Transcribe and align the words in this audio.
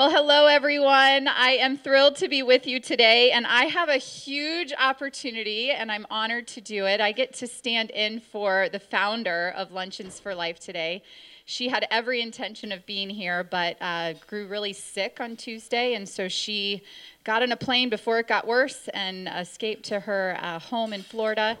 Well, 0.00 0.10
hello, 0.10 0.46
everyone. 0.46 1.28
I 1.28 1.58
am 1.60 1.76
thrilled 1.76 2.16
to 2.16 2.28
be 2.28 2.42
with 2.42 2.66
you 2.66 2.80
today, 2.80 3.32
and 3.32 3.46
I 3.46 3.64
have 3.64 3.90
a 3.90 3.98
huge 3.98 4.72
opportunity, 4.72 5.72
and 5.72 5.92
I'm 5.92 6.06
honored 6.10 6.48
to 6.48 6.62
do 6.62 6.86
it. 6.86 7.02
I 7.02 7.12
get 7.12 7.34
to 7.34 7.46
stand 7.46 7.90
in 7.90 8.20
for 8.20 8.70
the 8.72 8.78
founder 8.80 9.52
of 9.54 9.72
Luncheons 9.72 10.18
for 10.18 10.34
Life 10.34 10.58
today. 10.58 11.02
She 11.44 11.68
had 11.68 11.86
every 11.90 12.22
intention 12.22 12.72
of 12.72 12.86
being 12.86 13.10
here, 13.10 13.44
but 13.44 13.76
uh, 13.82 14.14
grew 14.26 14.46
really 14.46 14.72
sick 14.72 15.18
on 15.20 15.36
Tuesday, 15.36 15.92
and 15.92 16.08
so 16.08 16.28
she 16.28 16.82
got 17.24 17.42
on 17.42 17.52
a 17.52 17.56
plane 17.58 17.90
before 17.90 18.20
it 18.20 18.26
got 18.26 18.46
worse 18.46 18.88
and 18.94 19.28
escaped 19.28 19.82
to 19.88 20.00
her 20.00 20.38
uh, 20.40 20.60
home 20.60 20.94
in 20.94 21.02
Florida 21.02 21.58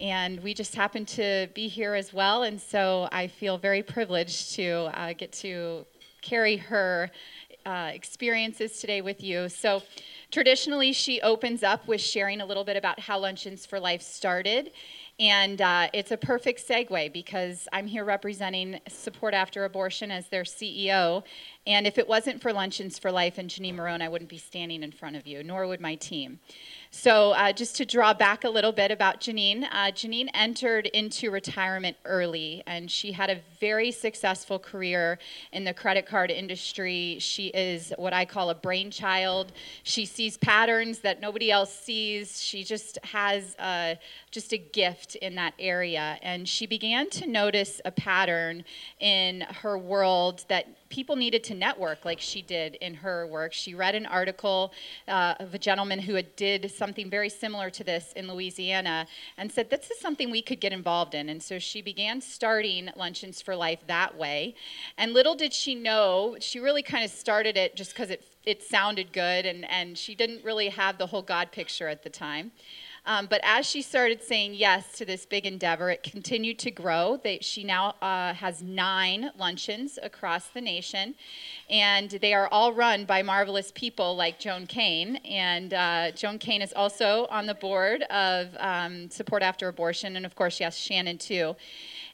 and 0.00 0.40
we 0.42 0.54
just 0.54 0.74
happened 0.74 1.06
to 1.06 1.46
be 1.52 1.68
here 1.68 1.94
as 1.94 2.10
well. 2.10 2.44
And 2.44 2.58
so 2.58 3.06
I 3.12 3.26
feel 3.26 3.58
very 3.58 3.82
privileged 3.82 4.54
to 4.54 4.88
uh, 4.94 5.12
get 5.12 5.30
to 5.32 5.84
carry 6.20 6.56
her 6.56 7.10
uh, 7.66 7.90
experiences 7.92 8.80
today 8.80 9.00
with 9.00 9.22
you. 9.22 9.48
So, 9.48 9.82
traditionally, 10.30 10.92
she 10.92 11.20
opens 11.20 11.62
up 11.62 11.86
with 11.86 12.00
sharing 12.00 12.40
a 12.40 12.46
little 12.46 12.64
bit 12.64 12.76
about 12.76 13.00
how 13.00 13.18
Luncheons 13.18 13.66
for 13.66 13.80
Life 13.80 14.02
started. 14.02 14.72
And 15.20 15.60
uh, 15.60 15.88
it's 15.92 16.12
a 16.12 16.16
perfect 16.16 16.66
segue 16.66 17.12
because 17.12 17.68
I'm 17.74 17.86
here 17.86 18.06
representing 18.06 18.80
Support 18.88 19.34
After 19.34 19.66
Abortion 19.66 20.10
as 20.10 20.28
their 20.28 20.44
CEO. 20.44 21.24
And 21.70 21.86
if 21.86 21.98
it 21.98 22.08
wasn't 22.08 22.42
for 22.42 22.52
Luncheons 22.52 22.98
for 22.98 23.12
Life 23.12 23.38
and 23.38 23.48
Janine 23.48 23.76
Marone, 23.76 24.02
I 24.02 24.08
wouldn't 24.08 24.28
be 24.28 24.38
standing 24.38 24.82
in 24.82 24.90
front 24.90 25.14
of 25.14 25.24
you, 25.24 25.44
nor 25.44 25.68
would 25.68 25.80
my 25.80 25.94
team. 25.94 26.40
So, 26.90 27.30
uh, 27.30 27.52
just 27.52 27.76
to 27.76 27.84
draw 27.84 28.12
back 28.12 28.42
a 28.42 28.48
little 28.48 28.72
bit 28.72 28.90
about 28.90 29.20
Janine, 29.20 29.62
uh, 29.70 29.92
Janine 29.92 30.28
entered 30.34 30.86
into 30.86 31.30
retirement 31.30 31.96
early 32.04 32.64
and 32.66 32.90
she 32.90 33.12
had 33.12 33.30
a 33.30 33.38
very 33.60 33.92
successful 33.92 34.58
career 34.58 35.20
in 35.52 35.62
the 35.62 35.72
credit 35.72 36.06
card 36.06 36.32
industry. 36.32 37.18
She 37.20 37.46
is 37.48 37.92
what 37.96 38.12
I 38.12 38.24
call 38.24 38.50
a 38.50 38.56
brainchild. 38.56 39.52
She 39.84 40.04
sees 40.04 40.36
patterns 40.36 40.98
that 41.00 41.20
nobody 41.20 41.52
else 41.52 41.72
sees. 41.72 42.42
She 42.42 42.64
just 42.64 42.98
has 43.04 43.54
uh, 43.60 43.94
just 44.32 44.52
a 44.52 44.58
gift 44.58 45.14
in 45.14 45.36
that 45.36 45.54
area. 45.60 46.18
And 46.22 46.48
she 46.48 46.66
began 46.66 47.08
to 47.10 47.28
notice 47.28 47.80
a 47.84 47.92
pattern 47.92 48.64
in 48.98 49.42
her 49.42 49.78
world 49.78 50.44
that 50.48 50.66
people 50.90 51.14
needed 51.16 51.42
to 51.44 51.54
network 51.54 52.04
like 52.04 52.20
she 52.20 52.42
did 52.42 52.74
in 52.74 52.92
her 52.94 53.26
work. 53.26 53.52
She 53.52 53.74
read 53.74 53.94
an 53.94 54.06
article 54.06 54.72
uh, 55.08 55.34
of 55.38 55.54
a 55.54 55.58
gentleman 55.58 56.00
who 56.00 56.14
had 56.14 56.34
did 56.36 56.70
something 56.70 57.08
very 57.08 57.28
similar 57.28 57.70
to 57.70 57.84
this 57.84 58.12
in 58.14 58.28
Louisiana 58.28 59.06
and 59.38 59.50
said, 59.50 59.70
this 59.70 59.90
is 59.90 60.00
something 60.00 60.30
we 60.30 60.42
could 60.42 60.60
get 60.60 60.72
involved 60.72 61.14
in. 61.14 61.28
And 61.28 61.42
so 61.42 61.58
she 61.58 61.80
began 61.80 62.20
starting 62.20 62.90
Luncheons 62.96 63.40
for 63.40 63.54
Life 63.54 63.86
that 63.86 64.18
way. 64.18 64.56
And 64.98 65.14
little 65.14 65.36
did 65.36 65.54
she 65.54 65.74
know, 65.76 66.36
she 66.40 66.58
really 66.58 66.82
kind 66.82 67.04
of 67.04 67.10
started 67.10 67.56
it 67.56 67.76
just 67.76 67.92
because 67.92 68.10
it, 68.10 68.24
it 68.44 68.62
sounded 68.62 69.12
good 69.12 69.46
and, 69.46 69.64
and 69.70 69.96
she 69.96 70.16
didn't 70.16 70.44
really 70.44 70.70
have 70.70 70.98
the 70.98 71.06
whole 71.06 71.22
God 71.22 71.52
picture 71.52 71.86
at 71.86 72.02
the 72.02 72.10
time. 72.10 72.50
Um, 73.06 73.26
but 73.30 73.40
as 73.42 73.66
she 73.66 73.82
started 73.82 74.22
saying 74.22 74.54
yes 74.54 74.92
to 74.98 75.04
this 75.04 75.26
big 75.26 75.46
endeavor, 75.46 75.90
it 75.90 76.02
continued 76.02 76.58
to 76.60 76.70
grow. 76.70 77.18
They, 77.22 77.38
she 77.40 77.64
now 77.64 77.94
uh, 78.02 78.34
has 78.34 78.62
nine 78.62 79.30
luncheons 79.38 79.98
across 80.02 80.48
the 80.48 80.60
nation, 80.60 81.14
and 81.68 82.10
they 82.10 82.34
are 82.34 82.48
all 82.48 82.72
run 82.72 83.04
by 83.04 83.22
marvelous 83.22 83.72
people 83.74 84.16
like 84.16 84.38
Joan 84.38 84.66
Kane. 84.66 85.16
And 85.16 85.72
uh, 85.72 86.10
Joan 86.12 86.38
Kane 86.38 86.62
is 86.62 86.72
also 86.74 87.26
on 87.30 87.46
the 87.46 87.54
board 87.54 88.02
of 88.02 88.48
um, 88.58 89.10
Support 89.10 89.42
After 89.42 89.68
Abortion, 89.68 90.16
and 90.16 90.26
of 90.26 90.34
course, 90.34 90.60
yes, 90.60 90.76
Shannon 90.76 91.18
too 91.18 91.56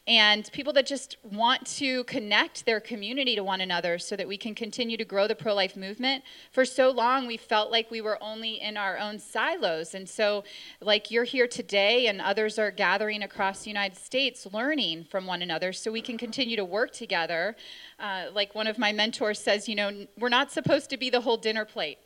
and 0.07 0.49
people 0.53 0.71
that 0.71 0.85
just 0.85 1.17
want 1.21 1.67
to 1.67 2.05
connect 2.05 2.65
their 2.65 2.79
community 2.79 3.35
to 3.35 3.43
one 3.43 3.59
another 3.59 3.99
so 3.99 4.15
that 4.15 4.25
we 4.25 4.37
can 4.37 4.55
continue 4.55 4.95
to 4.95 5.03
grow 5.03 5.27
the 5.27 5.35
pro 5.35 5.53
life 5.53 5.75
movement. 5.75 6.23
For 6.53 6.63
so 6.63 6.89
long, 6.89 7.27
we 7.27 7.35
felt 7.35 7.71
like 7.71 7.91
we 7.91 7.99
were 7.99 8.17
only 8.23 8.61
in 8.61 8.77
our 8.77 8.97
own 8.97 9.19
silos. 9.19 9.93
And 9.93 10.07
so, 10.07 10.45
like 10.79 11.11
you're 11.11 11.25
here 11.25 11.47
today, 11.47 12.07
and 12.07 12.21
others 12.21 12.57
are 12.57 12.71
gathering 12.71 13.21
across 13.21 13.63
the 13.63 13.69
United 13.69 13.97
States 13.97 14.47
learning 14.53 15.03
from 15.03 15.25
one 15.25 15.41
another 15.41 15.73
so 15.73 15.91
we 15.91 16.01
can 16.01 16.17
continue 16.17 16.55
to 16.55 16.65
work 16.65 16.93
together. 16.93 17.57
Uh, 17.99 18.27
like 18.33 18.55
one 18.55 18.67
of 18.67 18.77
my 18.77 18.93
mentors 18.93 19.39
says, 19.39 19.67
you 19.67 19.75
know, 19.75 20.07
we're 20.17 20.29
not 20.29 20.51
supposed 20.51 20.89
to 20.89 20.97
be 20.97 21.09
the 21.09 21.21
whole 21.21 21.37
dinner 21.37 21.65
plate. 21.65 21.97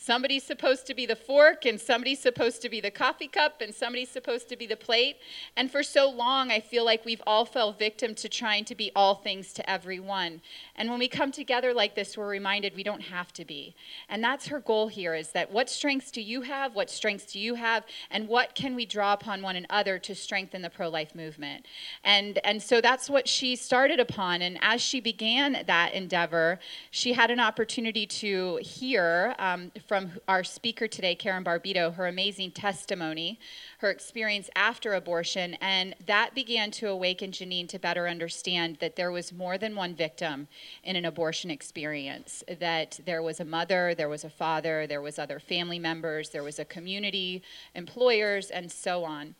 Somebody's 0.00 0.44
supposed 0.44 0.86
to 0.86 0.94
be 0.94 1.06
the 1.06 1.16
fork, 1.16 1.66
and 1.66 1.80
somebody's 1.80 2.20
supposed 2.20 2.62
to 2.62 2.68
be 2.68 2.80
the 2.80 2.90
coffee 2.90 3.26
cup, 3.26 3.60
and 3.60 3.74
somebody's 3.74 4.08
supposed 4.08 4.48
to 4.48 4.56
be 4.56 4.64
the 4.64 4.76
plate. 4.76 5.16
And 5.56 5.72
for 5.72 5.82
so 5.82 6.08
long, 6.08 6.52
I 6.52 6.60
feel 6.60 6.84
like 6.84 7.04
we've 7.04 7.22
all 7.26 7.44
fell 7.44 7.72
victim 7.72 8.14
to 8.14 8.28
trying 8.28 8.64
to 8.66 8.76
be 8.76 8.92
all 8.94 9.16
things 9.16 9.52
to 9.54 9.68
everyone. 9.68 10.40
And 10.76 10.88
when 10.88 11.00
we 11.00 11.08
come 11.08 11.32
together 11.32 11.74
like 11.74 11.96
this, 11.96 12.16
we're 12.16 12.28
reminded 12.28 12.76
we 12.76 12.84
don't 12.84 13.00
have 13.00 13.32
to 13.34 13.44
be. 13.44 13.74
And 14.08 14.22
that's 14.22 14.46
her 14.46 14.60
goal 14.60 14.86
here 14.86 15.16
is 15.16 15.30
that 15.30 15.50
what 15.50 15.68
strengths 15.68 16.12
do 16.12 16.22
you 16.22 16.42
have? 16.42 16.76
What 16.76 16.90
strengths 16.90 17.32
do 17.32 17.40
you 17.40 17.56
have? 17.56 17.84
And 18.08 18.28
what 18.28 18.54
can 18.54 18.76
we 18.76 18.86
draw 18.86 19.14
upon 19.14 19.42
one 19.42 19.56
another 19.56 19.98
to 19.98 20.14
strengthen 20.14 20.62
the 20.62 20.70
pro 20.70 20.88
life 20.88 21.12
movement? 21.12 21.66
And, 22.04 22.38
and 22.44 22.62
so 22.62 22.80
that's 22.80 23.10
what 23.10 23.26
she 23.26 23.56
started 23.56 23.98
upon. 23.98 24.42
And 24.42 24.58
as 24.62 24.80
she 24.80 25.00
began 25.00 25.64
that 25.66 25.92
endeavor, 25.92 26.60
she 26.92 27.14
had 27.14 27.32
an 27.32 27.40
opportunity 27.40 28.06
to 28.06 28.60
hear 28.62 29.34
um, 29.40 29.72
from 29.88 30.12
our 30.28 30.44
speaker 30.44 30.86
today, 30.86 31.14
Karin 31.14 31.42
Barbito, 31.42 31.94
her 31.94 32.06
amazing 32.06 32.50
testimony, 32.50 33.40
her 33.78 33.90
experience 33.90 34.50
after 34.54 34.92
abortion, 34.92 35.54
and 35.62 35.94
that 36.06 36.34
began 36.34 36.70
to 36.72 36.88
awaken 36.88 37.32
Janine 37.32 37.66
to 37.70 37.78
better 37.78 38.06
understand 38.06 38.76
that 38.80 38.96
there 38.96 39.10
was 39.10 39.32
more 39.32 39.56
than 39.56 39.74
one 39.74 39.94
victim 39.94 40.46
in 40.84 40.94
an 40.94 41.06
abortion 41.06 41.50
experience, 41.50 42.44
that 42.60 43.00
there 43.06 43.22
was 43.22 43.40
a 43.40 43.46
mother, 43.46 43.94
there 43.94 44.10
was 44.10 44.24
a 44.24 44.30
father, 44.30 44.86
there 44.86 45.00
was 45.00 45.18
other 45.18 45.40
family 45.40 45.78
members, 45.78 46.28
there 46.28 46.44
was 46.44 46.58
a 46.58 46.66
community, 46.66 47.42
employers, 47.74 48.50
and 48.50 48.70
so 48.70 49.04
on. 49.04 49.34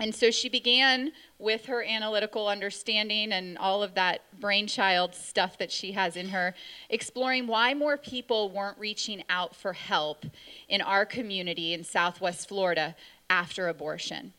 And 0.00 0.14
so 0.14 0.30
she 0.30 0.48
began 0.48 1.12
with 1.38 1.66
her 1.66 1.82
analytical 1.82 2.48
understanding 2.48 3.32
and 3.32 3.58
all 3.58 3.82
of 3.82 3.94
that 3.94 4.22
brainchild 4.40 5.14
stuff 5.14 5.58
that 5.58 5.70
she 5.70 5.92
has 5.92 6.16
in 6.16 6.28
her, 6.28 6.54
exploring 6.88 7.46
why 7.46 7.74
more 7.74 7.96
people 7.96 8.50
weren't 8.50 8.78
reaching 8.78 9.22
out 9.28 9.54
for 9.54 9.72
help 9.72 10.24
in 10.68 10.80
our 10.80 11.04
community 11.04 11.72
in 11.74 11.84
Southwest 11.84 12.48
Florida 12.48 12.96
after 13.28 13.68
abortion. 13.68 14.32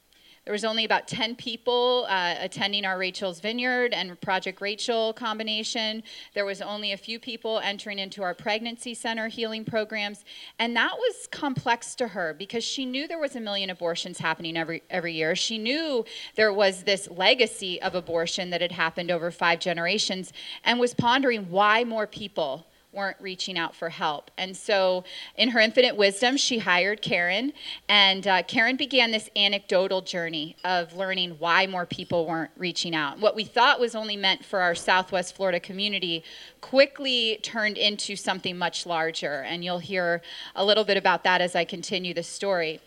There 0.46 0.52
was 0.52 0.66
only 0.66 0.84
about 0.84 1.08
10 1.08 1.36
people 1.36 2.06
uh, 2.10 2.36
attending 2.38 2.84
our 2.84 2.98
Rachel's 2.98 3.40
Vineyard 3.40 3.94
and 3.94 4.20
Project 4.20 4.60
Rachel 4.60 5.14
combination. 5.14 6.04
There 6.34 6.44
was 6.44 6.62
only 6.62 6.92
a 6.92 6.98
few 6.98 7.18
people 7.18 7.60
entering 7.60 7.98
into 7.98 8.24
our 8.24 8.34
pregnancy 8.34 8.94
center 8.94 9.30
healing 9.30 9.64
programs. 9.64 10.26
And 10.60 10.76
that 10.76 10.98
was 10.98 11.28
complex 11.32 11.96
to 11.96 12.10
her 12.10 12.34
because 12.34 12.64
she 12.64 12.86
knew 12.86 13.08
there 13.08 13.20
was 13.20 13.38
a 13.38 13.40
million 13.40 13.70
abortions 13.70 14.18
happening 14.18 14.58
every, 14.58 14.84
every 14.90 15.14
year. 15.14 15.34
She 15.34 15.58
knew 15.58 16.04
there 16.36 16.52
was 16.52 16.84
this 16.84 17.10
legacy 17.10 17.82
of 17.82 17.96
abortion 17.96 18.50
that 18.50 18.60
had 18.60 18.74
happened 18.74 19.12
over 19.12 19.32
five 19.32 19.60
generations 19.62 20.34
and 20.66 20.78
was 20.78 20.94
pondering 20.94 21.50
why 21.52 21.86
more 21.86 22.06
people 22.06 22.68
weren't 22.94 23.18
reaching 23.20 23.58
out 23.58 23.76
for 23.76 23.90
help. 23.90 24.32
And 24.38 24.56
so, 24.56 25.04
in 25.36 25.50
her 25.50 25.60
infinite 25.60 25.96
wisdom, 25.96 26.38
she 26.38 26.60
hired 26.60 27.02
Karin, 27.02 27.54
and 27.90 28.28
uh, 28.28 28.44
Karin 28.44 28.76
began 28.76 29.12
this 29.12 29.30
anecdotal 29.36 30.02
journey 30.02 30.56
of 30.64 30.94
learning 30.96 31.38
why 31.40 31.68
more 31.68 31.86
people 31.86 32.26
weren't 32.26 32.52
reaching 32.58 32.96
out. 32.96 33.20
What 33.20 33.36
we 33.36 33.44
thought 33.44 33.80
was 33.80 33.96
only 33.96 34.18
meant 34.18 34.46
for 34.46 34.60
our 34.60 34.76
Southwest 34.76 35.36
Florida 35.36 35.60
community 35.60 36.24
quickly 36.62 37.40
turned 37.42 37.78
into 37.78 38.16
something 38.16 38.58
much 38.58 38.86
larger, 38.86 39.42
and 39.42 39.64
you'll 39.64 39.80
hear 39.80 40.22
a 40.56 40.64
little 40.64 40.84
bit 40.84 40.98
about 40.98 41.24
that 41.24 41.42
as 41.42 41.56
I 41.56 41.66
continue 41.66 42.14
the 42.14 42.24
story. 42.24 42.80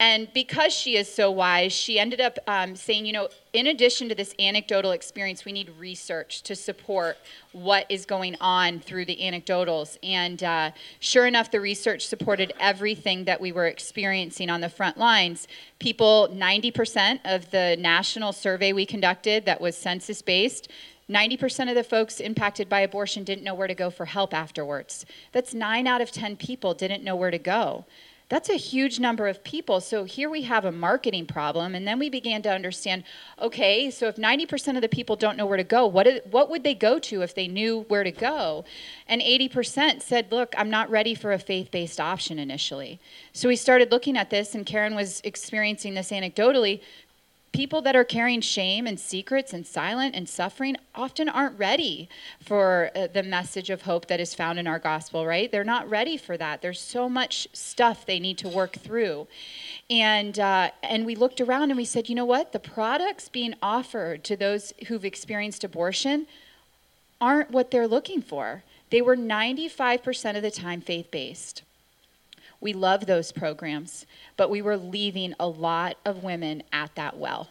And 0.00 0.32
because 0.32 0.72
she 0.72 0.96
is 0.96 1.12
so 1.12 1.30
wise, 1.30 1.74
she 1.74 1.98
ended 1.98 2.22
up 2.22 2.38
um, 2.46 2.74
saying, 2.74 3.04
you 3.04 3.12
know, 3.12 3.28
in 3.52 3.66
addition 3.66 4.08
to 4.08 4.14
this 4.14 4.34
anecdotal 4.38 4.92
experience, 4.92 5.44
we 5.44 5.52
need 5.52 5.70
research 5.78 6.40
to 6.44 6.56
support 6.56 7.18
what 7.52 7.84
is 7.90 8.06
going 8.06 8.34
on 8.40 8.80
through 8.80 9.04
the 9.04 9.18
anecdotals. 9.20 9.98
And 10.02 10.42
uh, 10.42 10.70
sure 11.00 11.26
enough, 11.26 11.50
the 11.50 11.60
research 11.60 12.06
supported 12.06 12.54
everything 12.58 13.24
that 13.24 13.42
we 13.42 13.52
were 13.52 13.66
experiencing 13.66 14.48
on 14.48 14.62
the 14.62 14.70
front 14.70 14.96
lines. 14.96 15.46
People, 15.80 16.30
90% 16.32 17.20
of 17.26 17.50
the 17.50 17.76
national 17.78 18.32
survey 18.32 18.72
we 18.72 18.86
conducted 18.86 19.44
that 19.44 19.60
was 19.60 19.76
census 19.76 20.22
based, 20.22 20.70
90% 21.10 21.68
of 21.68 21.74
the 21.74 21.84
folks 21.84 22.20
impacted 22.20 22.70
by 22.70 22.80
abortion 22.80 23.24
didn't 23.24 23.44
know 23.44 23.54
where 23.54 23.66
to 23.66 23.74
go 23.74 23.90
for 23.90 24.06
help 24.06 24.32
afterwards. 24.32 25.04
That's 25.32 25.52
nine 25.52 25.86
out 25.86 26.00
of 26.00 26.10
10 26.10 26.36
people 26.36 26.72
didn't 26.72 27.04
know 27.04 27.16
where 27.16 27.32
to 27.32 27.38
go. 27.38 27.84
That's 28.30 28.48
a 28.48 28.54
huge 28.54 29.00
number 29.00 29.26
of 29.26 29.42
people. 29.42 29.80
So 29.80 30.04
here 30.04 30.30
we 30.30 30.42
have 30.42 30.64
a 30.64 30.70
marketing 30.70 31.26
problem. 31.26 31.74
And 31.74 31.86
then 31.86 31.98
we 31.98 32.08
began 32.08 32.42
to 32.42 32.48
understand 32.48 33.02
okay, 33.40 33.90
so 33.90 34.06
if 34.06 34.16
90% 34.16 34.76
of 34.76 34.82
the 34.82 34.88
people 34.88 35.16
don't 35.16 35.36
know 35.36 35.46
where 35.46 35.56
to 35.56 35.64
go, 35.64 35.84
what, 35.86 36.06
what 36.30 36.48
would 36.48 36.62
they 36.62 36.74
go 36.74 36.98
to 37.00 37.22
if 37.22 37.34
they 37.34 37.48
knew 37.48 37.84
where 37.88 38.04
to 38.04 38.12
go? 38.12 38.64
And 39.08 39.20
80% 39.20 40.00
said, 40.00 40.30
look, 40.30 40.54
I'm 40.56 40.70
not 40.70 40.88
ready 40.90 41.14
for 41.14 41.32
a 41.32 41.38
faith 41.38 41.70
based 41.72 41.98
option 41.98 42.38
initially. 42.38 43.00
So 43.32 43.48
we 43.48 43.56
started 43.56 43.90
looking 43.90 44.16
at 44.16 44.30
this, 44.30 44.54
and 44.54 44.64
Karin 44.64 44.94
was 44.94 45.20
experiencing 45.24 45.94
this 45.94 46.10
anecdotally 46.10 46.80
people 47.52 47.82
that 47.82 47.96
are 47.96 48.04
carrying 48.04 48.40
shame 48.40 48.86
and 48.86 48.98
secrets 48.98 49.52
and 49.52 49.66
silent 49.66 50.14
and 50.14 50.28
suffering 50.28 50.76
often 50.94 51.28
aren't 51.28 51.58
ready 51.58 52.08
for 52.40 52.90
uh, 52.94 53.08
the 53.08 53.22
message 53.22 53.70
of 53.70 53.82
hope 53.82 54.06
that 54.06 54.20
is 54.20 54.34
found 54.34 54.58
in 54.58 54.66
our 54.66 54.78
gospel 54.78 55.26
right? 55.26 55.50
They're 55.50 55.64
not 55.64 55.88
ready 55.88 56.16
for 56.16 56.36
that. 56.36 56.62
There's 56.62 56.80
so 56.80 57.08
much 57.08 57.48
stuff 57.52 58.06
they 58.06 58.20
need 58.20 58.38
to 58.38 58.48
work 58.48 58.74
through. 58.74 59.26
And 59.88 60.38
uh, 60.38 60.70
and 60.82 61.04
we 61.04 61.14
looked 61.14 61.40
around 61.40 61.70
and 61.70 61.76
we 61.76 61.84
said 61.84 62.08
you 62.08 62.14
know 62.14 62.24
what? 62.24 62.52
The 62.52 62.60
products 62.60 63.28
being 63.28 63.54
offered 63.62 64.24
to 64.24 64.36
those 64.36 64.72
who've 64.86 65.04
experienced 65.04 65.64
abortion 65.64 66.26
aren't 67.20 67.50
what 67.50 67.70
they're 67.70 67.88
looking 67.88 68.22
for. 68.22 68.62
They 68.90 69.02
were 69.02 69.16
95% 69.16 70.36
of 70.36 70.42
the 70.42 70.50
time 70.50 70.80
faith-based 70.80 71.62
we 72.60 72.72
love 72.72 73.06
those 73.06 73.32
programs, 73.32 74.06
but 74.36 74.50
we 74.50 74.62
were 74.62 74.76
leaving 74.76 75.34
a 75.40 75.46
lot 75.46 75.96
of 76.04 76.22
women 76.22 76.62
at 76.72 76.94
that 76.96 77.16
well 77.16 77.48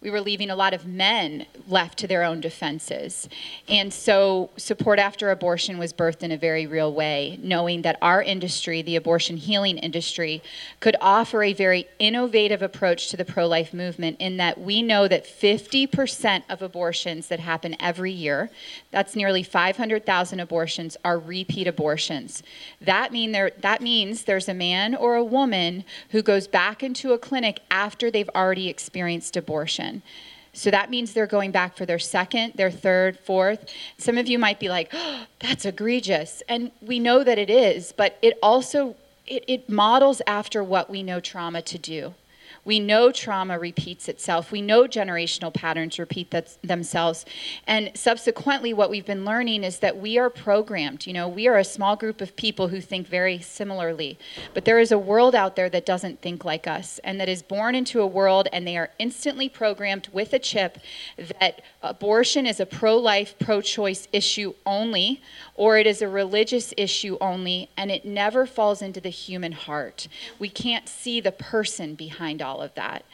we 0.00 0.10
were 0.10 0.20
leaving 0.20 0.48
a 0.48 0.54
lot 0.54 0.74
of 0.74 0.86
men 0.86 1.44
left 1.66 1.98
to 1.98 2.06
their 2.06 2.22
own 2.22 2.40
defenses. 2.40 3.28
And 3.68 3.92
so, 3.92 4.50
support 4.56 5.00
after 5.00 5.30
abortion 5.30 5.76
was 5.76 5.92
birthed 5.92 6.22
in 6.22 6.30
a 6.30 6.36
very 6.36 6.66
real 6.66 6.92
way, 6.92 7.36
knowing 7.42 7.82
that 7.82 7.98
our 8.00 8.22
industry, 8.22 8.80
the 8.80 8.94
abortion 8.94 9.36
healing 9.36 9.76
industry, 9.76 10.40
could 10.78 10.94
offer 11.00 11.42
a 11.42 11.52
very 11.52 11.88
innovative 11.98 12.62
approach 12.62 13.08
to 13.08 13.16
the 13.16 13.24
pro 13.24 13.48
life 13.48 13.74
movement 13.74 14.18
in 14.20 14.36
that 14.36 14.60
we 14.60 14.82
know 14.82 15.08
that 15.08 15.24
50% 15.24 16.44
of 16.48 16.62
abortions 16.62 17.26
that 17.26 17.40
happen 17.40 17.74
every 17.80 18.12
year, 18.12 18.50
that's 18.92 19.16
nearly 19.16 19.42
500,000 19.42 20.38
abortions, 20.38 20.96
are 21.04 21.18
repeat 21.18 21.66
abortions. 21.66 22.44
That, 22.80 23.10
mean 23.10 23.32
there, 23.32 23.50
that 23.62 23.82
means 23.82 24.24
there's 24.24 24.48
a 24.48 24.54
man 24.54 24.94
or 24.94 25.16
a 25.16 25.24
woman 25.24 25.84
who 26.10 26.22
goes 26.22 26.46
back 26.46 26.84
into 26.84 27.12
a 27.12 27.18
clinic 27.18 27.60
after 27.68 28.12
they've 28.12 28.30
already 28.30 28.68
experienced 28.68 29.36
abortion. 29.36 29.87
So 30.52 30.70
that 30.70 30.90
means 30.90 31.12
they're 31.12 31.26
going 31.26 31.52
back 31.52 31.76
for 31.76 31.86
their 31.86 31.98
second, 31.98 32.54
their 32.54 32.70
third, 32.70 33.18
fourth. 33.18 33.70
Some 33.96 34.18
of 34.18 34.26
you 34.26 34.38
might 34.38 34.58
be 34.58 34.68
like, 34.68 34.90
oh, 34.92 35.26
that's 35.38 35.64
egregious. 35.64 36.42
And 36.48 36.72
we 36.80 36.98
know 36.98 37.22
that 37.22 37.38
it 37.38 37.50
is, 37.50 37.92
but 37.92 38.18
it 38.22 38.38
also 38.42 38.96
it, 39.28 39.44
it 39.46 39.68
models 39.68 40.22
after 40.26 40.64
what 40.64 40.90
we 40.90 41.02
know 41.02 41.20
trauma 41.20 41.62
to 41.62 41.78
do. 41.78 42.14
We 42.68 42.80
know 42.80 43.10
trauma 43.10 43.58
repeats 43.58 44.10
itself. 44.10 44.52
We 44.52 44.60
know 44.60 44.82
generational 44.82 45.54
patterns 45.54 45.98
repeat 45.98 46.34
themselves. 46.62 47.24
And 47.66 47.90
subsequently, 47.94 48.74
what 48.74 48.90
we've 48.90 49.06
been 49.06 49.24
learning 49.24 49.64
is 49.64 49.78
that 49.78 49.96
we 49.96 50.18
are 50.18 50.28
programmed. 50.28 51.06
You 51.06 51.14
know, 51.14 51.28
we 51.28 51.48
are 51.48 51.56
a 51.56 51.64
small 51.64 51.96
group 51.96 52.20
of 52.20 52.36
people 52.36 52.68
who 52.68 52.82
think 52.82 53.08
very 53.08 53.38
similarly. 53.38 54.18
But 54.52 54.66
there 54.66 54.78
is 54.78 54.92
a 54.92 54.98
world 54.98 55.34
out 55.34 55.56
there 55.56 55.70
that 55.70 55.86
doesn't 55.86 56.20
think 56.20 56.44
like 56.44 56.66
us 56.66 57.00
and 57.02 57.18
that 57.18 57.28
is 57.30 57.40
born 57.40 57.74
into 57.74 58.02
a 58.02 58.06
world 58.06 58.48
and 58.52 58.66
they 58.66 58.76
are 58.76 58.90
instantly 58.98 59.48
programmed 59.48 60.08
with 60.12 60.34
a 60.34 60.38
chip 60.38 60.76
that 61.40 61.62
abortion 61.82 62.46
is 62.46 62.60
a 62.60 62.66
pro 62.66 62.98
life, 62.98 63.34
pro 63.38 63.62
choice 63.62 64.08
issue 64.12 64.52
only, 64.66 65.22
or 65.54 65.78
it 65.78 65.86
is 65.86 66.02
a 66.02 66.08
religious 66.08 66.74
issue 66.76 67.16
only, 67.18 67.70
and 67.78 67.90
it 67.90 68.04
never 68.04 68.44
falls 68.44 68.82
into 68.82 69.00
the 69.00 69.08
human 69.08 69.52
heart. 69.52 70.06
We 70.38 70.50
can't 70.50 70.86
see 70.86 71.18
the 71.22 71.32
person 71.32 71.94
behind 71.94 72.42
all 72.42 72.57
all 72.58 72.64
of 72.64 72.74
that. 72.74 73.04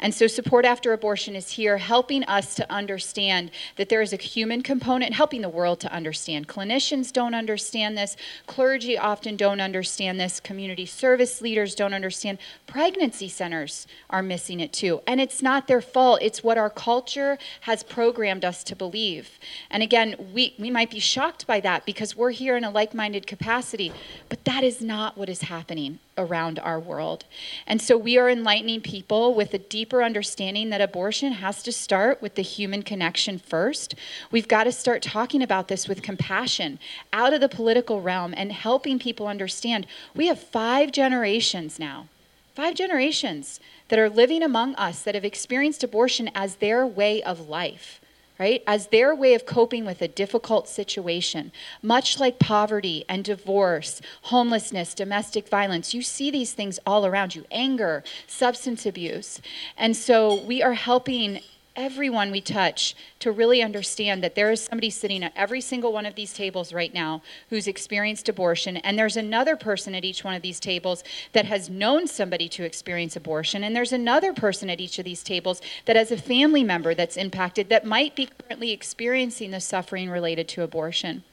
And 0.00 0.14
so, 0.14 0.26
Support 0.26 0.64
After 0.64 0.92
Abortion 0.92 1.36
is 1.36 1.50
here 1.50 1.78
helping 1.78 2.24
us 2.24 2.54
to 2.54 2.72
understand 2.72 3.50
that 3.76 3.88
there 3.88 4.02
is 4.02 4.12
a 4.12 4.16
human 4.16 4.62
component, 4.62 5.14
helping 5.14 5.42
the 5.42 5.48
world 5.48 5.80
to 5.80 5.92
understand. 5.92 6.48
Clinicians 6.48 7.12
don't 7.12 7.34
understand 7.34 7.96
this, 7.96 8.16
clergy 8.46 8.96
often 8.96 9.36
don't 9.36 9.60
understand 9.60 10.18
this, 10.18 10.40
community 10.40 10.86
service 10.86 11.42
leaders 11.42 11.74
don't 11.74 11.94
understand. 11.94 12.38
Pregnancy 12.66 13.28
centers 13.28 13.86
are 14.08 14.22
missing 14.22 14.60
it 14.60 14.72
too. 14.72 15.00
And 15.06 15.20
it's 15.20 15.42
not 15.42 15.68
their 15.68 15.82
fault, 15.82 16.20
it's 16.22 16.42
what 16.42 16.58
our 16.58 16.70
culture 16.70 17.38
has 17.62 17.82
programmed 17.82 18.44
us 18.44 18.64
to 18.64 18.76
believe. 18.76 19.38
And 19.70 19.82
again, 19.82 20.16
we, 20.32 20.54
we 20.58 20.70
might 20.70 20.90
be 20.90 21.00
shocked 21.00 21.46
by 21.46 21.60
that 21.60 21.84
because 21.84 22.16
we're 22.16 22.30
here 22.30 22.56
in 22.56 22.64
a 22.64 22.70
like 22.70 22.94
minded 22.94 23.26
capacity, 23.26 23.92
but 24.28 24.44
that 24.44 24.64
is 24.64 24.80
not 24.80 25.18
what 25.18 25.28
is 25.28 25.42
happening 25.42 25.98
around 26.16 26.58
our 26.58 26.78
world. 26.78 27.24
And 27.66 27.80
so 27.80 27.96
we 27.96 28.18
are 28.18 28.30
enlightening 28.30 28.80
people 28.80 29.34
with 29.34 29.52
a 29.54 29.58
deeper 29.58 30.02
understanding 30.02 30.70
that 30.70 30.80
abortion 30.80 31.32
has 31.32 31.62
to 31.64 31.72
start 31.72 32.22
with 32.22 32.34
the 32.34 32.42
human 32.42 32.82
connection 32.82 33.38
first. 33.38 33.94
We've 34.30 34.48
got 34.48 34.64
to 34.64 34.72
start 34.72 35.02
talking 35.02 35.42
about 35.42 35.68
this 35.68 35.88
with 35.88 36.02
compassion 36.02 36.78
out 37.12 37.32
of 37.32 37.40
the 37.40 37.48
political 37.48 38.00
realm 38.00 38.34
and 38.36 38.52
helping 38.52 38.98
people 38.98 39.26
understand 39.26 39.86
we 40.14 40.26
have 40.28 40.40
five 40.40 40.92
generations 40.92 41.78
now. 41.78 42.08
Five 42.54 42.74
generations 42.74 43.58
that 43.88 43.98
are 43.98 44.08
living 44.08 44.42
among 44.42 44.76
us 44.76 45.02
that 45.02 45.16
have 45.16 45.24
experienced 45.24 45.82
abortion 45.82 46.30
as 46.34 46.56
their 46.56 46.86
way 46.86 47.22
of 47.22 47.48
life 47.48 48.00
right? 48.38 48.62
As 48.66 48.88
their 48.88 49.14
way 49.14 49.34
of 49.34 49.46
coping 49.46 49.84
with 49.84 50.02
a 50.02 50.08
difficult 50.08 50.68
situation, 50.68 51.52
much 51.82 52.18
like 52.18 52.38
poverty 52.38 53.04
and 53.08 53.24
divorce, 53.24 54.00
homelessness, 54.22 54.94
domestic 54.94 55.48
violence. 55.48 55.94
You 55.94 56.02
see 56.02 56.30
these 56.30 56.52
things 56.52 56.78
all 56.86 57.06
around 57.06 57.34
you 57.34 57.44
anger, 57.50 58.02
substance 58.26 58.86
abuse. 58.86 59.40
And 59.76 59.96
so 59.96 60.42
we 60.42 60.62
are 60.62 60.74
helping 60.74 61.40
everyone 61.76 62.30
we 62.30 62.40
touch 62.40 62.94
to 63.18 63.32
really 63.32 63.62
understand 63.62 64.22
that 64.22 64.34
there 64.34 64.50
is 64.50 64.62
somebody 64.62 64.90
sitting 64.90 65.22
at 65.24 65.32
every 65.34 65.60
single 65.60 65.92
one 65.92 66.06
of 66.06 66.14
these 66.14 66.32
tables 66.32 66.72
right 66.72 66.94
now 66.94 67.22
who's 67.50 67.66
experienced 67.66 68.28
abortion, 68.28 68.76
and 68.78 68.98
there's 68.98 69.16
another 69.16 69.56
person 69.56 69.94
at 69.94 70.04
each 70.04 70.22
one 70.22 70.34
of 70.34 70.42
these 70.42 70.60
tables 70.60 71.02
that 71.32 71.46
has 71.46 71.68
known 71.68 72.06
somebody 72.06 72.48
to 72.48 72.64
experience 72.64 73.16
abortion, 73.16 73.64
and 73.64 73.74
there's 73.74 73.92
another 73.92 74.32
person 74.32 74.70
at 74.70 74.80
each 74.80 74.98
of 74.98 75.04
these 75.04 75.22
tables 75.22 75.60
that 75.86 75.96
has 75.96 76.10
a 76.10 76.16
family 76.16 76.62
member 76.62 76.94
that's 76.94 77.16
impacted 77.16 77.68
that 77.68 77.84
might 77.84 78.14
be 78.14 78.26
currently 78.26 78.70
experiencing 78.70 79.50
the 79.50 79.60
suffering 79.60 80.08
related 80.08 80.48
to 80.48 80.62
abortion. 80.62 81.24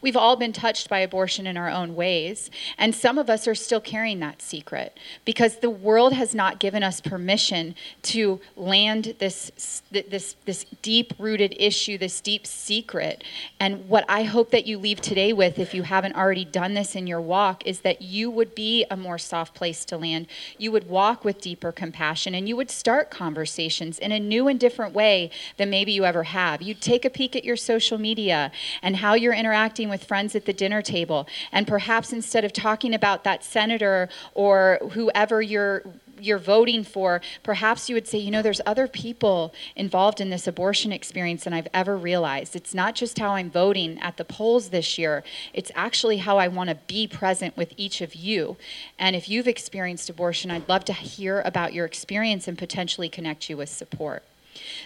We've 0.00 0.16
all 0.16 0.36
been 0.36 0.52
touched 0.52 0.88
by 0.88 1.00
abortion 1.00 1.46
in 1.46 1.56
our 1.56 1.68
own 1.68 1.94
ways, 1.94 2.50
and 2.78 2.94
some 2.94 3.18
of 3.18 3.28
us 3.28 3.46
are 3.46 3.54
still 3.54 3.80
carrying 3.80 4.20
that 4.20 4.40
secret 4.40 4.98
because 5.24 5.58
the 5.58 5.70
world 5.70 6.12
has 6.12 6.34
not 6.34 6.58
given 6.58 6.82
us 6.82 7.00
permission 7.00 7.74
to 8.02 8.40
land 8.56 9.14
this 9.18 9.82
this 9.90 10.36
this 10.44 10.64
deep-rooted 10.82 11.54
issue, 11.58 11.98
this 11.98 12.20
deep 12.20 12.46
secret. 12.46 13.22
And 13.60 13.88
what 13.88 14.04
I 14.08 14.24
hope 14.24 14.50
that 14.50 14.66
you 14.66 14.78
leave 14.78 15.00
today 15.00 15.32
with 15.32 15.58
if 15.58 15.74
you 15.74 15.82
haven't 15.82 16.16
already 16.16 16.44
done 16.44 16.74
this 16.74 16.94
in 16.94 17.06
your 17.06 17.20
walk 17.20 17.66
is 17.66 17.80
that 17.80 18.02
you 18.02 18.30
would 18.30 18.54
be 18.54 18.84
a 18.90 18.96
more 18.96 19.18
soft 19.18 19.54
place 19.54 19.84
to 19.86 19.96
land. 19.96 20.26
You 20.58 20.72
would 20.72 20.88
walk 20.88 21.24
with 21.24 21.40
deeper 21.40 21.72
compassion 21.72 22.34
and 22.34 22.48
you 22.48 22.56
would 22.56 22.70
start 22.70 23.10
conversations 23.10 23.98
in 23.98 24.12
a 24.12 24.20
new 24.20 24.48
and 24.48 24.58
different 24.58 24.94
way 24.94 25.30
than 25.56 25.70
maybe 25.70 25.92
you 25.92 26.04
ever 26.04 26.24
have. 26.24 26.62
You'd 26.62 26.80
take 26.80 27.04
a 27.04 27.10
peek 27.10 27.34
at 27.36 27.44
your 27.44 27.56
social 27.56 27.98
media 27.98 28.52
and 28.82 28.96
how 28.96 29.14
you're 29.14 29.32
interacting 29.32 29.65
interacting 29.66 29.88
with 29.88 30.04
friends 30.04 30.36
at 30.36 30.44
the 30.44 30.52
dinner 30.52 30.80
table. 30.80 31.26
And 31.50 31.66
perhaps 31.66 32.12
instead 32.12 32.44
of 32.44 32.52
talking 32.52 32.94
about 32.94 33.24
that 33.24 33.42
senator 33.42 34.08
or 34.32 34.78
whoever 34.92 35.42
you're 35.42 35.82
you're 36.18 36.38
voting 36.38 36.82
for, 36.82 37.20
perhaps 37.42 37.90
you 37.90 37.94
would 37.94 38.08
say, 38.08 38.16
you 38.16 38.30
know, 38.30 38.40
there's 38.40 38.62
other 38.64 38.88
people 38.88 39.52
involved 39.74 40.18
in 40.18 40.30
this 40.30 40.46
abortion 40.46 40.90
experience 40.90 41.44
than 41.44 41.52
I've 41.52 41.68
ever 41.74 41.94
realized. 41.94 42.56
It's 42.56 42.72
not 42.72 42.94
just 42.94 43.18
how 43.18 43.32
I'm 43.32 43.50
voting 43.50 43.98
at 43.98 44.16
the 44.16 44.24
polls 44.24 44.70
this 44.70 44.96
year, 44.96 45.22
it's 45.52 45.70
actually 45.74 46.18
how 46.18 46.38
I 46.38 46.48
want 46.48 46.70
to 46.70 46.76
be 46.86 47.06
present 47.06 47.54
with 47.54 47.74
each 47.76 48.00
of 48.00 48.14
you. 48.14 48.56
And 48.98 49.14
if 49.14 49.28
you've 49.28 49.48
experienced 49.48 50.08
abortion, 50.08 50.50
I'd 50.50 50.70
love 50.70 50.86
to 50.86 50.94
hear 50.94 51.42
about 51.42 51.74
your 51.74 51.84
experience 51.84 52.48
and 52.48 52.56
potentially 52.56 53.10
connect 53.10 53.50
you 53.50 53.58
with 53.58 53.68
support. 53.68 54.22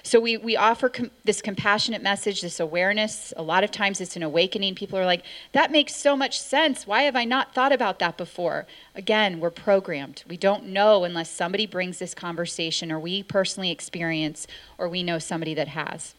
So 0.03 0.21
we, 0.21 0.37
we 0.37 0.57
offer 0.57 0.89
com- 0.89 1.11
this 1.25 1.43
compassionate 1.43 2.03
message, 2.03 2.41
this 2.41 2.61
awareness. 2.61 3.33
A 3.37 3.43
lot 3.43 3.65
of 3.65 3.71
times 3.71 4.01
it's 4.01 4.17
an 4.17 4.23
awakening. 4.23 4.75
People 4.75 4.99
are 4.99 5.07
like, 5.07 5.25
that 5.53 5.71
makes 5.71 5.95
so 5.95 6.17
much 6.17 6.41
sense. 6.41 6.87
Why 6.87 7.03
have 7.03 7.17
I 7.17 7.25
not 7.25 7.55
thought 7.55 7.73
about 7.73 7.99
that 7.99 8.17
before? 8.17 8.67
Again, 8.95 9.41
we're 9.41 9.51
programmed. 9.51 10.25
We 10.29 10.37
don't 10.37 10.67
know 10.67 11.05
unless 11.05 11.31
somebody 11.31 11.67
brings 11.67 11.99
this 11.99 12.15
conversation 12.15 12.91
or 12.91 12.99
we 12.99 13.23
personally 13.23 13.71
experience 13.71 14.47
or 14.79 14.89
we 14.89 15.03
know 15.03 15.19
somebody 15.19 15.55
that 15.55 15.69
has. 15.69 16.15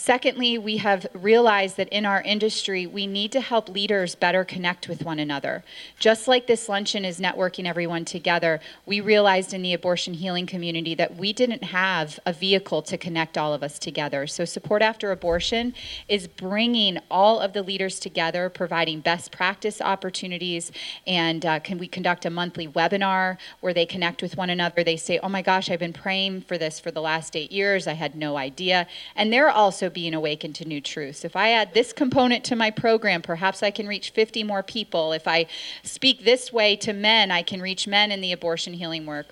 Secondly, 0.00 0.56
we 0.56 0.78
have 0.78 1.06
realized 1.12 1.76
that 1.76 1.90
in 1.90 2.06
our 2.06 2.22
industry, 2.22 2.86
we 2.86 3.06
need 3.06 3.30
to 3.32 3.40
help 3.42 3.68
leaders 3.68 4.14
better 4.14 4.44
connect 4.44 4.88
with 4.88 5.04
one 5.04 5.18
another. 5.18 5.62
Just 5.98 6.26
like 6.26 6.46
this 6.46 6.70
luncheon 6.70 7.04
is 7.04 7.20
networking 7.20 7.66
everyone 7.66 8.06
together, 8.06 8.60
we 8.86 9.02
realized 9.02 9.52
in 9.52 9.60
the 9.60 9.74
abortion 9.74 10.14
healing 10.14 10.46
community 10.46 10.94
that 10.94 11.16
we 11.16 11.34
didn't 11.34 11.64
have 11.64 12.18
a 12.24 12.32
vehicle 12.32 12.80
to 12.80 12.96
connect 12.96 13.36
all 13.36 13.52
of 13.52 13.62
us 13.62 13.78
together. 13.78 14.26
So, 14.26 14.46
Support 14.46 14.80
After 14.80 15.12
Abortion 15.12 15.74
is 16.08 16.26
bringing 16.26 16.98
all 17.10 17.38
of 17.38 17.52
the 17.52 17.62
leaders 17.62 18.00
together, 18.00 18.48
providing 18.48 19.00
best 19.00 19.30
practice 19.30 19.82
opportunities, 19.82 20.72
and 21.06 21.44
uh, 21.44 21.60
can 21.60 21.76
we 21.76 21.86
conduct 21.86 22.24
a 22.24 22.30
monthly 22.30 22.66
webinar 22.66 23.36
where 23.60 23.74
they 23.74 23.84
connect 23.84 24.22
with 24.22 24.38
one 24.38 24.48
another? 24.48 24.82
They 24.82 24.96
say, 24.96 25.18
Oh 25.22 25.28
my 25.28 25.42
gosh, 25.42 25.70
I've 25.70 25.78
been 25.78 25.92
praying 25.92 26.40
for 26.40 26.56
this 26.56 26.80
for 26.80 26.90
the 26.90 27.02
last 27.02 27.36
eight 27.36 27.52
years. 27.52 27.86
I 27.86 27.92
had 27.92 28.14
no 28.14 28.38
idea. 28.38 28.86
And 29.14 29.30
they're 29.30 29.50
also 29.50 29.89
being 29.90 30.14
awakened 30.14 30.54
to 30.56 30.64
new 30.64 30.80
truths. 30.80 31.24
If 31.24 31.36
I 31.36 31.50
add 31.50 31.74
this 31.74 31.92
component 31.92 32.44
to 32.44 32.56
my 32.56 32.70
program, 32.70 33.22
perhaps 33.22 33.62
I 33.62 33.70
can 33.70 33.86
reach 33.86 34.10
50 34.10 34.42
more 34.44 34.62
people. 34.62 35.12
If 35.12 35.28
I 35.28 35.46
speak 35.82 36.24
this 36.24 36.52
way 36.52 36.76
to 36.76 36.92
men, 36.92 37.30
I 37.30 37.42
can 37.42 37.60
reach 37.60 37.86
men 37.86 38.10
in 38.10 38.20
the 38.20 38.32
abortion 38.32 38.74
healing 38.74 39.06
work. 39.06 39.26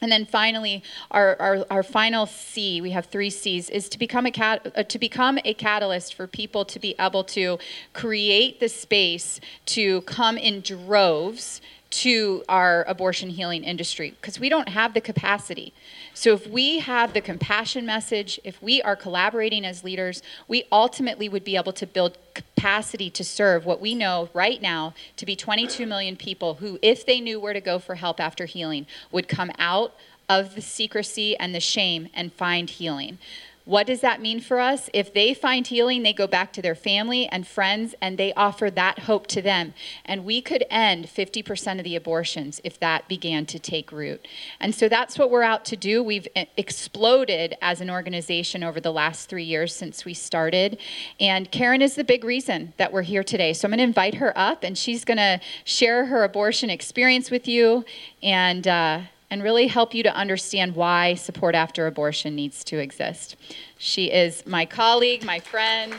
And 0.00 0.12
then 0.12 0.26
finally, 0.26 0.82
our, 1.10 1.36
our, 1.40 1.66
our 1.70 1.82
final 1.82 2.26
C, 2.26 2.80
we 2.80 2.90
have 2.90 3.06
three 3.06 3.30
C's, 3.30 3.70
is 3.70 3.88
to 3.88 3.98
become 3.98 4.26
a 4.26 4.30
cat, 4.30 4.70
uh, 4.76 4.82
to 4.82 4.98
become 4.98 5.38
a 5.44 5.54
catalyst 5.54 6.14
for 6.14 6.26
people 6.26 6.64
to 6.66 6.78
be 6.78 6.94
able 6.98 7.24
to 7.24 7.58
create 7.92 8.60
the 8.60 8.68
space 8.68 9.40
to 9.66 10.02
come 10.02 10.36
in 10.36 10.60
droves 10.60 11.60
to 11.94 12.42
our 12.48 12.84
abortion 12.88 13.30
healing 13.30 13.62
industry 13.62 14.14
because 14.20 14.40
we 14.40 14.48
don't 14.48 14.68
have 14.70 14.94
the 14.94 15.00
capacity. 15.00 15.72
So, 16.12 16.32
if 16.32 16.46
we 16.46 16.80
have 16.80 17.12
the 17.12 17.20
compassion 17.20 17.86
message, 17.86 18.40
if 18.42 18.60
we 18.60 18.82
are 18.82 18.96
collaborating 18.96 19.64
as 19.64 19.84
leaders, 19.84 20.22
we 20.48 20.64
ultimately 20.72 21.28
would 21.28 21.44
be 21.44 21.56
able 21.56 21.72
to 21.72 21.86
build 21.86 22.18
capacity 22.34 23.10
to 23.10 23.22
serve 23.22 23.64
what 23.64 23.80
we 23.80 23.94
know 23.94 24.28
right 24.34 24.60
now 24.60 24.94
to 25.16 25.24
be 25.24 25.36
22 25.36 25.86
million 25.86 26.16
people 26.16 26.54
who, 26.54 26.80
if 26.82 27.06
they 27.06 27.20
knew 27.20 27.38
where 27.38 27.52
to 27.52 27.60
go 27.60 27.78
for 27.78 27.94
help 27.94 28.18
after 28.18 28.46
healing, 28.46 28.86
would 29.12 29.28
come 29.28 29.52
out 29.58 29.94
of 30.28 30.56
the 30.56 30.62
secrecy 30.62 31.36
and 31.38 31.54
the 31.54 31.60
shame 31.60 32.08
and 32.12 32.32
find 32.32 32.70
healing. 32.70 33.18
What 33.64 33.86
does 33.86 34.02
that 34.02 34.20
mean 34.20 34.40
for 34.40 34.60
us? 34.60 34.90
If 34.92 35.14
they 35.14 35.32
find 35.32 35.66
healing, 35.66 36.02
they 36.02 36.12
go 36.12 36.26
back 36.26 36.52
to 36.52 36.60
their 36.60 36.74
family 36.74 37.26
and 37.28 37.46
friends 37.46 37.94
and 37.98 38.18
they 38.18 38.34
offer 38.34 38.70
that 38.70 39.00
hope 39.00 39.26
to 39.28 39.40
them. 39.40 39.72
And 40.04 40.26
we 40.26 40.42
could 40.42 40.64
end 40.68 41.06
50% 41.06 41.78
of 41.78 41.84
the 41.84 41.96
abortions 41.96 42.60
if 42.62 42.78
that 42.80 43.08
began 43.08 43.46
to 43.46 43.58
take 43.58 43.90
root. 43.90 44.28
And 44.60 44.74
so 44.74 44.86
that's 44.86 45.18
what 45.18 45.30
we're 45.30 45.42
out 45.42 45.64
to 45.66 45.76
do. 45.76 46.02
We've 46.02 46.28
exploded 46.58 47.56
as 47.62 47.80
an 47.80 47.88
organization 47.88 48.62
over 48.62 48.80
the 48.80 48.92
last 48.92 49.30
three 49.30 49.44
years 49.44 49.74
since 49.74 50.04
we 50.04 50.12
started. 50.12 50.78
And 51.18 51.50
Karin 51.50 51.80
is 51.80 51.94
the 51.94 52.04
big 52.04 52.22
reason 52.22 52.74
that 52.76 52.92
we're 52.92 53.02
here 53.02 53.24
today. 53.24 53.54
So 53.54 53.66
I'm 53.66 53.70
going 53.70 53.78
to 53.78 53.84
invite 53.84 54.16
her 54.16 54.36
up 54.36 54.62
and 54.62 54.76
she's 54.76 55.06
going 55.06 55.16
to 55.16 55.40
share 55.64 56.04
her 56.04 56.22
abortion 56.22 56.68
experience 56.68 57.30
with 57.30 57.48
you. 57.48 57.86
And, 58.22 58.68
uh, 58.68 59.00
and 59.34 59.42
really 59.42 59.66
help 59.66 59.92
you 59.92 60.04
to 60.04 60.14
understand 60.14 60.76
why 60.76 61.12
support 61.14 61.56
after 61.56 61.88
abortion 61.88 62.36
needs 62.36 62.62
to 62.62 62.78
exist. 62.78 63.34
She 63.78 64.12
is 64.12 64.46
my 64.46 64.64
colleague, 64.64 65.24
my 65.24 65.40
friend, 65.40 65.92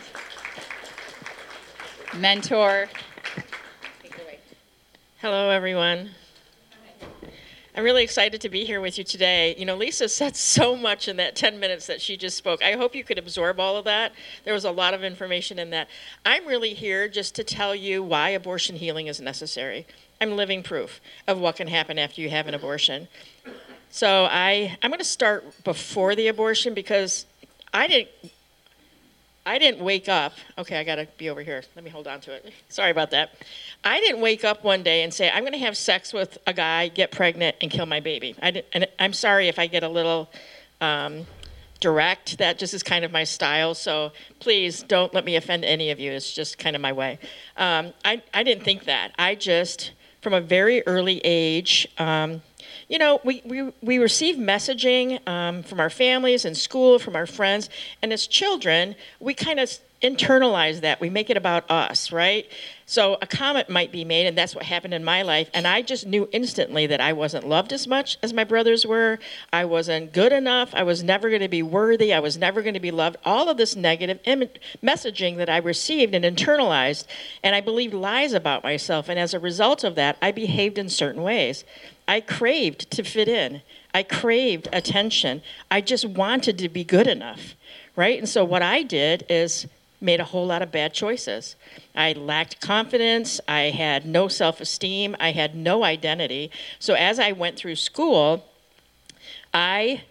mentor. 2.16 2.88
Hello, 5.20 5.50
everyone. 5.50 6.12
I'm 7.76 7.84
really 7.84 8.04
excited 8.04 8.40
to 8.40 8.48
be 8.48 8.64
here 8.64 8.80
with 8.80 8.98
you 8.98 9.04
today. 9.04 9.54
You 9.58 9.66
know, 9.66 9.76
Lisa 9.76 10.08
said 10.08 10.38
so 10.38 10.74
much 10.74 11.10
in 11.10 11.18
that 11.18 11.36
10 11.36 11.60
minutes 11.60 11.88
that 11.88 12.00
she 12.00 12.16
just 12.16 12.38
spoke. 12.38 12.64
I 12.64 12.78
hope 12.78 12.96
you 12.96 13.04
could 13.04 13.18
absorb 13.18 13.60
all 13.60 13.76
of 13.76 13.84
that. 13.84 14.14
There 14.46 14.54
was 14.54 14.64
a 14.64 14.72
lot 14.72 14.94
of 14.94 15.04
information 15.04 15.60
in 15.60 15.72
that. 15.72 15.90
I'm 16.26 16.48
really 16.48 16.74
here 16.74 17.10
just 17.10 17.36
to 17.36 17.44
tell 17.44 17.76
you 17.76 18.02
why 18.02 18.30
abortion 18.30 18.78
healing 18.78 19.08
is 19.08 19.20
necessary. 19.20 19.88
I'm 20.22 20.36
living 20.36 20.64
proof 20.64 21.02
of 21.28 21.40
what 21.40 21.56
can 21.56 21.68
happen 21.68 22.00
after 22.00 22.22
you 22.22 22.30
have 22.30 22.48
an 22.48 22.54
abortion. 22.54 23.08
So 23.90 24.28
I, 24.30 24.78
I'm 24.82 24.90
going 24.90 25.00
to 25.00 25.06
start 25.06 25.64
before 25.64 26.16
the 26.16 26.28
abortion 26.28 26.74
because 26.74 27.26
I 27.74 27.88
didn't 27.88 28.10
I 29.48 29.60
didn't 29.60 29.84
wake 29.84 30.10
up. 30.10 30.34
Okay, 30.58 30.80
I 30.80 30.84
got 30.84 30.96
to 30.96 31.08
be 31.18 31.30
over 31.30 31.42
here. 31.42 31.64
Let 31.76 31.86
me 31.86 31.92
hold 31.92 32.08
on 32.08 32.20
to 32.22 32.34
it. 32.34 32.52
Sorry 32.68 32.90
about 32.90 33.12
that. 33.12 33.34
I 33.84 34.00
didn't 34.00 34.20
wake 34.20 34.44
up 34.44 34.64
one 34.64 34.82
day 34.82 35.04
and 35.04 35.14
say, 35.14 35.30
I'm 35.30 35.42
going 35.44 35.54
to 35.54 35.60
have 35.60 35.78
sex 35.78 36.12
with 36.12 36.40
a 36.48 36.54
guy, 36.54 36.88
get 36.88 37.12
pregnant, 37.12 37.56
and 37.62 37.70
kill 37.70 37.86
my 37.86 38.00
baby. 38.00 38.36
I 38.42 38.50
didn't, 38.50 38.66
and 38.74 38.88
I'm 38.98 39.14
sorry 39.14 39.48
if 39.48 39.60
I 39.60 39.68
get 39.68 39.84
a 39.84 39.88
little 39.88 40.32
um, 40.82 41.28
direct. 41.80 42.40
That 42.40 42.58
just 42.58 42.74
is 42.74 42.82
kind 42.82 43.06
of 43.06 43.12
my 43.12 43.24
style. 43.24 43.76
So 43.76 44.14
please 44.40 44.82
don't 44.82 45.14
let 45.14 45.24
me 45.24 45.36
offend 45.36 45.64
any 45.64 45.92
of 45.92 46.00
you. 46.00 46.12
It's 46.12 46.34
just 46.34 46.58
kind 46.58 46.76
of 46.76 46.82
my 46.82 46.94
way. 46.94 47.20
Um, 47.56 47.94
I, 48.04 48.24
I 48.34 48.42
didn't 48.42 48.64
think 48.64 48.86
that. 48.86 49.12
I 49.20 49.36
just, 49.36 49.92
from 50.26 50.34
a 50.34 50.42
very 50.42 50.82
early 50.88 51.22
age, 51.24 51.88
um, 52.00 52.42
you 52.88 52.98
know, 52.98 53.20
we, 53.24 53.44
we, 53.46 53.72
we 53.84 54.00
receive 54.00 54.38
messaging 54.38 55.20
um, 55.30 55.62
from 55.62 55.80
our 55.80 55.92
families 55.92 56.46
and 56.46 56.58
school, 56.58 56.98
from 56.98 57.16
our 57.16 57.28
friends, 57.28 57.70
and 58.02 58.12
as 58.12 58.26
children, 58.26 58.96
we 59.20 59.36
kind 59.36 59.60
of 59.60 59.78
internalize 60.06 60.82
that. 60.82 61.02
We 61.02 61.10
make 61.10 61.30
it 61.30 61.38
about 61.38 61.70
us, 61.70 62.12
right? 62.12 62.46
So 62.86 63.18
a 63.20 63.26
comment 63.26 63.68
might 63.68 63.92
be 63.92 64.06
made, 64.06 64.28
and 64.28 64.38
that's 64.38 64.54
what 64.54 64.64
happened 64.64 64.94
in 64.94 65.04
my 65.04 65.24
life. 65.24 65.50
And 65.56 65.66
I 65.66 65.82
just 65.82 66.06
knew 66.06 66.30
instantly 66.32 66.86
that 66.88 67.02
I 67.02 67.14
wasn't 67.14 67.48
loved 67.48 67.74
as 67.74 67.88
much 67.88 68.20
as 68.22 68.32
my 68.32 68.44
brothers 68.44 68.86
were. 68.86 69.18
I 69.52 69.66
wasn't 69.66 70.14
good 70.14 70.32
enough. 70.32 70.70
I 70.76 70.84
was 70.84 71.02
never 71.02 71.30
going 71.30 71.42
to 71.42 71.48
be 71.48 71.64
worthy. 71.64 72.14
I 72.14 72.20
was 72.20 72.38
never 72.38 72.62
going 72.62 72.76
to 72.76 72.80
be 72.80 72.92
loved. 72.92 73.18
All 73.26 73.50
of 73.50 73.58
this 73.58 73.76
negative 73.76 74.20
Im- 74.26 74.50
messaging 74.84 75.38
that 75.38 75.50
I 75.50 75.58
received 75.58 76.14
and 76.14 76.24
internalized, 76.24 77.06
and 77.44 77.56
I 77.56 77.62
believed 77.62 77.96
lies 77.96 78.34
about 78.34 78.64
myself. 78.64 79.10
And 79.10 79.18
as 79.18 79.34
a 79.34 79.40
result 79.40 79.84
of 79.84 79.96
that, 79.96 80.18
I 80.22 80.32
behaved 80.32 80.78
in 80.78 80.88
certain 80.90 81.24
ways. 81.24 81.66
I 82.08 82.22
craved 82.22 82.92
to 82.92 83.04
fit 83.04 83.28
in. 83.28 83.64
I 83.96 84.04
craved 84.04 84.68
attention. 84.72 85.42
I 85.72 85.82
just 85.82 86.06
wanted 86.06 86.60
to 86.60 86.70
be 86.70 86.84
good 86.84 87.08
enough, 87.08 87.56
right? 87.96 88.20
And 88.20 88.30
so 88.30 88.46
what 88.46 88.62
I 88.62 88.84
did 88.84 89.26
is 89.28 89.66
made 90.02 90.20
a 90.20 90.26
whole 90.26 90.46
lot 90.46 90.62
of 90.62 90.72
bad 90.72 90.94
choices. 90.94 91.56
I 91.96 92.14
lacked 92.14 92.62
confidence. 92.62 93.40
I 93.48 93.72
had 93.72 94.06
no 94.06 94.28
self 94.28 94.62
esteem. 94.62 95.16
I 95.20 95.32
had 95.32 95.56
no 95.56 95.84
identity. 95.84 96.52
So 96.80 96.94
as 96.94 97.20
I 97.20 97.32
went 97.32 97.58
through 97.58 97.76
school, 97.76 98.46
I 99.54 100.04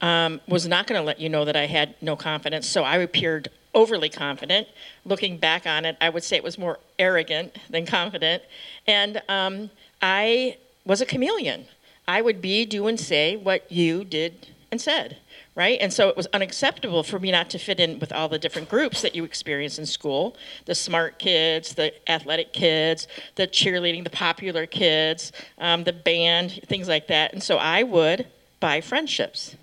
um, 0.00 0.40
was 0.46 0.66
not 0.66 0.86
going 0.86 1.00
to 1.00 1.04
let 1.04 1.20
you 1.20 1.28
know 1.28 1.44
that 1.44 1.56
I 1.56 1.66
had 1.66 1.94
no 2.00 2.16
confidence. 2.16 2.68
So 2.68 2.84
I 2.84 2.98
appeared 2.98 3.48
overly 3.74 4.08
confident. 4.08 4.68
Looking 5.04 5.36
back 5.38 5.66
on 5.66 5.84
it, 5.84 5.96
I 6.00 6.08
would 6.08 6.22
say 6.22 6.36
it 6.36 6.44
was 6.44 6.58
more 6.58 6.78
arrogant 6.98 7.56
than 7.68 7.86
confident. 7.86 8.42
And 8.86 9.20
um, 9.28 9.70
I 10.00 10.58
was 10.84 11.00
a 11.00 11.06
chameleon. 11.06 11.66
I 12.06 12.20
would 12.20 12.40
be, 12.40 12.64
do, 12.66 12.86
and 12.86 13.00
say 13.00 13.36
what 13.36 13.70
you 13.72 14.04
did 14.04 14.48
and 14.70 14.80
said, 14.80 15.16
right? 15.54 15.78
And 15.80 15.92
so 15.92 16.08
it 16.08 16.16
was 16.16 16.26
unacceptable 16.32 17.02
for 17.02 17.18
me 17.18 17.30
not 17.30 17.50
to 17.50 17.58
fit 17.58 17.78
in 17.78 17.98
with 17.98 18.12
all 18.12 18.28
the 18.28 18.38
different 18.38 18.68
groups 18.68 19.02
that 19.02 19.14
you 19.14 19.24
experience 19.24 19.78
in 19.78 19.86
school 19.86 20.36
the 20.64 20.74
smart 20.74 21.18
kids, 21.18 21.74
the 21.74 21.92
athletic 22.10 22.52
kids, 22.52 23.06
the 23.36 23.46
cheerleading, 23.46 24.04
the 24.04 24.10
popular 24.10 24.66
kids, 24.66 25.32
um, 25.58 25.84
the 25.84 25.92
band, 25.92 26.60
things 26.66 26.88
like 26.88 27.06
that. 27.08 27.32
And 27.32 27.42
so 27.42 27.56
I 27.56 27.82
would 27.82 28.26
buy 28.60 28.80
friendships 28.80 29.56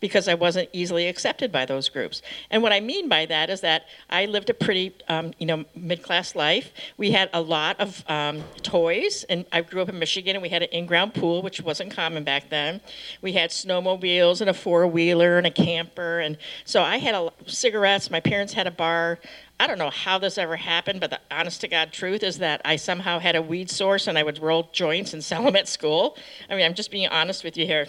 because 0.00 0.28
I 0.28 0.34
wasn't 0.34 0.68
easily 0.72 1.08
accepted 1.08 1.50
by 1.50 1.64
those 1.66 1.88
groups. 1.88 2.22
And 2.50 2.62
what 2.62 2.72
I 2.72 2.80
mean 2.80 3.08
by 3.08 3.26
that 3.26 3.50
is 3.50 3.60
that 3.62 3.86
I 4.08 4.26
lived 4.26 4.48
a 4.50 4.54
pretty, 4.54 4.94
um, 5.08 5.32
you 5.38 5.46
know, 5.46 5.64
mid-class 5.74 6.34
life. 6.34 6.72
We 6.96 7.10
had 7.10 7.28
a 7.32 7.40
lot 7.40 7.80
of 7.80 8.04
um, 8.08 8.44
toys, 8.62 9.24
and 9.28 9.44
I 9.52 9.62
grew 9.62 9.82
up 9.82 9.88
in 9.88 9.98
Michigan, 9.98 10.36
and 10.36 10.42
we 10.42 10.48
had 10.48 10.62
an 10.62 10.68
in-ground 10.70 11.14
pool, 11.14 11.42
which 11.42 11.60
wasn't 11.60 11.90
common 11.90 12.24
back 12.24 12.48
then. 12.48 12.80
We 13.22 13.32
had 13.32 13.50
snowmobiles 13.50 14.40
and 14.40 14.48
a 14.48 14.54
four-wheeler 14.54 15.38
and 15.38 15.46
a 15.46 15.50
camper, 15.50 16.20
and 16.20 16.38
so 16.64 16.82
I 16.82 16.98
had 16.98 17.14
a, 17.14 17.32
cigarettes. 17.46 18.10
My 18.10 18.20
parents 18.20 18.52
had 18.52 18.66
a 18.66 18.70
bar. 18.70 19.18
I 19.60 19.66
don't 19.66 19.78
know 19.78 19.90
how 19.90 20.18
this 20.18 20.38
ever 20.38 20.54
happened, 20.54 21.00
but 21.00 21.10
the 21.10 21.20
honest 21.32 21.60
to 21.62 21.68
God 21.68 21.92
truth 21.92 22.22
is 22.22 22.38
that 22.38 22.60
I 22.64 22.76
somehow 22.76 23.18
had 23.18 23.34
a 23.34 23.42
weed 23.42 23.70
source 23.70 24.06
and 24.06 24.16
I 24.16 24.22
would 24.22 24.38
roll 24.38 24.70
joints 24.72 25.12
and 25.14 25.24
sell 25.24 25.42
them 25.42 25.56
at 25.56 25.66
school. 25.66 26.16
I 26.48 26.54
mean, 26.54 26.64
I'm 26.64 26.74
just 26.74 26.92
being 26.92 27.08
honest 27.08 27.42
with 27.42 27.56
you 27.56 27.66
here. 27.66 27.88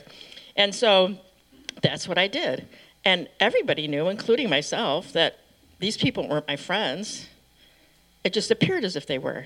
And 0.55 0.73
so 0.73 1.15
that's 1.81 2.07
what 2.07 2.17
I 2.17 2.27
did. 2.27 2.67
And 3.05 3.29
everybody 3.39 3.87
knew, 3.87 4.09
including 4.09 4.49
myself, 4.49 5.13
that 5.13 5.39
these 5.79 5.97
people 5.97 6.27
weren't 6.27 6.47
my 6.47 6.55
friends. 6.55 7.27
It 8.23 8.33
just 8.33 8.51
appeared 8.51 8.83
as 8.83 8.95
if 8.95 9.07
they 9.07 9.17
were. 9.17 9.45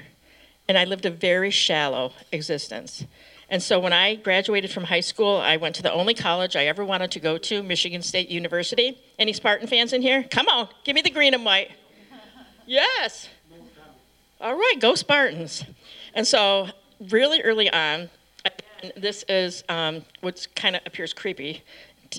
And 0.68 0.78
I 0.78 0.86
lived 0.86 1.06
a 1.06 1.12
very 1.12 1.52
shallow 1.52 2.14
existence. 2.32 3.06
And 3.50 3.62
so 3.62 3.80
when 3.80 3.94
I 3.94 4.16
graduated 4.16 4.72
from 4.72 4.86
high 4.86 5.02
school, 5.02 5.38
I 5.38 5.58
went 5.58 5.76
to 5.76 5.84
the 5.84 5.92
only 5.94 6.14
college 6.14 6.56
I 6.56 6.66
ever 6.66 6.84
wanted 6.84 7.12
to 7.12 7.20
go 7.20 7.38
to, 7.38 7.62
Michigan 7.62 8.02
State 8.02 8.30
University. 8.30 8.98
Any 9.20 9.34
Spartan 9.34 9.68
fans 9.68 9.94
in 9.94 10.02
here? 10.02 10.24
Come 10.24 10.48
on, 10.48 10.70
give 10.84 10.96
me 10.96 11.02
the 11.02 11.10
green 11.10 11.34
and 11.34 11.46
white. 11.46 11.72
Yes. 12.66 13.30
All 14.40 14.56
right, 14.56 14.76
go 14.80 14.96
Spartans. 14.96 15.66
And 16.14 16.26
so, 16.26 16.70
really 17.12 17.42
early 17.42 17.70
on, 17.70 18.10
this 18.98 19.24
is 19.30 19.64
um, 19.70 20.04
what 20.22 20.48
kind 20.56 20.76
of 20.76 20.82
appears 20.86 21.14
creepy 21.14 21.64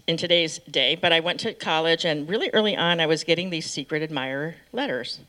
in 0.07 0.17
today's 0.17 0.59
day, 0.71 0.95
but 0.95 1.13
I 1.13 1.21
went 1.21 1.41
to 1.41 1.55
college, 1.55 2.05
and 2.05 2.29
really 2.29 2.51
early 2.53 2.77
on, 2.77 3.01
I 3.01 3.07
was 3.07 3.25
getting 3.25 3.51
these 3.51 3.71
secret 3.71 4.03
admirer 4.03 4.57
letters. 4.73 5.21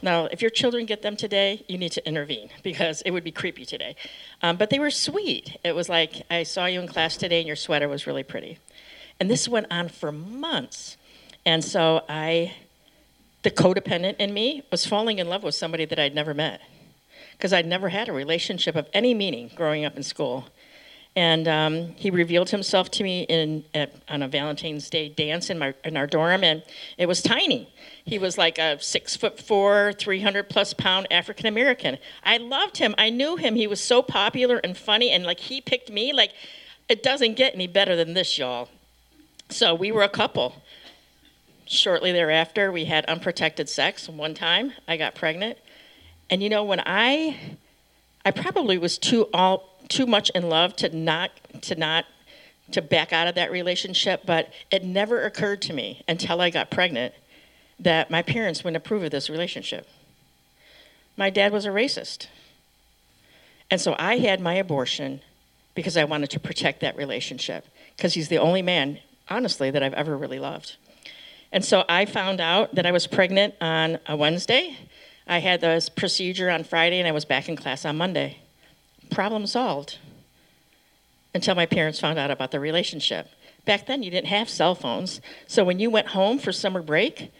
Now, 0.00 0.26
if 0.26 0.40
your 0.40 0.50
children 0.50 0.86
get 0.86 1.02
them 1.02 1.16
today, 1.16 1.64
you 1.68 1.76
need 1.76 1.92
to 1.92 2.06
intervene 2.06 2.50
because 2.62 3.02
it 3.02 3.10
would 3.10 3.24
be 3.24 3.32
creepy 3.32 3.64
today. 3.64 3.96
Um, 4.42 4.56
but 4.56 4.70
they 4.70 4.78
were 4.78 4.90
sweet. 4.90 5.56
It 5.64 5.74
was 5.74 5.88
like, 5.88 6.22
I 6.30 6.44
saw 6.44 6.66
you 6.66 6.80
in 6.80 6.88
class 6.88 7.16
today, 7.16 7.38
and 7.38 7.46
your 7.46 7.56
sweater 7.56 7.88
was 7.88 8.06
really 8.06 8.22
pretty. 8.22 8.58
And 9.20 9.30
this 9.30 9.48
went 9.48 9.66
on 9.70 9.88
for 9.88 10.12
months. 10.12 10.96
And 11.44 11.64
so 11.64 12.04
I, 12.08 12.54
the 13.42 13.50
codependent 13.50 14.16
in 14.18 14.32
me, 14.32 14.62
was 14.70 14.86
falling 14.86 15.18
in 15.18 15.28
love 15.28 15.42
with 15.42 15.54
somebody 15.54 15.84
that 15.86 15.98
I'd 15.98 16.14
never 16.14 16.34
met 16.34 16.60
because 17.32 17.52
I'd 17.52 17.66
never 17.66 17.88
had 17.88 18.08
a 18.08 18.12
relationship 18.12 18.74
of 18.74 18.88
any 18.92 19.14
meaning 19.14 19.50
growing 19.54 19.84
up 19.84 19.96
in 19.96 20.02
school. 20.02 20.46
And 21.16 21.48
um, 21.48 21.94
he 21.96 22.10
revealed 22.10 22.50
himself 22.50 22.90
to 22.92 23.02
me 23.02 23.22
in 23.22 23.64
at, 23.74 23.92
on 24.08 24.22
a 24.22 24.28
Valentine's 24.28 24.88
Day 24.88 25.08
dance 25.08 25.50
in 25.50 25.58
my 25.58 25.74
in 25.84 25.96
our 25.96 26.06
dorm, 26.06 26.44
and 26.44 26.62
it 26.96 27.06
was 27.06 27.22
tiny. 27.22 27.72
He 28.04 28.18
was 28.20 28.38
like 28.38 28.58
a 28.58 28.80
six 28.80 29.16
foot 29.16 29.40
four, 29.40 29.92
three 29.98 30.20
hundred 30.20 30.48
plus 30.48 30.74
pound 30.74 31.08
African 31.10 31.46
American. 31.46 31.98
I 32.22 32.36
loved 32.36 32.76
him. 32.76 32.94
I 32.98 33.10
knew 33.10 33.34
him. 33.34 33.56
He 33.56 33.66
was 33.66 33.80
so 33.80 34.00
popular 34.00 34.58
and 34.58 34.76
funny, 34.76 35.10
and 35.10 35.24
like 35.24 35.40
he 35.40 35.60
picked 35.60 35.90
me. 35.90 36.12
Like 36.12 36.32
it 36.88 37.02
doesn't 37.02 37.34
get 37.34 37.54
any 37.54 37.66
better 37.66 37.96
than 37.96 38.14
this, 38.14 38.38
y'all. 38.38 38.68
So 39.50 39.74
we 39.74 39.92
were 39.92 40.02
a 40.02 40.08
couple. 40.08 40.54
Shortly 41.66 42.12
thereafter, 42.12 42.72
we 42.72 42.86
had 42.86 43.04
unprotected 43.06 43.68
sex. 43.68 44.08
One 44.08 44.34
time, 44.34 44.72
I 44.86 44.96
got 44.96 45.14
pregnant. 45.14 45.58
And 46.30 46.42
you 46.42 46.48
know, 46.48 46.64
when 46.64 46.80
I, 46.84 47.56
I 48.24 48.30
probably 48.30 48.78
was 48.78 48.98
too 48.98 49.28
all 49.34 49.67
too 49.88 50.06
much 50.06 50.30
in 50.30 50.48
love 50.48 50.76
to 50.76 50.94
not 50.94 51.30
to 51.62 51.74
not 51.74 52.04
to 52.72 52.82
back 52.82 53.12
out 53.12 53.26
of 53.26 53.34
that 53.34 53.50
relationship, 53.50 54.22
but 54.26 54.52
it 54.70 54.84
never 54.84 55.24
occurred 55.24 55.62
to 55.62 55.72
me 55.72 56.02
until 56.06 56.40
I 56.40 56.50
got 56.50 56.70
pregnant 56.70 57.14
that 57.80 58.10
my 58.10 58.22
parents 58.22 58.62
wouldn't 58.62 58.76
approve 58.76 59.02
of 59.02 59.10
this 59.10 59.30
relationship. 59.30 59.88
My 61.16 61.30
dad 61.30 61.52
was 61.52 61.64
a 61.64 61.70
racist. 61.70 62.26
And 63.70 63.80
so 63.80 63.94
I 63.98 64.18
had 64.18 64.40
my 64.40 64.54
abortion 64.54 65.20
because 65.74 65.96
I 65.96 66.04
wanted 66.04 66.30
to 66.30 66.40
protect 66.40 66.80
that 66.80 66.96
relationship 66.96 67.66
because 67.96 68.14
he's 68.14 68.28
the 68.28 68.38
only 68.38 68.62
man, 68.62 68.98
honestly, 69.28 69.70
that 69.70 69.82
I've 69.82 69.94
ever 69.94 70.16
really 70.16 70.38
loved. 70.38 70.76
And 71.52 71.64
so 71.64 71.84
I 71.88 72.04
found 72.04 72.40
out 72.40 72.74
that 72.74 72.84
I 72.84 72.92
was 72.92 73.06
pregnant 73.06 73.54
on 73.60 73.98
a 74.06 74.16
Wednesday. 74.16 74.76
I 75.26 75.38
had 75.38 75.60
this 75.60 75.88
procedure 75.88 76.50
on 76.50 76.64
Friday 76.64 76.98
and 76.98 77.08
I 77.08 77.12
was 77.12 77.24
back 77.24 77.48
in 77.48 77.56
class 77.56 77.84
on 77.84 77.96
Monday. 77.96 78.38
Problem 79.10 79.46
solved 79.46 79.98
until 81.34 81.54
my 81.54 81.66
parents 81.66 82.00
found 82.00 82.18
out 82.18 82.30
about 82.30 82.50
the 82.50 82.60
relationship. 82.60 83.28
Back 83.64 83.86
then, 83.86 84.02
you 84.02 84.10
didn't 84.10 84.28
have 84.28 84.48
cell 84.48 84.74
phones. 84.74 85.20
So 85.46 85.64
when 85.64 85.78
you 85.78 85.90
went 85.90 86.08
home 86.08 86.38
for 86.38 86.52
summer 86.52 86.82
break, 86.82 87.30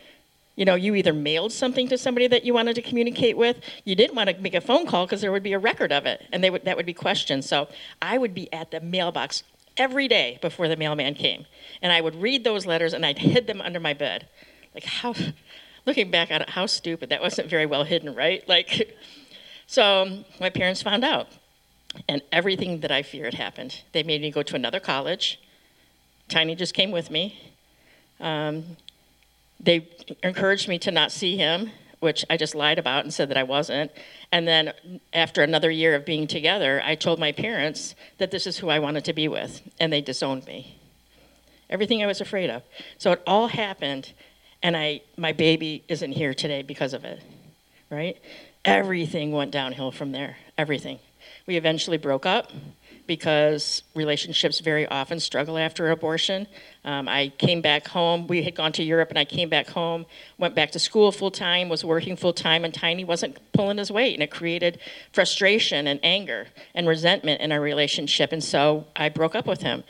you 0.57 0.65
know, 0.65 0.75
you 0.75 0.95
either 0.97 1.13
mailed 1.13 1.53
something 1.53 1.89
to 1.89 1.97
somebody 1.97 2.27
that 2.27 2.45
you 2.45 2.53
wanted 2.53 2.75
to 2.75 2.83
communicate 2.83 3.37
with. 3.37 3.61
You 3.85 3.95
didn't 3.95 4.17
want 4.17 4.29
to 4.29 4.37
make 4.39 4.55
a 4.55 4.61
phone 4.61 4.87
call 4.87 5.07
because 5.07 5.21
there 5.21 5.31
would 5.31 5.45
be 5.45 5.53
a 5.53 5.59
record 5.59 5.93
of 5.93 6.05
it, 6.05 6.27
and 6.33 6.43
they 6.43 6.51
would, 6.51 6.65
that 6.65 6.77
would 6.77 6.85
be 6.85 6.93
questioned. 6.93 7.45
So 7.45 7.69
I 8.03 8.19
would 8.19 8.35
be 8.35 8.53
at 8.53 8.73
the 8.73 8.81
mailbox 8.81 9.45
every 9.77 10.09
day 10.09 10.39
before 10.43 10.67
the 10.67 10.77
mailman 10.77 11.15
came, 11.15 11.47
and 11.81 11.93
I 11.93 12.01
would 12.01 12.17
read 12.17 12.43
those 12.43 12.67
letters 12.67 12.93
and 12.93 13.07
I'd 13.07 13.19
hid 13.19 13.47
them 13.47 13.61
under 13.61 13.79
my 13.79 13.95
bed. 13.95 14.27
Like 14.75 14.85
how, 14.85 15.15
looking 15.87 16.11
back 16.11 16.31
on 16.31 16.43
it, 16.43 16.51
how 16.51 16.67
stupid. 16.67 17.09
That 17.09 17.23
wasn't 17.23 17.49
very 17.49 17.65
well 17.65 17.85
hidden, 17.85 18.15
right? 18.15 18.47
Like, 18.49 18.99
so 19.67 20.03
um, 20.03 20.25
my 20.41 20.51
parents 20.51 20.83
found 20.83 21.05
out, 21.05 21.29
and 22.09 22.23
everything 22.33 22.81
that 22.81 22.91
I 22.93 23.03
feared 23.03 23.35
happened. 23.35 23.83
They 23.93 24.03
made 24.03 24.21
me 24.21 24.31
go 24.31 24.43
to 24.43 24.57
another 24.57 24.81
college. 24.81 25.41
Tiny 26.29 26.55
just 26.55 26.75
came 26.75 26.91
with 26.91 27.11
me. 27.11 27.39
Um, 28.21 28.77
they 29.61 29.89
encouraged 30.23 30.69
me 30.69 30.79
to 30.81 30.91
not 30.91 31.11
see 31.11 31.37
him, 31.37 31.71
which 32.01 32.25
I 32.31 32.37
just 32.37 32.55
lied 32.55 32.79
about 32.79 33.05
and 33.05 33.13
said 33.13 33.29
that 33.31 33.37
I 33.37 33.43
wasn't. 33.43 33.91
And 34.31 34.47
then 34.47 34.73
after 35.13 35.43
another 35.43 35.71
year 35.71 35.95
of 35.95 36.05
being 36.05 36.27
together, 36.27 36.81
I 36.85 36.95
told 36.95 37.19
my 37.19 37.33
parents 37.33 37.95
that 38.19 38.31
this 38.31 38.47
is 38.47 38.59
who 38.59 38.69
I 38.69 38.79
wanted 38.79 39.05
to 39.07 39.13
be 39.13 39.27
with, 39.27 39.63
and 39.81 39.93
they 39.93 40.01
disowned 40.01 40.47
me. 40.47 40.77
Everything 41.71 42.03
I 42.03 42.07
was 42.07 42.21
afraid 42.21 42.51
of. 42.51 42.63
So 42.99 43.13
it 43.13 43.23
all 43.27 43.49
happened, 43.49 44.13
and 44.63 44.77
I 44.77 45.03
my 45.17 45.33
baby 45.33 45.85
isn't 45.89 46.13
here 46.13 46.35
today 46.35 46.63
because 46.63 46.93
of 46.93 47.05
it. 47.05 47.21
Right? 47.91 48.17
Everything 48.65 49.33
went 49.33 49.51
downhill 49.51 49.91
from 49.91 50.13
there. 50.13 50.37
Everything. 50.57 50.99
We 51.47 51.57
eventually 51.57 51.99
broke 51.99 52.27
up 52.27 52.53
because 53.09 53.83
relationships 53.95 54.61
very 54.61 54.87
often 54.87 55.19
struggle 55.19 55.57
after 55.57 55.91
abortion. 55.91 56.47
Um, 56.85 57.09
I 57.09 57.33
came 57.39 57.63
back 57.63 57.89
home. 57.89 58.27
We 58.27 58.43
had 58.43 58.55
gone 58.55 58.71
to 58.73 58.83
Europe, 58.85 59.09
and 59.09 59.19
I 59.19 59.25
came 59.25 59.49
back 59.49 59.69
home, 59.69 60.05
went 60.37 60.55
back 60.55 60.71
to 60.73 60.79
school 60.79 61.11
full 61.11 61.31
time, 61.31 61.71
was 61.71 61.85
working 61.85 62.17
full 62.17 62.35
time, 62.35 62.65
and 62.65 62.73
Tiny 62.73 63.05
wasn't 63.05 63.39
pulling 63.53 63.79
his 63.79 63.91
weight, 63.91 64.13
and 64.13 64.23
it 64.23 64.31
created 64.31 64.79
frustration 65.11 65.87
and 65.87 65.99
anger 66.03 66.49
and 66.75 66.87
resentment 66.87 67.41
in 67.41 67.51
our 67.51 67.61
relationship. 67.61 68.31
And 68.31 68.45
so 68.45 68.87
I 68.95 69.09
broke 69.09 69.35
up 69.35 69.47
with 69.47 69.63
him. 69.63 69.85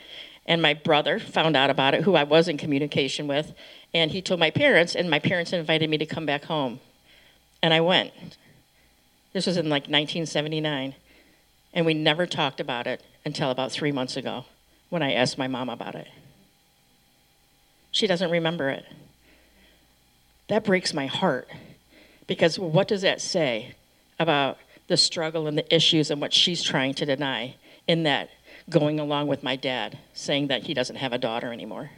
And 0.45 0.61
my 0.61 0.73
brother 0.73 1.19
found 1.19 1.55
out 1.55 1.69
about 1.69 1.93
it, 1.93 2.03
who 2.03 2.15
I 2.15 2.23
was 2.23 2.47
in 2.47 2.57
communication 2.57 3.27
with, 3.27 3.53
and 3.93 4.11
he 4.11 4.21
told 4.21 4.39
my 4.39 4.49
parents, 4.49 4.95
and 4.95 5.09
my 5.09 5.19
parents 5.19 5.51
invited 5.51 5.89
me 5.89 5.97
to 5.97 6.05
come 6.05 6.25
back 6.25 6.45
home. 6.45 6.79
And 7.61 7.73
I 7.73 7.81
went. 7.81 8.13
This 9.33 9.45
was 9.45 9.57
in 9.57 9.65
like 9.65 9.83
1979. 9.83 10.95
And 11.73 11.85
we 11.85 11.93
never 11.93 12.25
talked 12.25 12.59
about 12.59 12.87
it 12.87 13.03
until 13.25 13.51
about 13.51 13.71
three 13.71 13.91
months 13.91 14.17
ago 14.17 14.45
when 14.89 15.03
I 15.03 15.13
asked 15.13 15.37
my 15.37 15.47
mom 15.47 15.69
about 15.69 15.95
it. 15.95 16.07
She 17.91 18.07
doesn't 18.07 18.31
remember 18.31 18.69
it. 18.69 18.85
That 20.47 20.63
breaks 20.63 20.93
my 20.93 21.05
heart 21.05 21.47
because 22.27 22.57
what 22.57 22.87
does 22.87 23.01
that 23.03 23.21
say 23.21 23.75
about 24.19 24.57
the 24.87 24.97
struggle 24.97 25.47
and 25.47 25.57
the 25.57 25.75
issues 25.75 26.09
and 26.09 26.19
what 26.19 26.33
she's 26.33 26.63
trying 26.63 26.93
to 26.95 27.05
deny 27.05 27.55
in 27.87 28.03
that 28.03 28.29
going 28.69 28.99
along 28.99 29.27
with 29.27 29.43
my 29.43 29.55
dad 29.55 29.97
saying 30.13 30.47
that 30.47 30.63
he 30.63 30.73
doesn't 30.73 30.97
have 30.97 31.13
a 31.13 31.17
daughter 31.17 31.53
anymore? 31.53 31.91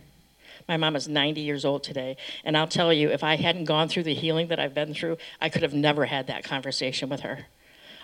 My 0.68 0.78
mom 0.78 0.96
is 0.96 1.08
90 1.08 1.42
years 1.42 1.66
old 1.66 1.84
today, 1.84 2.18
and 2.44 2.56
I'll 2.56 2.68
tell 2.68 2.94
you, 2.94 3.10
if 3.10 3.24
I 3.24 3.36
hadn't 3.36 3.66
gone 3.66 3.90
through 3.90 4.04
the 4.04 4.14
healing 4.14 4.48
that 4.48 4.60
I've 4.60 4.74
been 4.74 4.94
through, 4.94 5.18
I 5.40 5.50
could 5.50 5.64
have 5.64 5.74
never 5.74 6.06
had 6.06 6.28
that 6.28 6.44
conversation 6.44 7.10
with 7.10 7.22
her. 7.22 7.48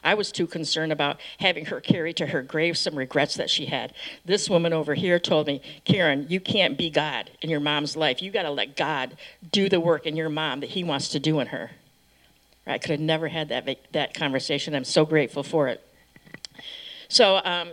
I 0.04 0.14
was 0.14 0.32
too 0.32 0.48
concerned 0.48 0.92
about 0.92 1.20
having 1.40 1.66
her 1.66 1.80
carry 1.82 2.14
to 2.14 2.28
her 2.28 2.42
grave 2.42 2.78
some 2.78 2.96
regrets 2.96 3.36
that 3.36 3.50
she 3.50 3.66
had. 3.66 3.94
This 4.26 4.50
woman 4.50 4.74
over 4.74 4.94
here 4.94 5.20
told 5.20 5.48
me, 5.48 5.62
Karin, 5.86 6.28
you 6.30 6.40
can't 6.40 6.78
be 6.78 6.90
God 6.90 7.32
in 7.42 7.50
your 7.50 7.60
mom's 7.60 7.96
life. 7.96 8.22
You 8.22 8.32
got 8.32 8.44
to 8.44 8.52
let 8.52 8.76
God 8.76 9.18
do 9.52 9.70
the 9.70 9.80
work 9.80 10.06
in 10.06 10.16
your 10.16 10.30
mom 10.30 10.60
that 10.62 10.70
He 10.70 10.84
wants 10.84 11.10
to 11.10 11.20
do 11.20 11.40
in 11.40 11.48
her. 11.48 11.72
I 12.66 12.78
could 12.78 12.92
have 12.92 13.00
never 13.00 13.30
had 13.30 13.50
that, 13.50 13.68
that 13.94 14.14
conversation. 14.14 14.76
I'm 14.76 14.84
so 14.84 15.06
grateful 15.06 15.44
for 15.44 15.68
it. 15.68 15.82
So, 17.08 17.42
um, 17.44 17.70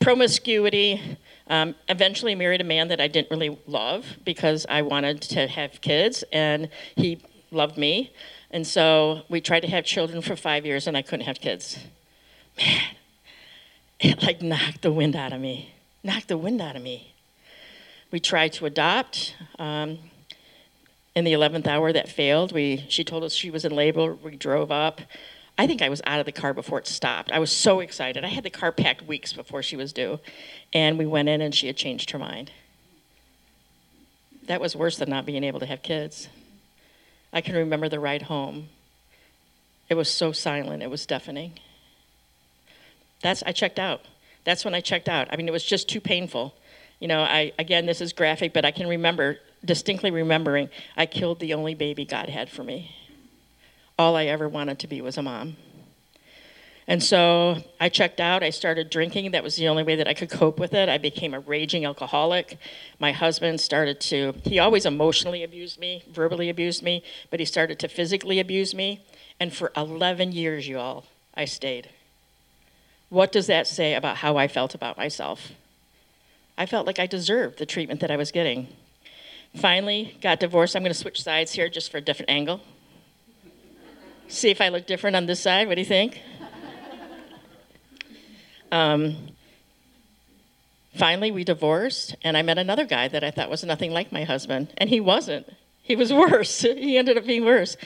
promiscuity. 0.00 1.18
Um, 1.48 1.76
eventually 1.88 2.34
married 2.34 2.60
a 2.60 2.64
man 2.64 2.88
that 2.88 3.00
I 3.00 3.06
didn't 3.06 3.30
really 3.30 3.56
love 3.68 4.16
because 4.24 4.66
I 4.68 4.82
wanted 4.82 5.22
to 5.22 5.46
have 5.46 5.80
kids, 5.80 6.24
and 6.32 6.68
he 6.96 7.22
loved 7.52 7.78
me. 7.78 8.12
And 8.50 8.66
so 8.66 9.22
we 9.28 9.40
tried 9.40 9.60
to 9.60 9.68
have 9.68 9.84
children 9.84 10.22
for 10.22 10.36
five 10.36 10.64
years, 10.64 10.86
and 10.86 10.96
I 10.96 11.02
couldn't 11.02 11.26
have 11.26 11.40
kids. 11.40 11.78
Man, 12.56 12.80
it 14.00 14.22
like 14.22 14.42
knocked 14.42 14.82
the 14.82 14.92
wind 14.92 15.16
out 15.16 15.32
of 15.32 15.40
me. 15.40 15.74
Knocked 16.02 16.28
the 16.28 16.38
wind 16.38 16.60
out 16.60 16.76
of 16.76 16.82
me. 16.82 17.12
We 18.10 18.20
tried 18.20 18.52
to 18.54 18.66
adopt. 18.66 19.34
Um, 19.58 19.98
in 21.16 21.24
the 21.24 21.32
11th 21.32 21.66
hour, 21.66 21.92
that 21.92 22.08
failed. 22.10 22.52
We, 22.52 22.84
she 22.88 23.02
told 23.02 23.24
us 23.24 23.32
she 23.32 23.50
was 23.50 23.64
in 23.64 23.74
labor. 23.74 24.14
We 24.14 24.36
drove 24.36 24.70
up. 24.70 25.00
I 25.58 25.66
think 25.66 25.80
I 25.80 25.88
was 25.88 26.02
out 26.04 26.20
of 26.20 26.26
the 26.26 26.32
car 26.32 26.52
before 26.52 26.78
it 26.78 26.86
stopped. 26.86 27.32
I 27.32 27.38
was 27.38 27.50
so 27.50 27.80
excited. 27.80 28.22
I 28.22 28.28
had 28.28 28.44
the 28.44 28.50
car 28.50 28.70
packed 28.70 29.06
weeks 29.06 29.32
before 29.32 29.62
she 29.62 29.76
was 29.76 29.94
due. 29.94 30.20
And 30.74 30.98
we 30.98 31.06
went 31.06 31.30
in, 31.30 31.40
and 31.40 31.54
she 31.54 31.66
had 31.66 31.76
changed 31.78 32.10
her 32.10 32.18
mind. 32.18 32.52
That 34.44 34.60
was 34.60 34.76
worse 34.76 34.98
than 34.98 35.08
not 35.08 35.24
being 35.24 35.42
able 35.42 35.58
to 35.60 35.66
have 35.66 35.82
kids. 35.82 36.28
I 37.32 37.40
can 37.40 37.54
remember 37.54 37.88
the 37.88 38.00
ride 38.00 38.22
home. 38.22 38.68
It 39.88 39.94
was 39.94 40.08
so 40.08 40.32
silent, 40.32 40.82
it 40.82 40.90
was 40.90 41.06
deafening. 41.06 41.58
That's 43.22 43.42
I 43.44 43.52
checked 43.52 43.78
out. 43.78 44.02
That's 44.44 44.64
when 44.64 44.74
I 44.74 44.80
checked 44.80 45.08
out. 45.08 45.28
I 45.30 45.36
mean, 45.36 45.48
it 45.48 45.52
was 45.52 45.64
just 45.64 45.88
too 45.88 46.00
painful. 46.00 46.54
You 47.00 47.08
know, 47.08 47.20
I 47.22 47.52
again, 47.58 47.86
this 47.86 48.00
is 48.00 48.12
graphic, 48.12 48.52
but 48.52 48.64
I 48.64 48.70
can 48.70 48.86
remember 48.86 49.38
distinctly 49.64 50.10
remembering 50.10 50.68
I 50.96 51.06
killed 51.06 51.40
the 51.40 51.54
only 51.54 51.74
baby 51.74 52.04
God 52.04 52.28
had 52.28 52.48
for 52.48 52.62
me. 52.62 52.94
All 53.98 54.16
I 54.16 54.26
ever 54.26 54.48
wanted 54.48 54.78
to 54.80 54.86
be 54.86 55.00
was 55.00 55.16
a 55.16 55.22
mom. 55.22 55.56
And 56.88 57.02
so 57.02 57.56
I 57.80 57.88
checked 57.88 58.20
out. 58.20 58.44
I 58.44 58.50
started 58.50 58.90
drinking. 58.90 59.32
That 59.32 59.42
was 59.42 59.56
the 59.56 59.66
only 59.66 59.82
way 59.82 59.96
that 59.96 60.06
I 60.06 60.14
could 60.14 60.30
cope 60.30 60.60
with 60.60 60.72
it. 60.72 60.88
I 60.88 60.98
became 60.98 61.34
a 61.34 61.40
raging 61.40 61.84
alcoholic. 61.84 62.58
My 63.00 63.10
husband 63.10 63.60
started 63.60 64.00
to, 64.02 64.34
he 64.44 64.60
always 64.60 64.86
emotionally 64.86 65.42
abused 65.42 65.80
me, 65.80 66.04
verbally 66.08 66.48
abused 66.48 66.82
me, 66.82 67.02
but 67.30 67.40
he 67.40 67.46
started 67.46 67.80
to 67.80 67.88
physically 67.88 68.38
abuse 68.38 68.72
me. 68.72 69.04
And 69.40 69.52
for 69.52 69.72
11 69.76 70.32
years, 70.32 70.68
y'all, 70.68 71.04
I 71.34 71.44
stayed. 71.44 71.90
What 73.08 73.32
does 73.32 73.48
that 73.48 73.66
say 73.66 73.94
about 73.94 74.18
how 74.18 74.36
I 74.36 74.46
felt 74.46 74.74
about 74.74 74.96
myself? 74.96 75.52
I 76.56 76.66
felt 76.66 76.86
like 76.86 76.98
I 76.98 77.06
deserved 77.06 77.58
the 77.58 77.66
treatment 77.66 78.00
that 78.00 78.10
I 78.10 78.16
was 78.16 78.30
getting. 78.30 78.68
Finally, 79.56 80.16
got 80.22 80.40
divorced. 80.40 80.76
I'm 80.76 80.82
going 80.82 80.92
to 80.92 80.98
switch 80.98 81.22
sides 81.22 81.52
here 81.52 81.68
just 81.68 81.90
for 81.90 81.98
a 81.98 82.00
different 82.00 82.30
angle. 82.30 82.60
See 84.28 84.50
if 84.50 84.60
I 84.60 84.68
look 84.68 84.86
different 84.86 85.16
on 85.16 85.26
this 85.26 85.40
side. 85.40 85.68
What 85.68 85.74
do 85.74 85.80
you 85.80 85.86
think? 85.86 86.20
Um, 88.72 89.16
finally, 90.94 91.30
we 91.30 91.44
divorced, 91.44 92.16
and 92.22 92.36
I 92.36 92.42
met 92.42 92.58
another 92.58 92.84
guy 92.84 93.08
that 93.08 93.22
I 93.24 93.30
thought 93.30 93.50
was 93.50 93.64
nothing 93.64 93.92
like 93.92 94.12
my 94.12 94.24
husband, 94.24 94.72
and 94.78 94.90
he 94.90 95.00
wasn't. 95.00 95.52
He 95.82 95.96
was 95.96 96.12
worse. 96.12 96.60
he 96.62 96.98
ended 96.98 97.16
up 97.16 97.26
being 97.26 97.44
worse. 97.44 97.76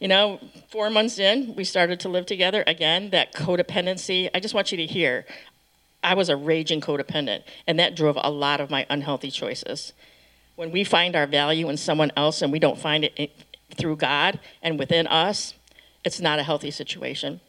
You 0.00 0.08
know, 0.08 0.40
four 0.70 0.90
months 0.90 1.18
in, 1.18 1.54
we 1.54 1.64
started 1.64 2.00
to 2.00 2.08
live 2.08 2.26
together. 2.26 2.64
Again, 2.66 3.10
that 3.10 3.32
codependency. 3.32 4.28
I 4.34 4.40
just 4.40 4.54
want 4.54 4.72
you 4.72 4.78
to 4.78 4.86
hear 4.86 5.24
I 6.02 6.14
was 6.14 6.28
a 6.28 6.36
raging 6.36 6.80
codependent, 6.80 7.44
and 7.66 7.78
that 7.78 7.96
drove 7.96 8.18
a 8.20 8.30
lot 8.30 8.60
of 8.60 8.70
my 8.70 8.86
unhealthy 8.90 9.30
choices. 9.30 9.92
When 10.56 10.70
we 10.70 10.84
find 10.84 11.16
our 11.16 11.26
value 11.26 11.68
in 11.68 11.76
someone 11.76 12.12
else 12.16 12.42
and 12.42 12.52
we 12.52 12.58
don't 12.58 12.78
find 12.78 13.04
it 13.04 13.32
through 13.74 13.96
God 13.96 14.38
and 14.62 14.78
within 14.78 15.06
us, 15.06 15.54
it's 16.04 16.20
not 16.20 16.38
a 16.38 16.42
healthy 16.42 16.70
situation. 16.70 17.40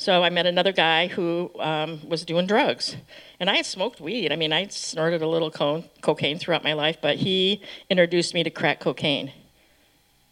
So 0.00 0.22
I 0.22 0.30
met 0.30 0.46
another 0.46 0.70
guy 0.70 1.08
who 1.08 1.50
um, 1.58 2.08
was 2.08 2.24
doing 2.24 2.46
drugs. 2.46 2.96
And 3.40 3.50
I 3.50 3.56
had 3.56 3.66
smoked 3.66 4.00
weed. 4.00 4.32
I 4.32 4.36
mean, 4.36 4.52
I 4.52 4.68
snorted 4.68 5.22
a 5.22 5.26
little 5.26 5.50
co- 5.50 5.82
cocaine 6.02 6.38
throughout 6.38 6.62
my 6.62 6.72
life, 6.72 6.98
but 7.02 7.16
he 7.16 7.60
introduced 7.90 8.32
me 8.32 8.44
to 8.44 8.50
crack 8.50 8.78
cocaine. 8.78 9.32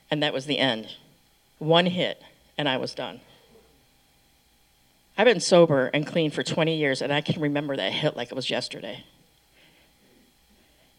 And 0.09 0.23
that 0.23 0.33
was 0.33 0.47
the 0.47 0.61
end. 0.61 0.95
One 1.59 1.87
hit, 1.87 2.23
and 2.57 2.69
I 2.69 2.77
was 2.77 2.95
done. 2.95 3.21
I've 5.19 5.25
been 5.25 5.41
sober 5.41 5.91
and 5.93 6.07
clean 6.07 6.31
for 6.31 6.45
20 6.45 6.77
years, 6.77 7.03
and 7.03 7.13
I 7.13 7.21
can 7.21 7.43
remember 7.43 7.75
that 7.75 7.93
hit 7.93 8.17
like 8.17 8.31
it 8.31 8.37
was 8.37 8.49
yesterday. 8.49 9.03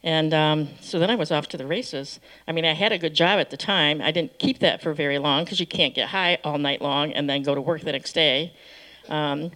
And 0.07 0.33
um, 0.33 0.69
so 0.79 0.99
then 0.99 1.09
I 1.09 1.15
was 1.15 1.33
off 1.33 1.49
to 1.49 1.57
the 1.57 1.67
races. 1.67 2.21
I 2.47 2.53
mean, 2.53 2.63
I 2.63 2.71
had 2.71 2.93
a 2.93 2.97
good 2.97 3.13
job 3.13 3.41
at 3.41 3.49
the 3.49 3.57
time. 3.57 4.01
I 4.01 4.11
didn't 4.11 4.39
keep 4.39 4.59
that 4.59 4.81
for 4.81 4.93
very 4.93 5.17
long 5.17 5.43
because 5.43 5.59
you 5.59 5.67
can't 5.67 5.93
get 5.93 6.07
high 6.07 6.37
all 6.45 6.57
night 6.57 6.81
long 6.81 7.11
and 7.11 7.29
then 7.29 7.43
go 7.43 7.53
to 7.53 7.59
work 7.59 7.81
the 7.81 7.91
next 7.91 8.13
day. 8.13 8.53
Um, 9.09 9.51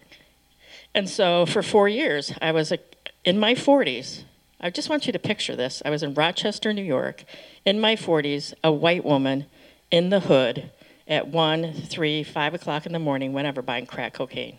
and 0.94 1.10
so 1.10 1.46
for 1.46 1.64
four 1.64 1.88
years, 1.88 2.34
I 2.42 2.52
was 2.52 2.74
a, 2.74 2.80
in 3.24 3.40
my 3.40 3.56
40s. 3.56 4.24
I 4.60 4.70
just 4.72 4.90
want 4.90 5.08
you 5.08 5.14
to 5.14 5.20
picture 5.20 5.56
this. 5.56 5.82
I 5.86 5.90
was 5.90 6.04
in 6.04 6.16
Rochester, 6.16 6.74
New 6.74 6.84
York, 6.84 7.24
in 7.64 7.80
my 7.80 7.96
40s, 7.96 8.54
a 8.62 8.74
white 8.74 9.06
woman 9.06 9.46
in 9.90 10.10
the 10.10 10.20
hood 10.20 10.70
at 11.08 11.30
1, 11.30 11.72
3, 11.72 12.24
5 12.24 12.54
o'clock 12.54 12.86
in 12.86 12.92
the 12.92 13.00
morning, 13.00 13.32
whenever, 13.32 13.62
buying 13.62 13.86
crack 13.86 14.16
cocaine. 14.16 14.58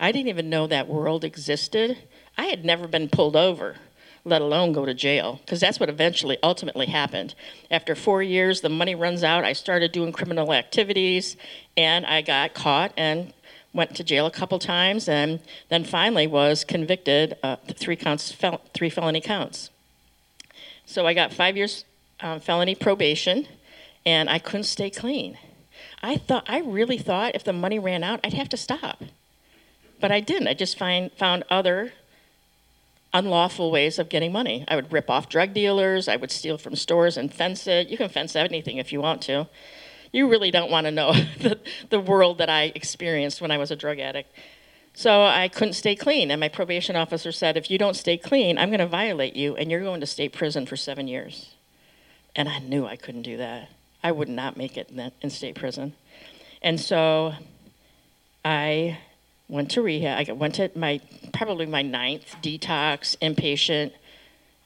I 0.00 0.10
didn't 0.10 0.30
even 0.30 0.50
know 0.50 0.66
that 0.66 0.88
world 0.88 1.22
existed. 1.22 1.96
I 2.36 2.46
had 2.46 2.64
never 2.64 2.88
been 2.88 3.08
pulled 3.08 3.36
over, 3.36 3.76
let 4.24 4.40
alone 4.40 4.72
go 4.72 4.86
to 4.86 4.94
jail, 4.94 5.40
because 5.44 5.60
that's 5.60 5.78
what 5.78 5.88
eventually, 5.88 6.38
ultimately 6.42 6.86
happened. 6.86 7.34
After 7.70 7.94
four 7.94 8.22
years, 8.22 8.62
the 8.62 8.70
money 8.70 8.94
runs 8.94 9.22
out. 9.22 9.44
I 9.44 9.52
started 9.52 9.92
doing 9.92 10.12
criminal 10.12 10.52
activities, 10.52 11.36
and 11.76 12.06
I 12.06 12.22
got 12.22 12.54
caught 12.54 12.92
and 12.96 13.34
went 13.74 13.94
to 13.96 14.04
jail 14.04 14.24
a 14.24 14.30
couple 14.30 14.58
times, 14.58 15.08
and 15.08 15.40
then 15.68 15.84
finally 15.84 16.26
was 16.26 16.64
convicted 16.64 17.36
uh, 17.42 17.56
three 17.74 17.96
counts, 17.96 18.32
fel- 18.32 18.62
three 18.72 18.88
felony 18.88 19.20
counts. 19.20 19.70
So 20.86 21.06
I 21.06 21.12
got 21.12 21.32
five 21.32 21.56
years 21.56 21.84
um, 22.20 22.40
felony 22.40 22.74
probation, 22.74 23.46
and 24.06 24.30
I 24.30 24.38
couldn't 24.38 24.64
stay 24.64 24.90
clean. 24.90 25.36
I 26.02 26.16
thought 26.16 26.44
I 26.48 26.60
really 26.60 26.98
thought 26.98 27.34
if 27.34 27.44
the 27.44 27.52
money 27.52 27.78
ran 27.78 28.04
out, 28.04 28.20
I'd 28.22 28.34
have 28.34 28.48
to 28.50 28.56
stop, 28.56 29.02
but 30.00 30.12
I 30.12 30.20
didn't. 30.20 30.48
I 30.48 30.54
just 30.54 30.78
find, 30.78 31.10
found 31.12 31.44
other 31.50 31.92
unlawful 33.14 33.70
ways 33.70 33.98
of 33.98 34.08
getting 34.10 34.32
money. 34.32 34.64
I 34.68 34.76
would 34.76 34.92
rip 34.92 35.08
off 35.08 35.28
drug 35.28 35.54
dealers, 35.54 36.08
I 36.08 36.16
would 36.16 36.30
steal 36.30 36.58
from 36.58 36.76
stores 36.76 37.16
and 37.16 37.32
fence 37.32 37.66
it. 37.66 37.88
You 37.88 37.96
can 37.96 38.10
fence 38.10 38.36
anything 38.36 38.76
if 38.76 38.92
you 38.92 39.00
want 39.00 39.22
to. 39.22 39.48
You 40.12 40.28
really 40.28 40.50
don't 40.50 40.70
want 40.70 40.86
to 40.86 40.90
know 40.90 41.12
the, 41.40 41.58
the 41.88 42.00
world 42.00 42.38
that 42.38 42.50
I 42.50 42.72
experienced 42.74 43.40
when 43.40 43.50
I 43.50 43.58
was 43.58 43.70
a 43.70 43.76
drug 43.76 43.98
addict. 44.00 44.36
So 44.92 45.24
I 45.24 45.48
couldn't 45.48 45.72
stay 45.74 45.96
clean, 45.96 46.30
and 46.30 46.38
my 46.38 46.48
probation 46.48 46.94
officer 46.94 47.32
said, 47.32 47.56
If 47.56 47.68
you 47.68 47.78
don't 47.78 47.96
stay 47.96 48.16
clean, 48.16 48.58
I'm 48.58 48.68
going 48.68 48.78
to 48.78 48.86
violate 48.86 49.34
you, 49.34 49.56
and 49.56 49.68
you're 49.70 49.80
going 49.80 50.00
to 50.00 50.06
state 50.06 50.32
prison 50.32 50.66
for 50.66 50.76
seven 50.76 51.08
years. 51.08 51.54
And 52.36 52.48
I 52.48 52.60
knew 52.60 52.86
I 52.86 52.94
couldn't 52.94 53.22
do 53.22 53.36
that. 53.38 53.70
I 54.04 54.12
would 54.12 54.28
not 54.28 54.56
make 54.56 54.76
it 54.76 54.90
in, 54.90 54.96
that, 54.96 55.12
in 55.20 55.30
state 55.30 55.56
prison. 55.56 55.94
And 56.62 56.80
so 56.80 57.34
I 58.44 58.98
went 59.48 59.70
to 59.72 59.82
rehab. 59.82 60.28
I 60.28 60.32
went 60.32 60.54
to 60.56 60.70
my 60.74 61.00
probably 61.32 61.66
my 61.66 61.82
ninth 61.82 62.36
detox 62.42 63.16
inpatient 63.18 63.92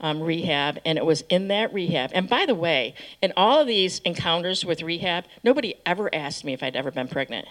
um, 0.00 0.20
rehab, 0.20 0.78
and 0.84 0.96
it 0.98 1.04
was 1.04 1.22
in 1.28 1.48
that 1.48 1.72
rehab. 1.72 2.10
And 2.14 2.28
by 2.28 2.46
the 2.46 2.54
way, 2.54 2.94
in 3.20 3.32
all 3.36 3.60
of 3.60 3.66
these 3.66 4.00
encounters 4.00 4.64
with 4.64 4.82
rehab, 4.82 5.24
nobody 5.42 5.74
ever 5.84 6.12
asked 6.14 6.44
me 6.44 6.52
if 6.52 6.62
I'd 6.62 6.76
ever 6.76 6.90
been 6.90 7.08
pregnant. 7.08 7.48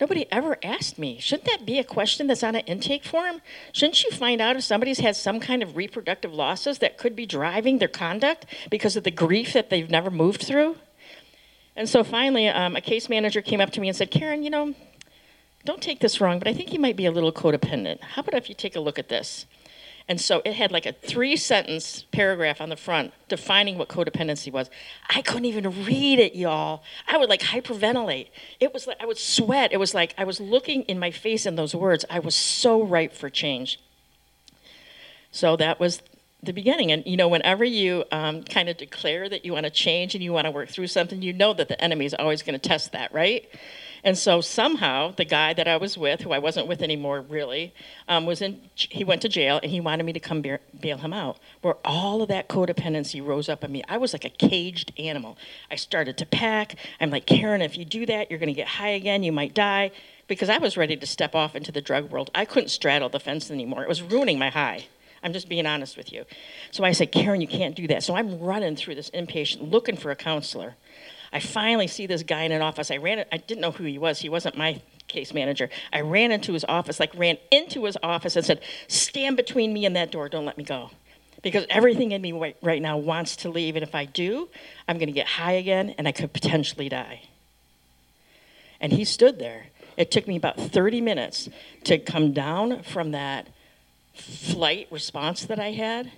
Nobody 0.00 0.26
ever 0.30 0.58
asked 0.62 0.96
me. 0.98 1.18
Shouldn't 1.18 1.48
that 1.48 1.66
be 1.66 1.78
a 1.80 1.84
question 1.84 2.28
that's 2.28 2.44
on 2.44 2.54
an 2.54 2.62
intake 2.66 3.04
form? 3.04 3.40
Shouldn't 3.72 4.04
you 4.04 4.12
find 4.12 4.40
out 4.40 4.54
if 4.54 4.62
somebody's 4.62 5.00
had 5.00 5.16
some 5.16 5.40
kind 5.40 5.60
of 5.60 5.76
reproductive 5.76 6.32
losses 6.32 6.78
that 6.78 6.98
could 6.98 7.16
be 7.16 7.26
driving 7.26 7.78
their 7.78 7.88
conduct 7.88 8.46
because 8.70 8.96
of 8.96 9.02
the 9.02 9.10
grief 9.10 9.52
that 9.54 9.70
they've 9.70 9.90
never 9.90 10.10
moved 10.10 10.42
through? 10.42 10.76
And 11.74 11.88
so 11.88 12.04
finally, 12.04 12.48
um, 12.48 12.76
a 12.76 12.80
case 12.80 13.08
manager 13.08 13.42
came 13.42 13.60
up 13.60 13.70
to 13.70 13.80
me 13.80 13.88
and 13.88 13.96
said, 13.96 14.10
Karin, 14.10 14.44
you 14.44 14.50
know, 14.50 14.74
don't 15.64 15.82
take 15.82 16.00
this 16.00 16.20
wrong, 16.20 16.38
but 16.38 16.48
I 16.48 16.54
think 16.54 16.72
you 16.72 16.78
might 16.78 16.96
be 16.96 17.06
a 17.06 17.10
little 17.10 17.32
codependent. 17.32 18.00
How 18.00 18.20
about 18.20 18.34
if 18.34 18.48
you 18.48 18.54
take 18.54 18.76
a 18.76 18.80
look 18.80 18.98
at 18.98 19.08
this? 19.08 19.46
And 20.08 20.18
so 20.18 20.40
it 20.44 20.54
had 20.54 20.72
like 20.72 20.86
a 20.86 20.92
three 20.92 21.36
sentence 21.36 22.04
paragraph 22.12 22.62
on 22.62 22.70
the 22.70 22.76
front 22.76 23.12
defining 23.28 23.76
what 23.76 23.88
codependency 23.88 24.50
was. 24.50 24.70
I 25.10 25.20
couldn't 25.20 25.44
even 25.44 25.84
read 25.84 26.18
it, 26.18 26.34
y'all. 26.34 26.82
I 27.06 27.18
would 27.18 27.28
like 27.28 27.40
hyperventilate. 27.40 28.28
It 28.58 28.72
was 28.72 28.86
like 28.86 28.96
I 29.00 29.06
would 29.06 29.18
sweat. 29.18 29.70
It 29.70 29.76
was 29.76 29.92
like 29.92 30.14
I 30.16 30.24
was 30.24 30.40
looking 30.40 30.82
in 30.84 30.98
my 30.98 31.10
face 31.10 31.44
in 31.44 31.56
those 31.56 31.74
words. 31.74 32.06
I 32.08 32.20
was 32.20 32.34
so 32.34 32.82
ripe 32.82 33.12
for 33.12 33.28
change. 33.28 33.78
So 35.30 35.56
that 35.56 35.78
was 35.78 36.00
the 36.42 36.54
beginning. 36.54 36.90
And 36.90 37.04
you 37.04 37.18
know, 37.18 37.28
whenever 37.28 37.64
you 37.64 38.04
um, 38.10 38.44
kind 38.44 38.70
of 38.70 38.78
declare 38.78 39.28
that 39.28 39.44
you 39.44 39.52
want 39.52 39.64
to 39.64 39.70
change 39.70 40.14
and 40.14 40.24
you 40.24 40.32
want 40.32 40.46
to 40.46 40.50
work 40.50 40.70
through 40.70 40.86
something, 40.86 41.20
you 41.20 41.34
know 41.34 41.52
that 41.52 41.68
the 41.68 41.78
enemy 41.84 42.06
is 42.06 42.14
always 42.14 42.42
going 42.42 42.58
to 42.58 42.68
test 42.68 42.92
that, 42.92 43.12
right? 43.12 43.46
And 44.04 44.16
so 44.16 44.40
somehow 44.40 45.12
the 45.12 45.24
guy 45.24 45.52
that 45.54 45.66
I 45.66 45.76
was 45.76 45.98
with, 45.98 46.20
who 46.20 46.32
I 46.32 46.38
wasn't 46.38 46.66
with 46.66 46.82
anymore 46.82 47.20
really, 47.20 47.74
um, 48.08 48.26
was 48.26 48.40
in. 48.40 48.60
He 48.74 49.04
went 49.04 49.22
to 49.22 49.28
jail 49.28 49.60
and 49.62 49.70
he 49.70 49.80
wanted 49.80 50.04
me 50.04 50.12
to 50.12 50.20
come 50.20 50.40
bail, 50.40 50.58
bail 50.78 50.98
him 50.98 51.12
out. 51.12 51.38
Where 51.62 51.76
all 51.84 52.22
of 52.22 52.28
that 52.28 52.48
codependency 52.48 53.24
rose 53.24 53.48
up 53.48 53.64
in 53.64 53.72
me. 53.72 53.82
I 53.88 53.98
was 53.98 54.12
like 54.12 54.24
a 54.24 54.30
caged 54.30 54.92
animal. 54.98 55.36
I 55.70 55.76
started 55.76 56.16
to 56.18 56.26
pack. 56.26 56.76
I'm 57.00 57.10
like 57.10 57.26
Karin, 57.26 57.62
if 57.62 57.76
you 57.76 57.84
do 57.84 58.06
that, 58.06 58.30
you're 58.30 58.38
going 58.38 58.48
to 58.48 58.54
get 58.54 58.68
high 58.68 58.90
again. 58.90 59.22
You 59.22 59.32
might 59.32 59.54
die. 59.54 59.90
Because 60.26 60.50
I 60.50 60.58
was 60.58 60.76
ready 60.76 60.96
to 60.96 61.06
step 61.06 61.34
off 61.34 61.56
into 61.56 61.72
the 61.72 61.80
drug 61.80 62.10
world. 62.10 62.30
I 62.34 62.44
couldn't 62.44 62.68
straddle 62.68 63.08
the 63.08 63.18
fence 63.18 63.50
anymore. 63.50 63.82
It 63.82 63.88
was 63.88 64.02
ruining 64.02 64.38
my 64.38 64.50
high. 64.50 64.86
I'm 65.22 65.32
just 65.32 65.48
being 65.48 65.66
honest 65.66 65.96
with 65.96 66.12
you. 66.12 66.24
So 66.70 66.84
I 66.84 66.92
said, 66.92 67.12
Karin, 67.12 67.40
you 67.40 67.48
can't 67.48 67.74
do 67.74 67.86
that. 67.88 68.02
So 68.02 68.14
I'm 68.14 68.38
running 68.38 68.76
through 68.76 68.94
this 68.94 69.10
inpatient 69.10 69.70
looking 69.70 69.96
for 69.96 70.10
a 70.10 70.16
counselor. 70.16 70.76
I 71.32 71.40
finally 71.40 71.86
see 71.86 72.06
this 72.06 72.22
guy 72.22 72.42
in 72.42 72.52
an 72.52 72.62
office. 72.62 72.90
I 72.90 72.96
ran. 72.96 73.24
I 73.30 73.36
didn't 73.36 73.60
know 73.60 73.72
who 73.72 73.84
he 73.84 73.98
was. 73.98 74.20
He 74.20 74.28
wasn't 74.28 74.56
my 74.56 74.80
case 75.08 75.32
manager. 75.34 75.70
I 75.92 76.00
ran 76.00 76.32
into 76.32 76.52
his 76.52 76.64
office, 76.64 77.00
like 77.00 77.14
ran 77.14 77.38
into 77.50 77.84
his 77.84 77.96
office 78.02 78.36
and 78.36 78.44
said, 78.44 78.60
"Stand 78.88 79.36
between 79.36 79.72
me 79.72 79.84
and 79.84 79.96
that 79.96 80.10
door. 80.10 80.28
Don't 80.28 80.46
let 80.46 80.58
me 80.58 80.64
go." 80.64 80.90
Because 81.40 81.66
everything 81.70 82.12
in 82.12 82.20
me 82.20 82.32
right 82.62 82.82
now 82.82 82.96
wants 82.96 83.36
to 83.36 83.48
leave, 83.48 83.76
and 83.76 83.82
if 83.82 83.94
I 83.94 84.04
do, 84.06 84.48
I'm 84.88 84.98
going 84.98 85.08
to 85.08 85.12
get 85.12 85.26
high 85.26 85.52
again, 85.52 85.94
and 85.96 86.08
I 86.08 86.12
could 86.12 86.32
potentially 86.32 86.88
die. 86.88 87.22
And 88.80 88.92
he 88.92 89.04
stood 89.04 89.38
there. 89.38 89.66
It 89.96 90.10
took 90.10 90.26
me 90.26 90.36
about 90.36 90.56
30 90.56 91.00
minutes 91.00 91.48
to 91.84 91.98
come 91.98 92.32
down 92.32 92.82
from 92.82 93.12
that 93.12 93.48
flight 94.14 94.88
response 94.90 95.44
that 95.44 95.60
I 95.60 95.72
had, 95.72 96.10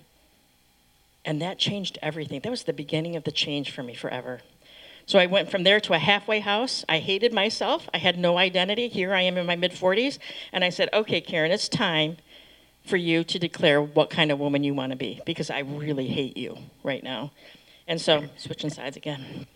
and 1.25 1.41
that 1.43 1.59
changed 1.59 1.99
everything. 2.01 2.41
That 2.41 2.51
was 2.51 2.65
the 2.65 2.73
beginning 2.73 3.15
of 3.15 3.25
the 3.25 3.33
change 3.33 3.71
for 3.71 3.83
me 3.83 3.95
forever. 3.95 4.41
So 5.11 5.19
I 5.19 5.27
went 5.27 5.51
from 5.51 5.65
there 5.65 5.81
to 5.81 5.93
a 5.93 5.99
halfway 5.99 6.39
house. 6.39 6.85
I 6.89 7.01
hated 7.01 7.33
myself. 7.33 7.89
I 7.93 7.99
had 7.99 8.17
no 8.17 8.39
identity. 8.39 8.87
Here 8.87 9.13
I 9.13 9.23
am 9.23 9.37
in 9.39 9.45
my 9.45 9.57
mid 9.57 9.73
40s. 9.73 10.21
And 10.53 10.63
I 10.63 10.69
said, 10.69 10.89
okay, 10.93 11.21
Karin, 11.21 11.51
it's 11.51 11.69
time 11.69 12.19
for 12.87 12.97
you 12.97 13.25
to 13.25 13.37
declare 13.37 13.83
what 13.83 14.09
kind 14.09 14.31
of 14.31 14.39
woman 14.39 14.63
you 14.63 14.73
want 14.73 14.93
to 14.93 14.97
be 14.97 15.21
because 15.27 15.51
I 15.51 15.63
really 15.63 16.07
hate 16.07 16.37
you 16.37 16.57
right 16.85 17.03
now. 17.03 17.33
And 17.89 18.01
so, 18.01 18.27
switching 18.37 18.71
sides 18.71 18.97
again. 18.97 19.49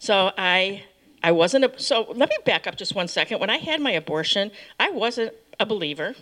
So 0.00 0.32
I 0.36 0.82
I 1.22 1.30
wasn't 1.30 1.64
a, 1.64 1.72
so 1.78 2.06
let 2.12 2.28
me 2.28 2.38
back 2.44 2.66
up 2.66 2.76
just 2.76 2.92
one 2.92 3.06
second. 3.06 3.38
When 3.38 3.50
I 3.50 3.58
had 3.58 3.80
my 3.80 3.92
abortion, 3.92 4.50
I 4.80 4.90
wasn't 4.90 5.32
a 5.60 5.64
believer. 5.64 6.16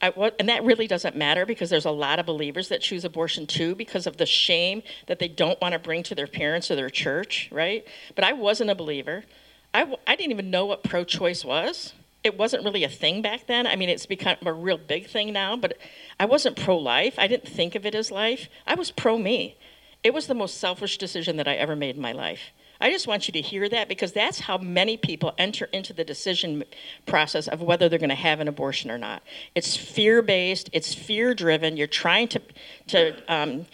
I, 0.00 0.12
and 0.38 0.48
that 0.48 0.62
really 0.62 0.86
doesn't 0.86 1.16
matter 1.16 1.46
because 1.46 1.70
there's 1.70 1.86
a 1.86 1.90
lot 1.90 2.18
of 2.18 2.26
believers 2.26 2.68
that 2.68 2.82
choose 2.82 3.04
abortion 3.04 3.46
too 3.46 3.74
because 3.74 4.06
of 4.06 4.18
the 4.18 4.26
shame 4.26 4.82
that 5.06 5.18
they 5.18 5.28
don't 5.28 5.60
want 5.60 5.72
to 5.72 5.78
bring 5.78 6.02
to 6.04 6.14
their 6.14 6.26
parents 6.26 6.70
or 6.70 6.76
their 6.76 6.90
church, 6.90 7.48
right? 7.50 7.86
But 8.14 8.24
I 8.24 8.34
wasn't 8.34 8.70
a 8.70 8.74
believer. 8.74 9.24
I, 9.72 9.94
I 10.06 10.16
didn't 10.16 10.32
even 10.32 10.50
know 10.50 10.66
what 10.66 10.82
pro 10.82 11.04
choice 11.04 11.44
was. 11.44 11.94
It 12.22 12.36
wasn't 12.36 12.64
really 12.64 12.84
a 12.84 12.88
thing 12.88 13.22
back 13.22 13.46
then. 13.46 13.66
I 13.66 13.76
mean, 13.76 13.88
it's 13.88 14.04
become 14.04 14.36
a 14.44 14.52
real 14.52 14.78
big 14.78 15.06
thing 15.06 15.32
now, 15.32 15.56
but 15.56 15.78
I 16.20 16.26
wasn't 16.26 16.56
pro 16.56 16.76
life. 16.76 17.14
I 17.18 17.26
didn't 17.26 17.48
think 17.48 17.74
of 17.74 17.86
it 17.86 17.94
as 17.94 18.10
life. 18.10 18.48
I 18.66 18.74
was 18.74 18.90
pro 18.90 19.16
me. 19.16 19.56
It 20.02 20.12
was 20.12 20.26
the 20.26 20.34
most 20.34 20.58
selfish 20.58 20.98
decision 20.98 21.36
that 21.36 21.48
I 21.48 21.54
ever 21.54 21.76
made 21.76 21.96
in 21.96 22.02
my 22.02 22.12
life. 22.12 22.52
I 22.80 22.90
just 22.90 23.06
want 23.06 23.26
you 23.26 23.32
to 23.32 23.40
hear 23.40 23.68
that 23.68 23.88
because 23.88 24.12
that's 24.12 24.40
how 24.40 24.58
many 24.58 24.96
people 24.96 25.34
enter 25.38 25.66
into 25.72 25.92
the 25.92 26.04
decision 26.04 26.62
process 27.06 27.48
of 27.48 27.62
whether 27.62 27.88
they're 27.88 27.98
going 27.98 28.10
to 28.10 28.14
have 28.14 28.40
an 28.40 28.48
abortion 28.48 28.90
or 28.90 28.98
not. 28.98 29.22
It's 29.54 29.76
fear 29.76 30.22
based, 30.22 30.68
it's 30.72 30.94
fear 30.94 31.34
driven. 31.34 31.76
You're 31.76 31.86
trying 31.86 32.28
to, 32.28 32.42
to 32.88 33.32
um, 33.32 33.66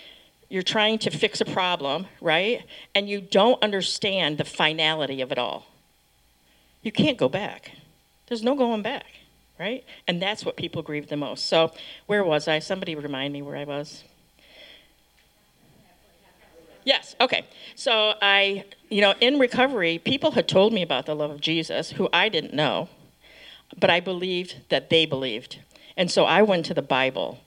you're 0.48 0.62
trying 0.62 0.98
to 0.98 1.10
fix 1.10 1.40
a 1.40 1.46
problem, 1.46 2.06
right? 2.20 2.62
And 2.94 3.08
you 3.08 3.20
don't 3.20 3.62
understand 3.62 4.38
the 4.38 4.44
finality 4.44 5.22
of 5.22 5.32
it 5.32 5.38
all. 5.38 5.66
You 6.82 6.92
can't 6.92 7.16
go 7.16 7.28
back. 7.28 7.72
There's 8.26 8.42
no 8.42 8.54
going 8.54 8.82
back, 8.82 9.06
right? 9.58 9.84
And 10.06 10.20
that's 10.20 10.44
what 10.44 10.56
people 10.56 10.82
grieve 10.82 11.08
the 11.08 11.16
most. 11.16 11.46
So, 11.46 11.72
where 12.06 12.22
was 12.22 12.48
I? 12.48 12.58
Somebody 12.58 12.94
remind 12.94 13.32
me 13.32 13.40
where 13.40 13.56
I 13.56 13.64
was. 13.64 14.04
Yes, 16.84 17.14
okay. 17.20 17.44
So 17.74 18.14
I, 18.20 18.64
you 18.88 19.00
know, 19.00 19.14
in 19.20 19.38
recovery, 19.38 19.98
people 19.98 20.32
had 20.32 20.48
told 20.48 20.72
me 20.72 20.82
about 20.82 21.06
the 21.06 21.14
love 21.14 21.30
of 21.30 21.40
Jesus 21.40 21.92
who 21.92 22.08
I 22.12 22.28
didn't 22.28 22.54
know, 22.54 22.88
but 23.78 23.90
I 23.90 24.00
believed 24.00 24.56
that 24.68 24.90
they 24.90 25.06
believed. 25.06 25.58
And 25.96 26.10
so 26.10 26.24
I 26.24 26.42
went 26.42 26.66
to 26.66 26.74
the 26.74 26.82
Bible 26.82 27.38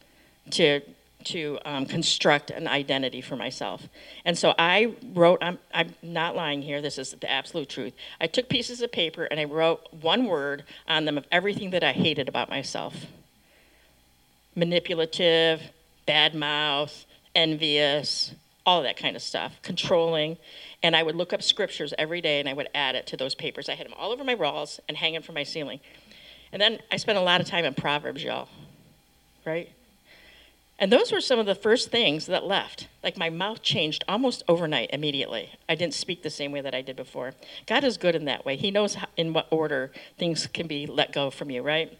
to 0.51 0.81
to 1.25 1.57
um, 1.65 1.87
construct 1.87 2.51
an 2.51 2.67
identity 2.67 3.19
for 3.19 3.35
myself. 3.35 3.87
And 4.25 4.37
so 4.37 4.53
I 4.57 4.93
wrote, 5.13 5.39
I'm, 5.41 5.57
I'm 5.73 5.93
not 6.03 6.35
lying 6.35 6.61
here, 6.61 6.81
this 6.81 6.97
is 6.99 7.11
the 7.19 7.29
absolute 7.29 7.67
truth. 7.67 7.93
I 8.21 8.27
took 8.27 8.47
pieces 8.47 8.81
of 8.81 8.91
paper 8.91 9.23
and 9.25 9.39
I 9.39 9.45
wrote 9.45 9.81
one 10.01 10.25
word 10.25 10.63
on 10.87 11.05
them 11.05 11.17
of 11.17 11.25
everything 11.31 11.71
that 11.71 11.83
I 11.83 11.93
hated 11.93 12.29
about 12.29 12.49
myself 12.49 13.07
manipulative, 14.57 15.61
bad 16.05 16.33
mouth, 16.33 17.05
envious, 17.35 18.33
all 18.65 18.79
of 18.79 18.83
that 18.83 18.97
kind 18.97 19.15
of 19.15 19.21
stuff, 19.21 19.59
controlling. 19.61 20.37
And 20.81 20.95
I 20.95 21.03
would 21.03 21.15
look 21.15 21.33
up 21.33 21.43
scriptures 21.43 21.93
every 21.97 22.21
day 22.21 22.39
and 22.39 22.49
I 22.49 22.53
would 22.53 22.69
add 22.73 22.95
it 22.95 23.07
to 23.07 23.17
those 23.17 23.35
papers. 23.35 23.69
I 23.69 23.75
had 23.75 23.85
them 23.85 23.93
all 23.97 24.11
over 24.11 24.23
my 24.23 24.35
walls 24.35 24.79
and 24.87 24.97
hanging 24.97 25.21
from 25.21 25.35
my 25.35 25.43
ceiling. 25.43 25.79
And 26.51 26.61
then 26.61 26.79
I 26.91 26.97
spent 26.97 27.17
a 27.17 27.21
lot 27.21 27.41
of 27.41 27.47
time 27.47 27.65
in 27.65 27.73
Proverbs, 27.73 28.23
y'all, 28.23 28.47
right? 29.45 29.69
And 30.77 30.91
those 30.91 31.11
were 31.11 31.21
some 31.21 31.39
of 31.39 31.45
the 31.45 31.55
first 31.55 31.89
things 31.89 32.25
that 32.25 32.43
left. 32.43 32.87
Like 33.03 33.17
my 33.17 33.29
mouth 33.29 33.61
changed 33.61 34.03
almost 34.07 34.43
overnight, 34.47 34.89
immediately. 34.91 35.51
I 35.69 35.75
didn't 35.75 35.93
speak 35.93 36.21
the 36.21 36.29
same 36.29 36.51
way 36.51 36.61
that 36.61 36.75
I 36.75 36.81
did 36.81 36.95
before. 36.95 37.33
God 37.65 37.83
is 37.83 37.97
good 37.97 38.15
in 38.15 38.25
that 38.25 38.45
way. 38.45 38.57
He 38.57 38.71
knows 38.71 38.95
how, 38.95 39.07
in 39.15 39.31
what 39.33 39.47
order 39.51 39.91
things 40.17 40.47
can 40.47 40.67
be 40.67 40.85
let 40.85 41.13
go 41.13 41.29
from 41.29 41.49
you, 41.49 41.61
right? 41.61 41.97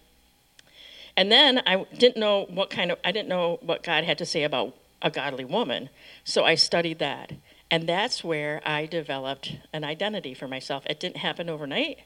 And 1.16 1.32
then 1.32 1.62
I 1.66 1.86
didn't 1.98 2.20
know 2.20 2.48
what 2.50 2.70
kind 2.70 2.92
of, 2.92 3.00
I 3.06 3.14
didn't 3.14 3.30
know 3.30 3.60
what 3.62 3.84
God 3.84 4.04
had 4.04 4.18
to 4.18 4.26
say 4.26 4.44
about 4.44 4.76
a 5.06 5.12
godly 5.12 5.46
woman. 5.46 5.90
So 6.26 6.44
I 6.44 6.56
studied 6.56 7.00
that. 7.00 7.32
And 7.70 7.88
that's 7.88 8.24
where 8.24 8.62
I 8.66 8.88
developed 8.88 9.56
an 9.72 9.84
identity 9.84 10.34
for 10.34 10.48
myself. 10.48 10.84
It 10.88 11.00
didn't 11.00 11.18
happen 11.18 11.50
overnight. 11.50 12.00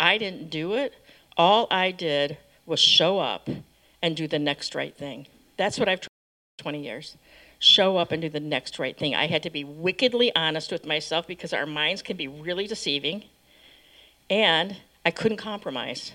I 0.00 0.16
didn't 0.18 0.48
do 0.48 0.74
it. 0.74 0.94
All 1.36 1.66
I 1.70 1.90
did 1.90 2.38
was 2.64 2.80
show 2.80 3.18
up 3.18 3.48
and 4.00 4.16
do 4.16 4.28
the 4.28 4.38
next 4.38 4.74
right 4.74 4.96
thing. 4.96 5.26
That's 5.56 5.78
what 5.78 5.88
I've 5.88 6.00
tried 6.00 6.08
20 6.58 6.82
years. 6.82 7.16
Show 7.58 7.96
up 7.96 8.12
and 8.12 8.22
do 8.22 8.28
the 8.28 8.40
next 8.40 8.78
right 8.78 8.96
thing. 8.96 9.16
I 9.16 9.26
had 9.26 9.42
to 9.42 9.50
be 9.50 9.64
wickedly 9.64 10.34
honest 10.36 10.70
with 10.70 10.86
myself 10.86 11.26
because 11.26 11.52
our 11.52 11.66
minds 11.66 12.02
can 12.02 12.16
be 12.16 12.28
really 12.28 12.68
deceiving. 12.68 13.24
And 14.30 14.76
I 15.04 15.10
couldn't 15.10 15.38
compromise 15.38 16.12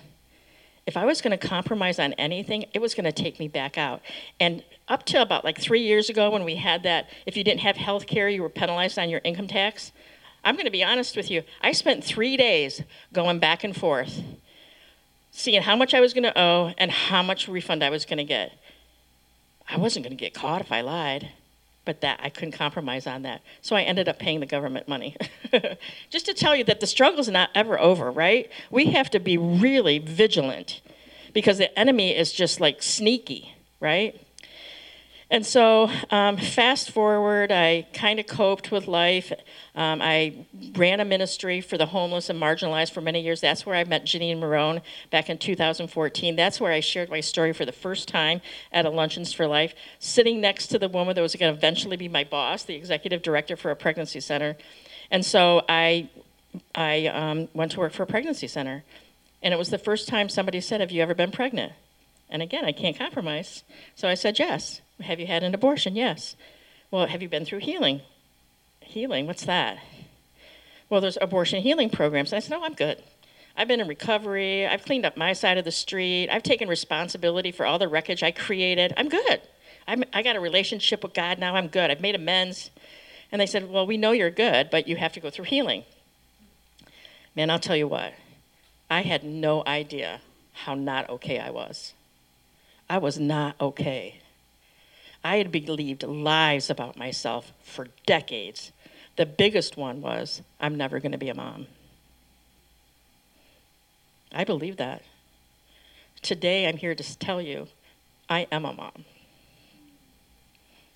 if 0.86 0.96
I 0.96 1.04
was 1.04 1.20
going 1.22 1.36
to 1.36 1.48
compromise 1.48 1.98
on 1.98 2.12
anything, 2.14 2.66
it 2.74 2.80
was 2.80 2.94
going 2.94 3.04
to 3.04 3.12
take 3.12 3.38
me 3.38 3.48
back 3.48 3.78
out. 3.78 4.02
And 4.38 4.62
up 4.88 5.04
to 5.06 5.22
about 5.22 5.44
like 5.44 5.58
three 5.58 5.80
years 5.80 6.10
ago, 6.10 6.30
when 6.30 6.44
we 6.44 6.56
had 6.56 6.82
that, 6.82 7.08
if 7.26 7.36
you 7.36 7.44
didn't 7.44 7.60
have 7.60 7.76
health 7.76 8.06
care, 8.06 8.28
you 8.28 8.42
were 8.42 8.50
penalized 8.50 8.98
on 8.98 9.08
your 9.08 9.20
income 9.24 9.46
tax. 9.46 9.92
I'm 10.44 10.56
going 10.56 10.66
to 10.66 10.70
be 10.70 10.84
honest 10.84 11.16
with 11.16 11.30
you. 11.30 11.42
I 11.62 11.72
spent 11.72 12.04
three 12.04 12.36
days 12.36 12.82
going 13.12 13.38
back 13.38 13.64
and 13.64 13.74
forth, 13.74 14.22
seeing 15.30 15.62
how 15.62 15.74
much 15.74 15.94
I 15.94 16.00
was 16.00 16.12
going 16.12 16.24
to 16.24 16.38
owe 16.38 16.74
and 16.76 16.90
how 16.90 17.22
much 17.22 17.48
refund 17.48 17.82
I 17.82 17.88
was 17.88 18.04
going 18.04 18.18
to 18.18 18.24
get. 18.24 18.52
I 19.66 19.78
wasn't 19.78 20.04
going 20.04 20.16
to 20.16 20.20
get 20.20 20.34
caught 20.34 20.60
if 20.60 20.70
I 20.70 20.82
lied, 20.82 21.30
but 21.84 22.00
that 22.00 22.20
I 22.22 22.30
couldn't 22.30 22.52
compromise 22.52 23.06
on 23.06 23.22
that. 23.22 23.42
So 23.60 23.76
I 23.76 23.82
ended 23.82 24.08
up 24.08 24.18
paying 24.18 24.40
the 24.40 24.46
government 24.46 24.88
money. 24.88 25.16
Just 26.10 26.26
to 26.26 26.34
tell 26.34 26.56
you 26.56 26.64
that 26.64 26.80
the 26.80 26.86
struggle's 26.86 27.28
not 27.28 27.50
ever 27.54 27.78
over, 27.78 28.10
right? 28.10 28.50
We 28.70 28.86
have 28.86 29.10
to 29.10 29.20
be 29.20 29.36
really 29.36 29.98
vigilant 29.98 30.80
because 31.32 31.58
the 31.58 31.76
enemy 31.78 32.16
is 32.16 32.32
just 32.32 32.60
like 32.60 32.82
sneaky, 32.82 33.54
right? 33.80 34.18
And 35.34 35.44
so, 35.44 35.90
um, 36.12 36.36
fast 36.36 36.92
forward, 36.92 37.50
I 37.50 37.88
kind 37.92 38.20
of 38.20 38.28
coped 38.28 38.70
with 38.70 38.86
life. 38.86 39.32
Um, 39.74 40.00
I 40.00 40.46
ran 40.76 41.00
a 41.00 41.04
ministry 41.04 41.60
for 41.60 41.76
the 41.76 41.86
homeless 41.86 42.30
and 42.30 42.40
marginalized 42.40 42.92
for 42.92 43.00
many 43.00 43.20
years. 43.20 43.40
That's 43.40 43.66
where 43.66 43.74
I 43.74 43.82
met 43.82 44.04
Janine 44.04 44.38
Marone 44.38 44.80
back 45.10 45.28
in 45.28 45.38
2014. 45.38 46.36
That's 46.36 46.60
where 46.60 46.70
I 46.70 46.78
shared 46.78 47.10
my 47.10 47.18
story 47.18 47.52
for 47.52 47.64
the 47.64 47.72
first 47.72 48.06
time 48.06 48.42
at 48.70 48.86
a 48.86 48.90
Luncheons 48.90 49.32
for 49.32 49.48
Life, 49.48 49.74
sitting 49.98 50.40
next 50.40 50.68
to 50.68 50.78
the 50.78 50.88
woman 50.88 51.16
that 51.16 51.22
was 51.22 51.34
going 51.34 51.52
to 51.52 51.58
eventually 51.58 51.96
be 51.96 52.06
my 52.06 52.22
boss, 52.22 52.62
the 52.62 52.76
executive 52.76 53.20
director 53.20 53.56
for 53.56 53.72
a 53.72 53.76
pregnancy 53.76 54.20
center. 54.20 54.56
And 55.10 55.26
so 55.26 55.62
I, 55.68 56.10
I 56.76 57.08
um, 57.08 57.48
went 57.54 57.72
to 57.72 57.80
work 57.80 57.92
for 57.92 58.04
a 58.04 58.06
pregnancy 58.06 58.46
center. 58.46 58.84
And 59.42 59.52
it 59.52 59.56
was 59.56 59.70
the 59.70 59.78
first 59.78 60.06
time 60.06 60.28
somebody 60.28 60.60
said, 60.60 60.80
Have 60.80 60.92
you 60.92 61.02
ever 61.02 61.12
been 61.12 61.32
pregnant? 61.32 61.72
And 62.30 62.42
again, 62.42 62.64
I 62.64 62.72
can't 62.72 62.98
compromise. 62.98 63.62
So 63.94 64.08
I 64.08 64.14
said, 64.14 64.38
Yes. 64.38 64.80
Have 65.00 65.18
you 65.18 65.26
had 65.26 65.42
an 65.42 65.54
abortion? 65.54 65.96
Yes. 65.96 66.36
Well, 66.90 67.06
have 67.06 67.22
you 67.22 67.28
been 67.28 67.44
through 67.44 67.58
healing? 67.58 68.00
Healing, 68.80 69.26
what's 69.26 69.44
that? 69.46 69.78
Well, 70.88 71.00
there's 71.00 71.18
abortion 71.20 71.62
healing 71.62 71.90
programs. 71.90 72.32
And 72.32 72.36
I 72.36 72.40
said, 72.40 72.56
No, 72.56 72.64
I'm 72.64 72.74
good. 72.74 73.02
I've 73.56 73.68
been 73.68 73.80
in 73.80 73.88
recovery. 73.88 74.66
I've 74.66 74.84
cleaned 74.84 75.06
up 75.06 75.16
my 75.16 75.32
side 75.32 75.58
of 75.58 75.64
the 75.64 75.72
street. 75.72 76.28
I've 76.28 76.42
taken 76.42 76.68
responsibility 76.68 77.52
for 77.52 77.66
all 77.66 77.78
the 77.78 77.88
wreckage 77.88 78.22
I 78.22 78.32
created. 78.32 78.92
I'm 78.96 79.08
good. 79.08 79.40
I'm, 79.86 80.04
I 80.12 80.22
got 80.22 80.36
a 80.36 80.40
relationship 80.40 81.02
with 81.02 81.14
God 81.14 81.38
now. 81.38 81.54
I'm 81.54 81.68
good. 81.68 81.90
I've 81.90 82.00
made 82.00 82.14
amends. 82.14 82.70
And 83.30 83.40
they 83.40 83.46
said, 83.46 83.70
Well, 83.70 83.86
we 83.86 83.96
know 83.96 84.12
you're 84.12 84.30
good, 84.30 84.70
but 84.70 84.88
you 84.88 84.96
have 84.96 85.12
to 85.14 85.20
go 85.20 85.30
through 85.30 85.46
healing. 85.46 85.84
Man, 87.36 87.50
I'll 87.50 87.58
tell 87.58 87.76
you 87.76 87.88
what, 87.88 88.14
I 88.88 89.02
had 89.02 89.24
no 89.24 89.64
idea 89.66 90.20
how 90.52 90.74
not 90.74 91.10
okay 91.10 91.40
I 91.40 91.50
was. 91.50 91.92
I 92.88 92.98
was 92.98 93.18
not 93.18 93.56
okay. 93.60 94.20
I 95.22 95.36
had 95.38 95.50
believed 95.50 96.02
lies 96.02 96.68
about 96.68 96.96
myself 96.96 97.52
for 97.62 97.88
decades. 98.06 98.72
The 99.16 99.24
biggest 99.24 99.76
one 99.76 100.02
was, 100.02 100.42
I'm 100.60 100.76
never 100.76 101.00
going 101.00 101.12
to 101.12 101.18
be 101.18 101.30
a 101.30 101.34
mom. 101.34 101.66
I 104.32 104.44
believe 104.44 104.76
that. 104.76 105.02
Today, 106.20 106.66
I'm 106.66 106.76
here 106.76 106.94
to 106.94 107.18
tell 107.18 107.40
you, 107.40 107.68
I 108.28 108.46
am 108.50 108.64
a 108.64 108.72
mom. 108.72 109.04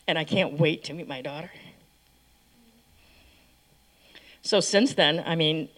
And 0.06 0.18
I 0.18 0.24
can't 0.24 0.54
wait 0.54 0.84
to 0.84 0.94
meet 0.94 1.06
my 1.06 1.22
daughter. 1.22 1.50
So, 4.42 4.60
since 4.60 4.94
then, 4.94 5.22
I 5.26 5.36
mean, 5.36 5.68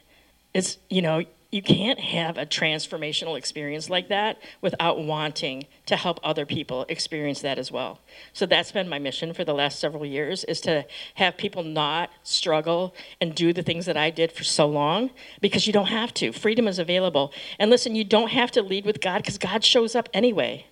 it's, 0.54 0.78
you 0.88 1.02
know, 1.02 1.24
you 1.50 1.62
can't 1.62 1.98
have 1.98 2.38
a 2.38 2.46
transformational 2.46 3.36
experience 3.36 3.90
like 3.90 4.08
that 4.08 4.38
without 4.60 5.02
wanting 5.02 5.66
to 5.86 5.96
help 5.96 6.20
other 6.22 6.46
people 6.46 6.86
experience 6.88 7.40
that 7.40 7.58
as 7.58 7.72
well. 7.72 7.98
So 8.32 8.46
that's 8.46 8.70
been 8.70 8.88
my 8.88 9.00
mission 9.00 9.34
for 9.34 9.44
the 9.44 9.52
last 9.52 9.80
several 9.80 10.06
years 10.06 10.44
is 10.44 10.60
to 10.62 10.84
have 11.14 11.36
people 11.36 11.64
not 11.64 12.10
struggle 12.22 12.94
and 13.20 13.34
do 13.34 13.52
the 13.52 13.62
things 13.62 13.86
that 13.86 13.96
i 13.96 14.10
did 14.10 14.30
for 14.30 14.44
so 14.44 14.66
long 14.66 15.10
because 15.40 15.66
you 15.66 15.72
don't 15.72 15.88
have 15.88 16.14
to. 16.14 16.30
Freedom 16.30 16.68
is 16.68 16.78
available. 16.78 17.32
And 17.58 17.68
listen 17.68 17.96
you 17.96 18.04
don't 18.04 18.30
have 18.30 18.52
to 18.52 18.62
lead 18.62 18.84
with 18.84 19.00
god 19.00 19.18
because 19.18 19.38
god 19.38 19.64
shows 19.64 19.96
up 19.96 20.08
anyway. 20.14 20.66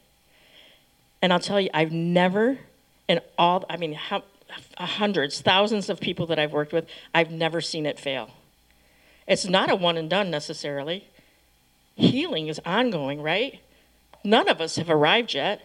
And 1.21 1.33
i'll 1.33 1.41
tell 1.41 1.61
you 1.61 1.71
i've 1.75 1.93
never 1.93 2.59
in 3.09 3.21
all 3.37 3.65
i 3.69 3.77
mean 3.77 3.95
how, 3.95 4.23
hundreds 4.79 5.41
thousands 5.41 5.91
of 5.91 5.99
people 5.99 6.27
that 6.27 6.39
i've 6.39 6.53
worked 6.53 6.73
with 6.73 6.87
i've 7.15 7.31
never 7.31 7.61
seen 7.61 7.85
it 7.85 7.99
fail 7.99 8.31
it's 9.29 9.47
not 9.47 9.71
a 9.71 9.77
one 9.77 9.97
and 9.97 10.09
done 10.09 10.31
necessarily. 10.31 11.07
Healing 11.95 12.49
is 12.49 12.61
ongoing, 12.65 13.23
right? 13.23 13.61
None 14.25 14.49
of 14.49 14.61
us 14.61 14.77
have 14.77 14.89
arrived 14.91 15.35
yet, 15.35 15.61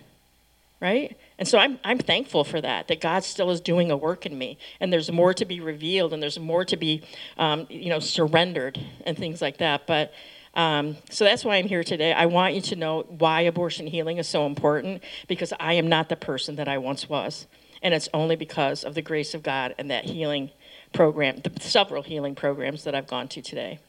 right? 0.81 1.17
And 1.39 1.47
so 1.47 1.57
I'm, 1.57 1.79
I'm 1.83 1.97
thankful 1.97 2.43
for 2.43 2.59
that, 2.61 2.89
that 2.89 3.01
God 3.01 3.23
still 3.23 3.49
is 3.49 3.61
doing 3.61 3.89
a 3.89 3.97
work 3.97 4.25
in 4.25 4.37
me. 4.37 4.57
And 4.79 4.91
there's 4.91 5.11
more 5.11 5.33
to 5.33 5.45
be 5.45 5.61
revealed 5.61 6.13
and 6.13 6.21
there's 6.21 6.39
more 6.39 6.65
to 6.65 6.75
be, 6.75 7.03
um, 7.37 7.65
you 7.69 7.89
know, 7.89 7.99
surrendered 7.99 8.79
and 9.05 9.17
things 9.17 9.41
like 9.41 9.57
that. 9.57 9.87
But 9.87 10.13
um, 10.55 10.97
so 11.09 11.23
that's 11.23 11.43
why 11.43 11.55
I'm 11.55 11.67
here 11.67 11.83
today. 11.83 12.13
I 12.13 12.27
want 12.27 12.53
you 12.53 12.61
to 12.61 12.75
know 12.75 13.03
why 13.07 13.41
abortion 13.41 13.87
healing 13.87 14.17
is 14.17 14.27
so 14.27 14.45
important 14.45 15.01
because 15.27 15.53
I 15.59 15.73
am 15.73 15.87
not 15.87 16.09
the 16.09 16.15
person 16.15 16.57
that 16.57 16.67
I 16.67 16.77
once 16.77 17.09
was. 17.09 17.47
And 17.81 17.93
it's 17.93 18.09
only 18.13 18.35
because 18.35 18.83
of 18.83 18.93
the 18.93 19.01
grace 19.01 19.33
of 19.33 19.41
God 19.41 19.73
and 19.77 19.89
that 19.89 20.05
healing 20.05 20.51
program, 20.93 21.37
the 21.37 21.51
several 21.59 22.03
healing 22.03 22.35
programs 22.35 22.83
that 22.83 22.95
I've 22.95 23.07
gone 23.07 23.27
to 23.29 23.41
today. 23.41 23.79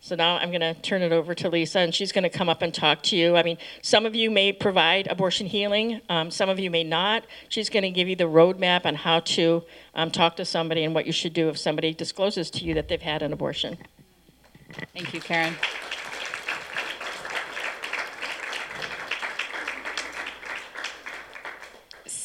So 0.00 0.14
now 0.14 0.36
I'm 0.36 0.50
going 0.50 0.60
to 0.60 0.74
turn 0.74 1.02
it 1.02 1.10
over 1.10 1.34
to 1.34 1.48
Lisa, 1.48 1.80
and 1.80 1.92
she's 1.92 2.12
going 2.12 2.22
to 2.22 2.30
come 2.30 2.48
up 2.48 2.62
and 2.62 2.72
talk 2.72 3.02
to 3.04 3.16
you. 3.16 3.36
I 3.36 3.42
mean, 3.42 3.58
some 3.82 4.06
of 4.06 4.14
you 4.14 4.30
may 4.30 4.52
provide 4.52 5.08
abortion 5.08 5.46
healing, 5.48 6.00
um, 6.08 6.30
some 6.30 6.48
of 6.48 6.60
you 6.60 6.70
may 6.70 6.84
not. 6.84 7.24
She's 7.48 7.68
going 7.68 7.82
to 7.82 7.90
give 7.90 8.08
you 8.08 8.14
the 8.14 8.24
roadmap 8.24 8.86
on 8.86 8.94
how 8.94 9.20
to 9.20 9.64
um, 9.94 10.12
talk 10.12 10.36
to 10.36 10.44
somebody 10.44 10.84
and 10.84 10.94
what 10.94 11.04
you 11.04 11.12
should 11.12 11.32
do 11.32 11.48
if 11.48 11.58
somebody 11.58 11.92
discloses 11.92 12.48
to 12.52 12.64
you 12.64 12.74
that 12.74 12.88
they've 12.88 13.02
had 13.02 13.22
an 13.22 13.32
abortion. 13.32 13.76
Thank 14.94 15.14
you, 15.14 15.20
Karin. 15.20 15.54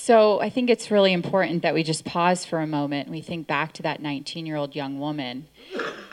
So 0.05 0.41
I 0.41 0.49
think 0.49 0.69
it's 0.69 0.91
really 0.91 1.13
important 1.13 1.61
that 1.61 1.73
we 1.73 1.81
just 1.81 2.03
pause 2.03 2.43
for 2.43 2.59
a 2.59 2.67
moment 2.67 3.07
and 3.07 3.15
we 3.15 3.21
think 3.21 3.47
back 3.47 3.71
to 3.75 3.83
that 3.83 4.01
19 4.01 4.45
year 4.45 4.57
old 4.57 4.75
young 4.75 4.99
woman. 4.99 5.47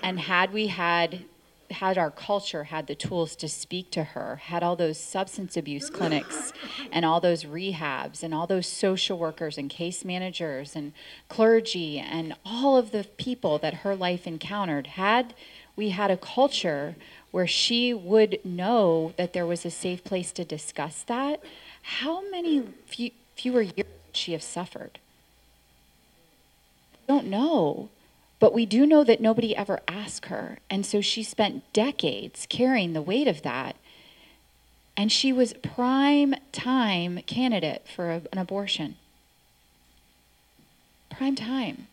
And 0.01 0.21
had 0.21 0.53
we 0.53 0.69
had 0.69 1.25
had 1.73 1.99
our 1.99 2.13
culture 2.13 2.63
had 2.63 2.87
the 2.87 2.95
tools 2.95 3.35
to 3.35 3.49
speak 3.49 3.91
to 3.91 4.05
her, 4.05 4.37
had 4.37 4.63
all 4.63 4.77
those 4.77 4.97
substance 4.97 5.57
abuse 5.57 5.91
clinics 5.91 6.53
and 6.93 7.05
all 7.05 7.21
those 7.21 7.43
rehabs 7.43 8.23
and 8.23 8.33
all 8.33 8.47
those 8.47 8.69
social 8.69 9.19
workers 9.19 9.59
and 9.59 9.69
case 9.69 10.05
managers 10.05 10.77
and 10.77 10.93
clergy 11.29 11.99
and 11.99 12.37
all 12.45 12.77
of 12.77 12.93
the 12.93 13.09
people 13.17 13.59
that 13.59 13.75
her 13.75 13.97
life 13.97 14.25
encountered, 14.25 14.87
had 14.87 15.35
we 15.75 15.89
had 15.89 16.13
a 16.13 16.17
culture 16.17 16.95
where 17.33 17.47
she 17.49 17.93
would 17.93 18.39
know 18.45 19.13
that 19.17 19.33
there 19.33 19.47
was 19.47 19.65
a 19.65 19.71
safe 19.71 20.05
place 20.05 20.31
to 20.31 20.45
discuss 20.45 21.03
that, 21.03 21.43
how 21.83 22.29
many 22.31 22.63
few, 22.87 23.11
fewer 23.41 23.63
years 23.63 23.77
would 23.77 24.17
she 24.17 24.33
have 24.33 24.43
suffered? 24.43 24.99
I 27.09 27.13
don't 27.13 27.27
know. 27.27 27.89
But 28.39 28.53
we 28.55 28.67
do 28.67 28.87
know 28.87 29.03
that 29.05 29.21
nobody 29.21 29.57
ever 29.57 29.81
asked 29.89 30.27
her. 30.27 30.59
And 30.69 30.85
so 30.85 31.01
she 31.01 31.23
spent 31.23 31.71
decades 31.73 32.47
carrying 32.49 32.93
the 32.93 33.03
weight 33.03 33.29
of 33.29 33.43
that. 33.43 33.77
And 34.97 35.11
she 35.11 35.33
was 35.33 35.55
prime 35.55 36.35
time 36.53 37.21
candidate 37.27 37.87
for 37.87 38.11
a, 38.11 38.23
an 38.33 38.39
abortion. 38.39 38.97
Prime 41.11 41.35
time. 41.35 41.87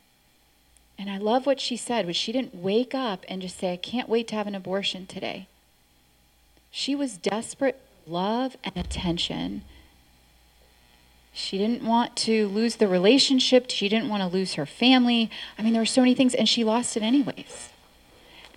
And 0.97 1.09
I 1.09 1.17
love 1.17 1.45
what 1.45 1.61
she 1.61 1.77
said, 1.77 2.07
was 2.07 2.15
she 2.15 2.31
didn't 2.31 2.55
wake 2.55 2.95
up 2.95 3.23
and 3.29 3.41
just 3.41 3.57
say, 3.57 3.71
I 3.71 3.77
can't 3.77 4.09
wait 4.09 4.27
to 4.29 4.35
have 4.35 4.47
an 4.47 4.55
abortion 4.55 5.05
today. 5.05 5.47
She 6.71 6.95
was 6.95 7.17
desperate 7.17 7.79
love 8.05 8.57
and 8.63 8.75
attention 8.75 9.63
she 11.33 11.57
didn't 11.57 11.83
want 11.83 12.15
to 12.17 12.47
lose 12.47 12.77
the 12.77 12.87
relationship. 12.87 13.69
She 13.69 13.89
didn't 13.89 14.09
want 14.09 14.21
to 14.21 14.27
lose 14.27 14.55
her 14.55 14.65
family. 14.65 15.29
I 15.57 15.61
mean, 15.61 15.73
there 15.73 15.81
were 15.81 15.85
so 15.85 16.01
many 16.01 16.15
things, 16.15 16.33
and 16.33 16.49
she 16.49 16.63
lost 16.63 16.97
it 16.97 17.03
anyways. 17.03 17.69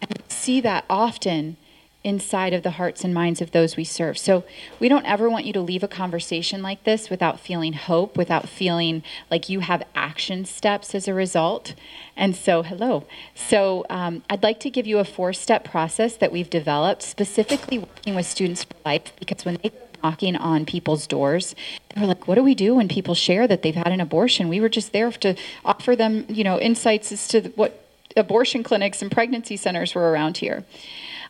And 0.00 0.11
we 0.11 0.24
see 0.28 0.61
that 0.62 0.85
often 0.88 1.56
inside 2.02 2.54
of 2.54 2.62
the 2.62 2.72
hearts 2.72 3.04
and 3.04 3.12
minds 3.12 3.42
of 3.42 3.50
those 3.50 3.76
we 3.76 3.85
serve. 3.85 4.16
So 4.16 4.44
we 4.78 4.88
don't 4.88 5.04
ever 5.04 5.28
want 5.28 5.44
you 5.44 5.52
to 5.52 5.61
leave 5.61 5.83
a 5.83 5.88
conversation 5.88 6.62
like 6.62 6.85
this 6.85 7.11
without 7.11 7.38
feeling 7.38 7.74
hope, 7.74 8.16
without 8.16 8.48
feeling 8.48 9.02
like 9.30 9.48
you 9.48 9.61
have 9.61 9.83
action 9.94 10.46
steps 10.46 10.94
as 10.94 11.06
a 11.06 11.12
result. 11.14 11.74
And 12.16 12.35
so, 12.35 12.62
hello. 12.62 13.04
So 13.35 13.85
um, 13.90 14.22
I'd 14.30 14.42
like 14.42 14.61
to 14.61 14.70
give 14.70 14.87
you 14.87 14.98
a 14.98 15.04
four 15.04 15.33
step 15.33 15.64
process 15.64 16.16
that 16.16 16.33
we've 16.33 16.50
developed 16.50 17.02
specifically 17.02 17.78
working 17.78 18.14
with 18.14 18.26
Students 18.26 18.64
for 18.64 18.74
Life 18.85 19.12
because 19.18 19.44
when 19.44 19.59
they 19.62 19.70
knocking 20.02 20.36
on 20.36 20.66
people's 20.66 21.06
doors. 21.06 21.54
They 21.94 22.00
were 22.00 22.06
like, 22.06 22.28
"What 22.28 22.36
do 22.36 22.42
we 22.42 22.54
do 22.54 22.74
when 22.74 22.88
people 22.88 23.14
share 23.14 23.46
that 23.46 23.62
they've 23.62 23.74
had 23.74 23.88
an 23.88 24.00
abortion?" 24.00 24.48
We 24.48 24.60
were 24.60 24.68
just 24.68 24.92
there 24.92 25.10
to 25.12 25.34
offer 25.64 25.96
them, 25.96 26.26
you 26.28 26.44
know, 26.44 26.58
insights 26.58 27.12
as 27.12 27.28
to 27.28 27.52
what 27.56 27.84
abortion 28.16 28.62
clinics 28.62 29.02
and 29.02 29.10
pregnancy 29.10 29.56
centers 29.56 29.94
were 29.94 30.10
around 30.10 30.38
here. 30.38 30.64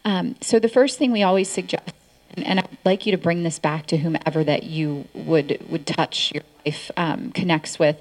Um, 0.05 0.37
so 0.41 0.59
the 0.59 0.69
first 0.69 0.99
thing 0.99 1.13
we 1.13 1.23
always 1.23 1.49
suggest, 1.49 1.93
and 2.37 2.61
I'd 2.61 2.79
like 2.85 3.07
you 3.07 3.13
to 3.13 3.19
bring 3.19 3.43
this 3.43 3.59
back 3.59 3.87
to 3.87 3.99
whomever 3.99 4.45
that 4.45 4.63
you 4.63 5.07
would 5.15 5.63
would 5.69 5.87
touch 5.87 6.33
your 6.33 6.45
life 6.65 6.91
um, 6.97 7.33
connects 7.33 7.79
with. 7.79 8.01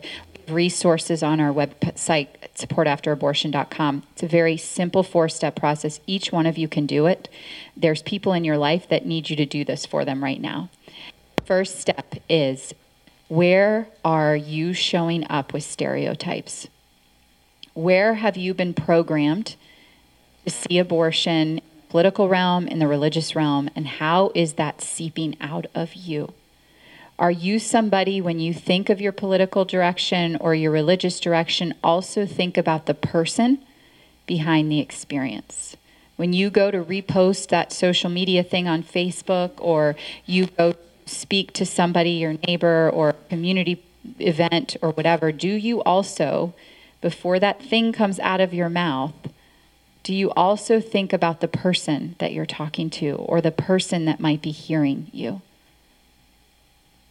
Resources 0.50 1.22
on 1.24 1.40
our 1.40 1.54
website, 1.54 2.28
supportafterabortion.com. 2.56 4.04
It's 4.14 4.24
a 4.24 4.28
very 4.28 4.58
simple 4.58 5.04
four 5.04 5.30
step 5.30 5.56
process. 5.56 6.00
Each 6.08 6.32
one 6.32 6.46
of 6.46 6.58
you 6.58 6.68
can 6.68 6.86
do 6.86 7.06
it. 7.06 7.30
There's 7.76 8.02
people 8.02 8.34
in 8.34 8.44
your 8.44 8.58
life 8.58 8.88
that 8.90 9.06
need 9.06 9.30
you 9.30 9.36
to 9.36 9.46
do 9.46 9.64
this 9.64 9.86
for 9.86 10.06
them 10.06 10.24
right 10.24 10.42
now. 10.42 10.70
First 11.46 11.80
step 11.80 12.16
is 12.30 12.74
where 13.28 13.88
are 14.04 14.36
you 14.36 14.74
showing 14.74 15.26
up 15.30 15.54
with 15.54 15.64
stereotypes? 15.64 16.68
Where 17.74 18.16
have 18.16 18.36
you 18.36 18.54
been 18.54 18.74
programmed 18.74 19.56
to 20.46 20.52
see 20.52 20.80
abortion 20.80 21.62
political 21.90 22.30
realm 22.30 22.68
in 22.68 22.80
the 22.80 22.88
religious 22.88 23.36
realm 23.36 23.70
and 23.76 23.88
how 23.88 24.32
is 24.36 24.54
that 24.54 24.82
seeping 24.82 25.36
out 25.42 25.66
of 25.74 25.94
you? 25.96 26.34
Are 27.20 27.30
you 27.30 27.60
somebody, 27.60 28.22
when 28.22 28.40
you 28.40 28.54
think 28.54 28.90
of 28.90 29.02
your 29.02 29.12
political 29.12 29.66
direction 29.66 30.38
or 30.38 30.56
your 30.56 30.72
religious 30.72 31.20
direction, 31.20 31.74
also 31.84 32.26
think 32.26 32.58
about 32.58 32.86
the 32.86 32.94
person 32.94 33.60
behind 34.26 34.72
the 34.72 34.80
experience? 34.80 35.76
When 36.16 36.32
you 36.32 36.50
go 36.50 36.72
to 36.72 36.82
repost 36.82 37.50
that 37.50 37.74
social 37.74 38.10
media 38.10 38.42
thing 38.42 38.70
on 38.70 38.84
Facebook 38.84 39.52
or 39.58 39.98
you 40.26 40.46
go 40.48 40.76
speak 41.06 41.52
to 41.54 41.66
somebody, 41.66 42.12
your 42.12 42.38
neighbor 42.48 42.90
or 42.90 43.14
community 43.30 43.84
event 44.20 44.78
or 44.82 44.92
whatever, 44.92 45.34
do 45.34 45.50
you 45.50 45.84
also, 45.84 46.54
before 47.02 47.38
that 47.38 47.62
thing 47.62 47.92
comes 47.92 48.22
out 48.22 48.40
of 48.40 48.54
your 48.54 48.70
mouth, 48.70 49.14
do 50.04 50.16
you 50.16 50.32
also 50.32 50.80
think 50.80 51.12
about 51.12 51.42
the 51.42 51.50
person 51.50 52.16
that 52.20 52.32
you're 52.32 52.46
talking 52.46 52.90
to 52.90 53.16
or 53.16 53.42
the 53.42 53.52
person 53.52 54.06
that 54.06 54.22
might 54.22 54.42
be 54.42 54.52
hearing 54.52 55.10
you? 55.12 55.42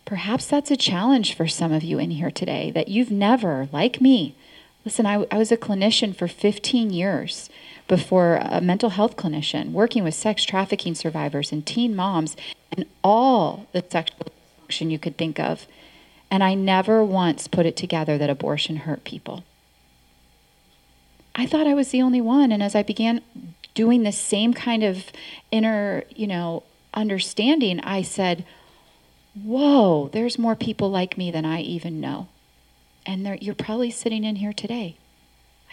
Perhaps 0.09 0.47
that's 0.47 0.71
a 0.71 0.77
challenge 0.77 1.35
for 1.35 1.47
some 1.47 1.71
of 1.71 1.85
you 1.85 1.99
in 1.99 2.13
here 2.13 2.31
today 2.31 2.71
that 2.71 2.89
you've 2.89 3.11
never, 3.11 3.69
like 3.73 4.01
me, 4.01 4.35
listen, 4.83 5.05
I, 5.05 5.27
I 5.31 5.37
was 5.37 5.53
a 5.53 5.57
clinician 5.59 6.17
for 6.17 6.27
15 6.27 6.89
years 6.89 7.51
before 7.89 8.37
a 8.37 8.63
mental 8.63 8.89
health 8.89 9.19
clinician, 9.19 9.73
working 9.73 10.03
with 10.03 10.15
sex 10.15 10.45
trafficking 10.45 10.95
survivors 10.95 11.53
and 11.53 11.67
teen 11.67 11.95
moms 11.95 12.39
and 12.73 12.87
all 13.05 13.67
the 13.73 13.85
sexual 13.87 14.33
dysfunction 14.67 14.91
you 14.91 14.99
could 14.99 15.19
think 15.19 15.39
of. 15.39 15.67
And 16.31 16.43
I 16.43 16.55
never 16.55 17.05
once 17.05 17.47
put 17.47 17.67
it 17.67 17.77
together 17.77 18.17
that 18.17 18.31
abortion 18.31 18.77
hurt 18.77 19.05
people. 19.05 19.45
I 21.35 21.45
thought 21.45 21.67
I 21.67 21.75
was 21.75 21.91
the 21.91 22.01
only 22.01 22.23
one. 22.23 22.51
And 22.51 22.63
as 22.63 22.75
I 22.75 22.83
began 22.83 23.21
doing 23.75 24.05
the 24.05 24.13
same 24.13 24.55
kind 24.55 24.83
of 24.83 25.13
inner, 25.51 26.05
you 26.17 26.27
know, 26.27 26.63
understanding, 26.95 27.79
I 27.81 28.01
said, 28.01 28.47
Whoa, 29.45 30.09
there's 30.13 30.39
more 30.39 30.57
people 30.57 30.91
like 30.91 31.19
me 31.19 31.31
than 31.31 31.45
I 31.45 31.61
even 31.61 32.01
know. 32.01 32.29
And 33.07 33.39
you're 33.41 33.55
probably 33.55 33.91
sitting 33.91 34.25
in 34.25 34.37
here 34.37 34.53
today. 34.53 34.97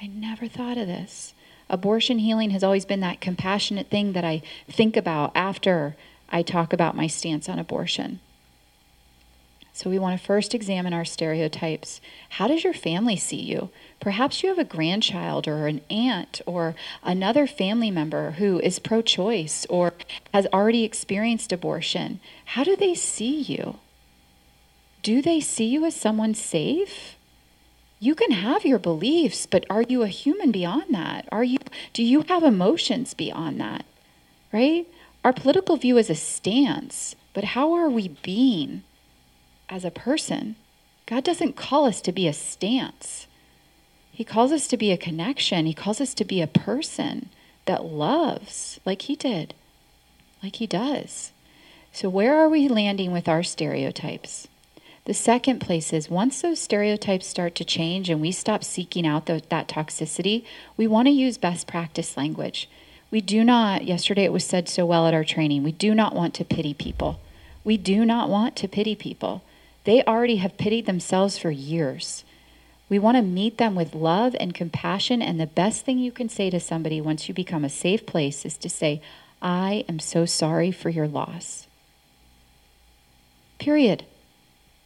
I 0.01 0.07
never 0.07 0.47
thought 0.47 0.77
of 0.77 0.87
this. 0.87 1.33
Abortion 1.69 2.19
healing 2.19 2.51
has 2.51 2.63
always 2.63 2.85
been 2.85 2.99
that 2.99 3.21
compassionate 3.21 3.89
thing 3.89 4.13
that 4.13 4.23
I 4.23 4.41
think 4.69 4.95
about 4.95 5.31
after 5.35 5.95
I 6.29 6.41
talk 6.41 6.73
about 6.73 6.95
my 6.95 7.07
stance 7.07 7.49
on 7.49 7.59
abortion. 7.59 8.19
So 9.75 9.89
we 9.89 9.99
want 9.99 10.17
to 10.17 10.25
first 10.25 10.55
examine 10.55 10.93
our 10.93 11.03
stereotypes. 11.03 11.99
How 12.29 12.47
does 12.47 12.63
your 12.63 12.73
family 12.73 13.17
see 13.17 13.41
you? 13.41 13.71
Perhaps 13.99 14.41
you 14.41 14.47
have 14.47 14.57
a 14.57 14.63
grandchild 14.63 15.49
or 15.49 15.67
an 15.67 15.81
aunt 15.89 16.41
or 16.45 16.75
another 17.03 17.45
family 17.45 17.91
member 17.91 18.31
who 18.31 18.57
is 18.61 18.79
pro 18.79 19.01
choice 19.01 19.65
or 19.69 19.91
has 20.33 20.47
already 20.53 20.85
experienced 20.85 21.51
abortion. 21.51 22.21
How 22.45 22.63
do 22.63 22.77
they 22.77 22.95
see 22.95 23.41
you? 23.41 23.79
Do 25.03 25.21
they 25.21 25.41
see 25.41 25.65
you 25.65 25.83
as 25.83 25.93
someone 25.93 26.35
safe? 26.35 27.17
you 27.99 28.13
can 28.13 28.31
have 28.31 28.65
your 28.65 28.79
beliefs, 28.79 29.45
but 29.45 29.65
are 29.69 29.81
you 29.81 30.03
a 30.03 30.07
human 30.07 30.51
beyond 30.51 30.85
that? 30.91 31.27
Are 31.31 31.43
you 31.43 31.57
do 31.91 32.03
you 32.03 32.21
have 32.27 32.43
emotions 32.43 33.13
beyond 33.13 33.59
that? 33.59 33.85
Right? 34.53 34.87
Our 35.23 35.33
political 35.33 35.75
view 35.75 35.97
is 35.97 36.09
a 36.09 36.15
stance, 36.15 37.15
but 37.33 37.43
how 37.43 37.73
are 37.73 37.89
we 37.89 38.09
being 38.09 38.83
as 39.69 39.85
a 39.85 39.91
person? 39.91 40.55
God 41.05 41.23
doesn't 41.23 41.55
call 41.55 41.85
us 41.85 42.01
to 42.01 42.11
be 42.11 42.27
a 42.27 42.33
stance. 42.33 43.27
He 44.11 44.23
calls 44.23 44.51
us 44.51 44.67
to 44.67 44.77
be 44.77 44.91
a 44.91 44.97
connection. 44.97 45.65
He 45.65 45.73
calls 45.73 45.99
us 45.99 46.13
to 46.15 46.25
be 46.25 46.41
a 46.41 46.47
person 46.47 47.29
that 47.65 47.85
loves 47.85 48.79
like 48.85 49.03
he 49.03 49.15
did, 49.15 49.53
like 50.41 50.55
he 50.55 50.67
does. 50.67 51.31
So, 51.91 52.09
where 52.09 52.35
are 52.35 52.49
we 52.49 52.67
landing 52.67 53.11
with 53.11 53.27
our 53.27 53.43
stereotypes? 53.43 54.47
The 55.05 55.13
second 55.13 55.59
place 55.59 55.93
is 55.93 56.09
once 56.09 56.41
those 56.41 56.59
stereotypes 56.59 57.27
start 57.27 57.53
to 57.55 57.63
change 57.63 58.09
and 58.09 58.19
we 58.19 58.31
stop 58.31 58.63
seeking 58.63 59.05
out 59.05 59.27
the, 59.27 59.43
that 59.49 59.67
toxicity, 59.67 60.43
we 60.75 60.87
want 60.87 61.07
to 61.07 61.11
use 61.11 61.37
best 61.37 61.67
practice 61.67 62.17
language. 62.17 62.67
We 63.11 63.21
do 63.21 63.43
not, 63.43 63.85
yesterday 63.85 64.23
it 64.23 64.33
was 64.33 64.43
said 64.43 64.67
so 64.67 64.85
well 64.85 65.07
at 65.07 65.13
our 65.13 65.23
training, 65.23 65.63
we 65.63 65.71
do 65.71 65.93
not 65.93 66.15
want 66.15 66.33
to 66.35 66.43
pity 66.43 66.73
people. 66.73 67.19
We 67.63 67.77
do 67.77 68.03
not 68.03 68.29
want 68.29 68.55
to 68.57 68.67
pity 68.67 68.95
people. 68.95 69.43
They 69.85 70.03
already 70.03 70.37
have 70.37 70.57
pitied 70.57 70.85
themselves 70.85 71.37
for 71.37 71.51
years. 71.51 72.25
We 72.89 72.99
want 72.99 73.17
to 73.17 73.23
meet 73.23 73.57
them 73.57 73.75
with 73.75 73.95
love 73.95 74.35
and 74.39 74.53
compassion. 74.53 75.21
And 75.21 75.39
the 75.39 75.47
best 75.47 75.85
thing 75.85 75.97
you 75.97 76.11
can 76.11 76.29
say 76.29 76.49
to 76.49 76.59
somebody 76.59 77.01
once 77.01 77.27
you 77.27 77.33
become 77.33 77.63
a 77.63 77.69
safe 77.69 78.05
place 78.05 78.45
is 78.45 78.57
to 78.57 78.69
say, 78.69 79.01
I 79.41 79.85
am 79.87 79.99
so 79.99 80.25
sorry 80.25 80.71
for 80.71 80.89
your 80.89 81.07
loss. 81.07 81.67
Period. 83.59 84.05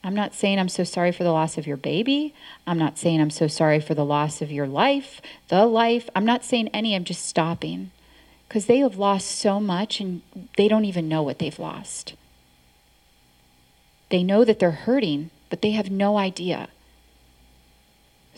I'm 0.03 0.15
not 0.15 0.33
saying 0.33 0.59
I'm 0.59 0.69
so 0.69 0.85
sorry 0.85 1.11
for 1.11 1.23
the 1.23 1.31
loss 1.31 1.57
of 1.57 1.67
your 1.67 1.75
baby. 1.75 2.33
I'm 2.65 2.77
not 2.77 2.97
saying 2.97 3.19
I'm 3.19 3.29
so 3.29 3.47
sorry 3.47 3.81
for 3.81 3.93
the 3.93 4.05
loss 4.05 4.41
of 4.41 4.51
your 4.51 4.67
life, 4.67 5.21
the 5.49 5.65
life. 5.65 6.09
I'm 6.15 6.25
not 6.25 6.45
saying 6.45 6.69
any, 6.69 6.95
I'm 6.95 7.03
just 7.03 7.25
stopping. 7.25 7.91
Because 8.47 8.65
they 8.65 8.77
have 8.79 8.97
lost 8.97 9.27
so 9.27 9.59
much 9.59 9.99
and 9.99 10.21
they 10.55 10.67
don't 10.67 10.85
even 10.85 11.09
know 11.09 11.21
what 11.21 11.39
they've 11.39 11.59
lost. 11.59 12.13
They 14.09 14.23
know 14.23 14.43
that 14.43 14.59
they're 14.59 14.71
hurting, 14.71 15.29
but 15.49 15.61
they 15.61 15.71
have 15.71 15.89
no 15.89 16.17
idea. 16.17 16.69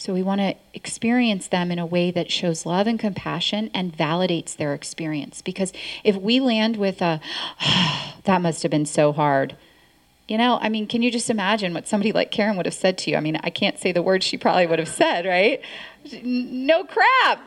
So 0.02 0.14
we 0.14 0.24
want 0.24 0.42
to 0.42 0.56
experience 0.74 1.48
them 1.48 1.72
in 1.72 1.78
a 1.78 1.86
way 1.86 2.10
that 2.10 2.32
shows 2.32 2.66
love 2.66 2.88
and 2.88 3.00
compassion 3.00 3.70
and 3.72 3.96
validates 3.96 4.56
their 4.56 4.74
experience. 4.74 5.44
Because 5.44 5.72
if 6.04 6.16
we 6.16 6.40
land 6.40 6.78
with 6.78 7.04
a, 7.04 7.22
oh, 7.62 8.16
that 8.24 8.42
must 8.42 8.64
have 8.64 8.72
been 8.72 8.88
so 8.88 9.12
hard. 9.12 9.56
You 10.28 10.40
know, 10.40 10.58
I 10.62 10.70
mean, 10.70 10.88
can 10.88 11.04
you 11.04 11.12
just 11.12 11.30
imagine 11.30 11.74
what 11.74 11.88
somebody 11.88 12.14
like 12.14 12.32
Karin 12.32 12.58
would 12.58 12.66
have 12.66 12.74
said 12.74 12.98
to 13.00 13.12
you? 13.12 13.18
I 13.18 13.20
mean, 13.20 13.38
I 13.44 13.50
can't 13.50 13.78
say 13.78 13.92
the 13.92 14.02
words 14.02 14.26
she 14.26 14.38
probably 14.38 14.66
would 14.66 14.80
have 14.80 14.88
said, 14.88 15.26
right? 15.26 15.62
No 16.24 16.84
crap. 16.84 17.44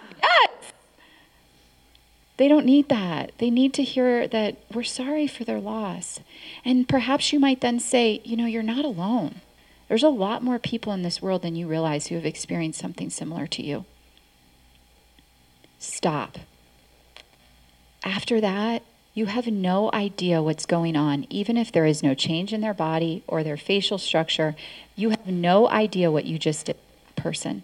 They 2.37 2.49
don't 2.49 2.67
need 2.67 2.89
that. 2.89 3.33
They 3.39 3.51
need 3.51 3.73
to 3.75 3.83
hear 3.83 4.27
that 4.27 4.57
we're 4.73 4.83
sorry 4.83 5.27
for 5.27 5.45
their 5.45 5.61
loss. 5.61 6.21
And 6.65 6.89
perhaps 6.89 7.33
you 7.33 7.39
might 7.39 7.61
then 7.61 7.79
say, 7.79 8.21
you 8.25 8.37
know, 8.37 8.47
you're 8.47 8.63
not 8.63 8.85
alone. 8.85 9.41
There's 9.89 10.03
a 10.03 10.09
lot 10.09 10.43
more 10.43 10.59
people 10.59 10.93
in 10.93 11.03
this 11.03 11.23
world 11.23 11.43
than 11.43 11.55
you 11.55 11.69
realize 11.69 12.09
who 12.09 12.17
have 12.17 12.27
experienced 12.27 12.81
something 12.81 13.11
similar 13.11 13.47
to 13.49 13.63
you. 13.63 13.85
Stop. 15.79 16.39
After 18.03 18.41
that, 18.41 18.83
you 19.13 19.27
have 19.27 19.47
no 19.47 19.91
idea 19.93 20.43
what's 20.43 20.67
going 20.67 20.97
on, 20.97 21.27
even 21.31 21.57
if 21.57 21.71
there 21.71 21.87
is 21.87 22.03
no 22.03 22.15
change 22.15 22.53
in 22.53 22.63
their 22.63 22.75
body 22.75 23.23
or 23.29 23.45
their 23.45 23.57
facial 23.57 23.99
structure. 23.99 24.57
You 24.97 25.11
have 25.11 25.29
no 25.29 25.69
idea 25.69 26.11
what 26.11 26.25
you 26.25 26.39
just 26.39 26.67
did, 26.67 26.77
person 27.15 27.63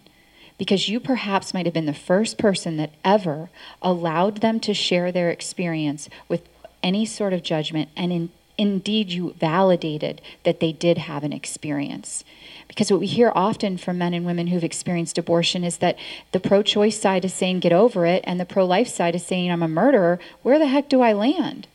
because 0.61 0.87
you 0.87 0.99
perhaps 0.99 1.55
might 1.55 1.65
have 1.65 1.73
been 1.73 1.87
the 1.87 1.91
first 1.91 2.37
person 2.37 2.77
that 2.77 2.91
ever 3.03 3.49
allowed 3.81 4.41
them 4.41 4.59
to 4.59 4.75
share 4.75 5.11
their 5.11 5.31
experience 5.31 6.07
with 6.27 6.47
any 6.83 7.03
sort 7.03 7.33
of 7.33 7.41
judgment 7.41 7.89
and 7.97 8.13
in, 8.13 8.29
indeed 8.59 9.09
you 9.09 9.33
validated 9.39 10.21
that 10.43 10.59
they 10.59 10.71
did 10.71 10.99
have 10.99 11.23
an 11.23 11.33
experience. 11.33 12.23
Because 12.67 12.91
what 12.91 12.99
we 12.99 13.07
hear 13.07 13.31
often 13.33 13.75
from 13.75 13.97
men 13.97 14.13
and 14.13 14.23
women 14.23 14.45
who've 14.45 14.63
experienced 14.63 15.17
abortion 15.17 15.63
is 15.63 15.77
that 15.77 15.97
the 16.31 16.39
pro-choice 16.39 17.01
side 17.01 17.25
is 17.25 17.33
saying 17.33 17.61
get 17.61 17.73
over 17.73 18.05
it 18.05 18.23
and 18.27 18.39
the 18.39 18.45
pro-life 18.45 18.87
side 18.87 19.15
is 19.15 19.25
saying 19.25 19.51
i'm 19.51 19.63
a 19.63 19.67
murderer. 19.67 20.19
Where 20.43 20.59
the 20.59 20.67
heck 20.67 20.89
do 20.89 21.01
i 21.01 21.11
land? 21.11 21.65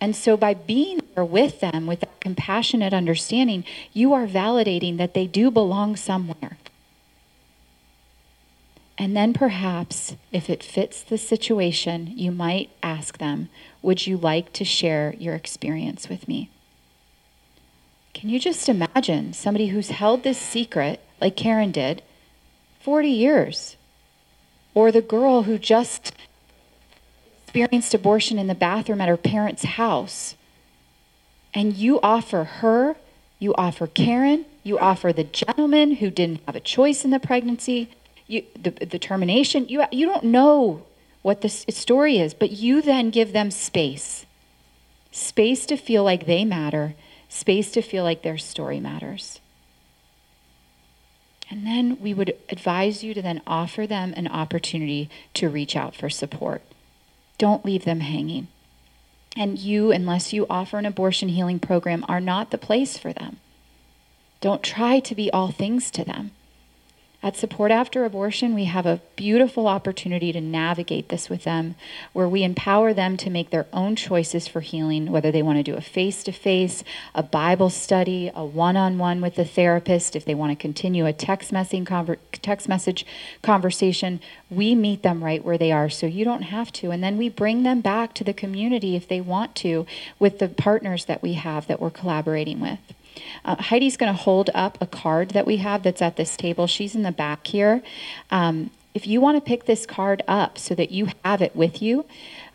And 0.00 0.14
so, 0.14 0.36
by 0.36 0.54
being 0.54 1.00
there 1.16 1.24
with 1.24 1.58
them, 1.58 1.88
with 1.88 1.98
that 1.98 2.20
compassionate 2.20 2.94
understanding, 2.94 3.64
you 3.92 4.14
are 4.14 4.28
validating 4.28 4.98
that 4.98 5.14
they 5.14 5.26
do 5.26 5.50
belong 5.50 5.96
somewhere. 5.96 6.58
And 9.00 9.16
then 9.16 9.32
perhaps, 9.32 10.14
if 10.30 10.50
it 10.50 10.62
fits 10.62 11.02
the 11.02 11.16
situation, 11.16 12.12
you 12.16 12.30
might 12.30 12.68
ask 12.82 13.16
them, 13.16 13.48
Would 13.80 14.06
you 14.06 14.18
like 14.18 14.52
to 14.52 14.62
share 14.62 15.14
your 15.18 15.34
experience 15.34 16.10
with 16.10 16.28
me? 16.28 16.50
Can 18.12 18.28
you 18.28 18.38
just 18.38 18.68
imagine 18.68 19.32
somebody 19.32 19.68
who's 19.68 19.88
held 19.88 20.22
this 20.22 20.36
secret, 20.36 21.00
like 21.18 21.34
Karin 21.34 21.72
did, 21.72 22.02
40 22.82 23.08
years? 23.08 23.76
Or 24.74 24.92
the 24.92 25.00
girl 25.00 25.44
who 25.44 25.56
just 25.56 26.12
experienced 27.44 27.94
abortion 27.94 28.38
in 28.38 28.48
the 28.48 28.54
bathroom 28.54 29.00
at 29.00 29.08
her 29.08 29.16
parents' 29.16 29.64
house. 29.64 30.34
And 31.54 31.74
you 31.74 32.00
offer 32.02 32.44
her, 32.44 32.96
you 33.38 33.54
offer 33.54 33.86
Karin, 33.86 34.44
you 34.62 34.78
offer 34.78 35.10
the 35.10 35.24
gentleman 35.24 35.92
who 35.92 36.10
didn't 36.10 36.42
have 36.44 36.54
a 36.54 36.60
choice 36.60 37.02
in 37.02 37.10
the 37.10 37.18
pregnancy, 37.18 37.88
you, 38.30 38.44
the, 38.60 38.70
the 38.70 38.98
termination, 38.98 39.68
you, 39.68 39.84
you 39.90 40.06
don't 40.06 40.24
know 40.24 40.84
what 41.22 41.42
the 41.42 41.48
story 41.48 42.18
is, 42.18 42.32
but 42.32 42.50
you 42.50 42.80
then 42.80 43.10
give 43.10 43.32
them 43.32 43.50
space 43.50 44.26
space 45.12 45.66
to 45.66 45.76
feel 45.76 46.04
like 46.04 46.26
they 46.26 46.44
matter, 46.44 46.94
space 47.28 47.72
to 47.72 47.82
feel 47.82 48.04
like 48.04 48.22
their 48.22 48.38
story 48.38 48.78
matters. 48.78 49.40
And 51.50 51.66
then 51.66 51.98
we 52.00 52.14
would 52.14 52.36
advise 52.48 53.02
you 53.02 53.12
to 53.14 53.20
then 53.20 53.42
offer 53.44 53.88
them 53.88 54.14
an 54.16 54.28
opportunity 54.28 55.10
to 55.34 55.48
reach 55.48 55.74
out 55.74 55.96
for 55.96 56.08
support. 56.08 56.62
Don't 57.38 57.64
leave 57.64 57.84
them 57.84 58.00
hanging. 58.00 58.46
And 59.36 59.58
you, 59.58 59.90
unless 59.90 60.32
you 60.32 60.46
offer 60.48 60.78
an 60.78 60.86
abortion 60.86 61.30
healing 61.30 61.58
program, 61.58 62.04
are 62.08 62.20
not 62.20 62.52
the 62.52 62.58
place 62.58 62.96
for 62.96 63.12
them. 63.12 63.38
Don't 64.40 64.62
try 64.62 65.00
to 65.00 65.14
be 65.14 65.30
all 65.32 65.50
things 65.50 65.90
to 65.90 66.04
them. 66.04 66.30
At 67.22 67.36
Support 67.36 67.70
After 67.70 68.06
Abortion, 68.06 68.54
we 68.54 68.64
have 68.64 68.86
a 68.86 69.02
beautiful 69.14 69.66
opportunity 69.66 70.32
to 70.32 70.40
navigate 70.40 71.10
this 71.10 71.28
with 71.28 71.44
them, 71.44 71.74
where 72.14 72.26
we 72.26 72.42
empower 72.42 72.94
them 72.94 73.18
to 73.18 73.28
make 73.28 73.50
their 73.50 73.66
own 73.74 73.94
choices 73.94 74.48
for 74.48 74.60
healing, 74.60 75.12
whether 75.12 75.30
they 75.30 75.42
want 75.42 75.58
to 75.58 75.62
do 75.62 75.76
a 75.76 75.82
face 75.82 76.24
to 76.24 76.32
face, 76.32 76.82
a 77.14 77.22
Bible 77.22 77.68
study, 77.68 78.30
a 78.34 78.42
one 78.42 78.74
on 78.74 78.96
one 78.96 79.20
with 79.20 79.34
the 79.34 79.44
therapist, 79.44 80.16
if 80.16 80.24
they 80.24 80.34
want 80.34 80.50
to 80.50 80.56
continue 80.56 81.04
a 81.04 81.12
text 81.12 81.52
conver- 81.52 82.16
text 82.40 82.70
message 82.70 83.04
conversation. 83.42 84.20
We 84.48 84.74
meet 84.74 85.02
them 85.02 85.22
right 85.22 85.44
where 85.44 85.58
they 85.58 85.72
are, 85.72 85.90
so 85.90 86.06
you 86.06 86.24
don't 86.24 86.44
have 86.44 86.72
to. 86.72 86.90
And 86.90 87.04
then 87.04 87.18
we 87.18 87.28
bring 87.28 87.64
them 87.64 87.82
back 87.82 88.14
to 88.14 88.24
the 88.24 88.32
community 88.32 88.96
if 88.96 89.06
they 89.06 89.20
want 89.20 89.54
to 89.56 89.84
with 90.18 90.38
the 90.38 90.48
partners 90.48 91.04
that 91.04 91.20
we 91.20 91.34
have 91.34 91.66
that 91.66 91.82
we're 91.82 91.90
collaborating 91.90 92.60
with. 92.60 92.78
Uh, 93.44 93.56
Heidi's 93.56 93.96
going 93.96 94.12
to 94.12 94.22
hold 94.22 94.50
up 94.54 94.78
a 94.80 94.86
card 94.86 95.30
that 95.30 95.46
we 95.46 95.58
have 95.58 95.82
that's 95.82 96.02
at 96.02 96.16
this 96.16 96.36
table. 96.36 96.66
She's 96.66 96.94
in 96.94 97.02
the 97.02 97.12
back 97.12 97.46
here. 97.46 97.82
Um, 98.30 98.70
if 98.92 99.06
you 99.06 99.20
want 99.20 99.36
to 99.36 99.40
pick 99.40 99.66
this 99.66 99.86
card 99.86 100.22
up 100.26 100.58
so 100.58 100.74
that 100.74 100.90
you 100.90 101.08
have 101.24 101.40
it 101.42 101.54
with 101.54 101.80
you, 101.80 102.04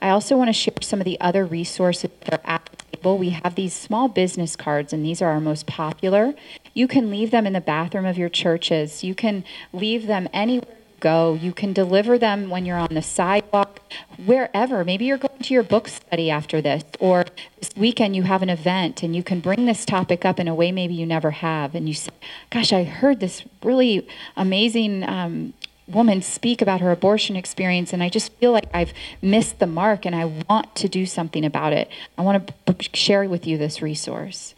I 0.01 0.09
also 0.09 0.35
want 0.37 0.49
to 0.49 0.53
share 0.53 0.73
some 0.81 0.99
of 0.99 1.05
the 1.05 1.19
other 1.21 1.45
resources 1.45 2.11
that 2.25 2.33
are 2.33 2.49
at 2.49 2.65
the 2.65 2.97
table. 2.97 3.17
We 3.17 3.29
have 3.29 3.55
these 3.55 3.73
small 3.73 4.09
business 4.09 4.55
cards, 4.55 4.91
and 4.91 5.05
these 5.05 5.21
are 5.21 5.29
our 5.29 5.39
most 5.39 5.65
popular. 5.65 6.33
You 6.73 6.87
can 6.87 7.09
leave 7.09 7.31
them 7.31 7.47
in 7.47 7.53
the 7.53 7.61
bathroom 7.61 8.05
of 8.05 8.17
your 8.17 8.29
churches. 8.29 9.03
You 9.03 9.15
can 9.15 9.45
leave 9.71 10.07
them 10.07 10.27
anywhere 10.33 10.75
go. 11.05 11.37
You 11.39 11.53
can 11.53 11.71
deliver 11.71 12.17
them 12.17 12.49
when 12.49 12.65
you're 12.65 12.79
on 12.79 12.95
the 12.95 13.01
sidewalk, 13.03 13.79
wherever. 14.25 14.83
Maybe 14.83 15.05
you're 15.05 15.19
going 15.19 15.37
to 15.39 15.53
your 15.53 15.61
book 15.61 15.87
study 15.87 16.31
after 16.31 16.61
this, 16.61 16.83
or 16.99 17.25
this 17.59 17.69
weekend 17.77 18.15
you 18.15 18.23
have 18.23 18.41
an 18.41 18.49
event 18.49 19.03
and 19.03 19.15
you 19.15 19.21
can 19.21 19.39
bring 19.39 19.67
this 19.67 19.85
topic 19.85 20.25
up 20.25 20.39
in 20.39 20.47
a 20.47 20.55
way 20.55 20.71
maybe 20.71 20.95
you 20.95 21.05
never 21.05 21.29
have. 21.29 21.75
And 21.75 21.87
you 21.87 21.93
say, 21.93 22.09
Gosh, 22.49 22.73
I 22.73 22.83
heard 22.83 23.19
this 23.19 23.43
really 23.63 24.07
amazing. 24.35 25.03
Um, 25.03 25.53
woman 25.87 26.19
speak 26.19 26.63
about 26.63 26.81
her 26.81 26.89
abortion 26.89 27.35
experience 27.35 27.93
and 27.93 28.01
I 28.01 28.09
just 28.09 28.31
feel 28.39 28.51
like 28.51 28.67
I've 28.73 28.91
missed 29.21 29.59
the 29.59 29.67
mark 29.67 30.03
and 30.07 30.15
I 30.15 30.25
want 30.49 30.73
to 30.77 30.89
do 30.89 31.05
something 31.05 31.45
about 31.45 31.73
it. 31.73 31.87
I 32.17 32.23
want 32.23 32.51
to 32.65 32.75
share 32.95 33.29
with 33.29 33.45
you 33.45 33.59
this 33.59 33.83
resource. 33.83 34.55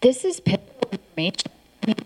This 0.00 0.24
is 0.24 0.40
pivotal 0.40 0.88
information 0.90 1.52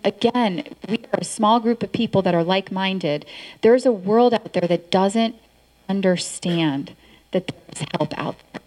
again, 0.03 0.63
we 0.87 0.97
are 1.13 1.19
a 1.19 1.23
small 1.23 1.59
group 1.59 1.83
of 1.83 1.91
people 1.91 2.21
that 2.23 2.35
are 2.35 2.43
like 2.43 2.71
minded. 2.71 3.25
There's 3.61 3.85
a 3.85 3.91
world 3.91 4.33
out 4.33 4.53
there 4.53 4.67
that 4.67 4.91
doesn't 4.91 5.35
understand 5.89 6.95
that 7.31 7.47
there's 7.47 7.87
help 7.97 8.17
out 8.17 8.35
there, 8.53 8.61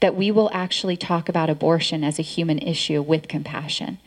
that 0.00 0.14
we 0.14 0.30
will 0.30 0.50
actually 0.52 0.96
talk 0.96 1.28
about 1.28 1.50
abortion 1.50 2.04
as 2.04 2.18
a 2.18 2.22
human 2.22 2.58
issue 2.58 3.02
with 3.02 3.28
compassion. 3.28 3.98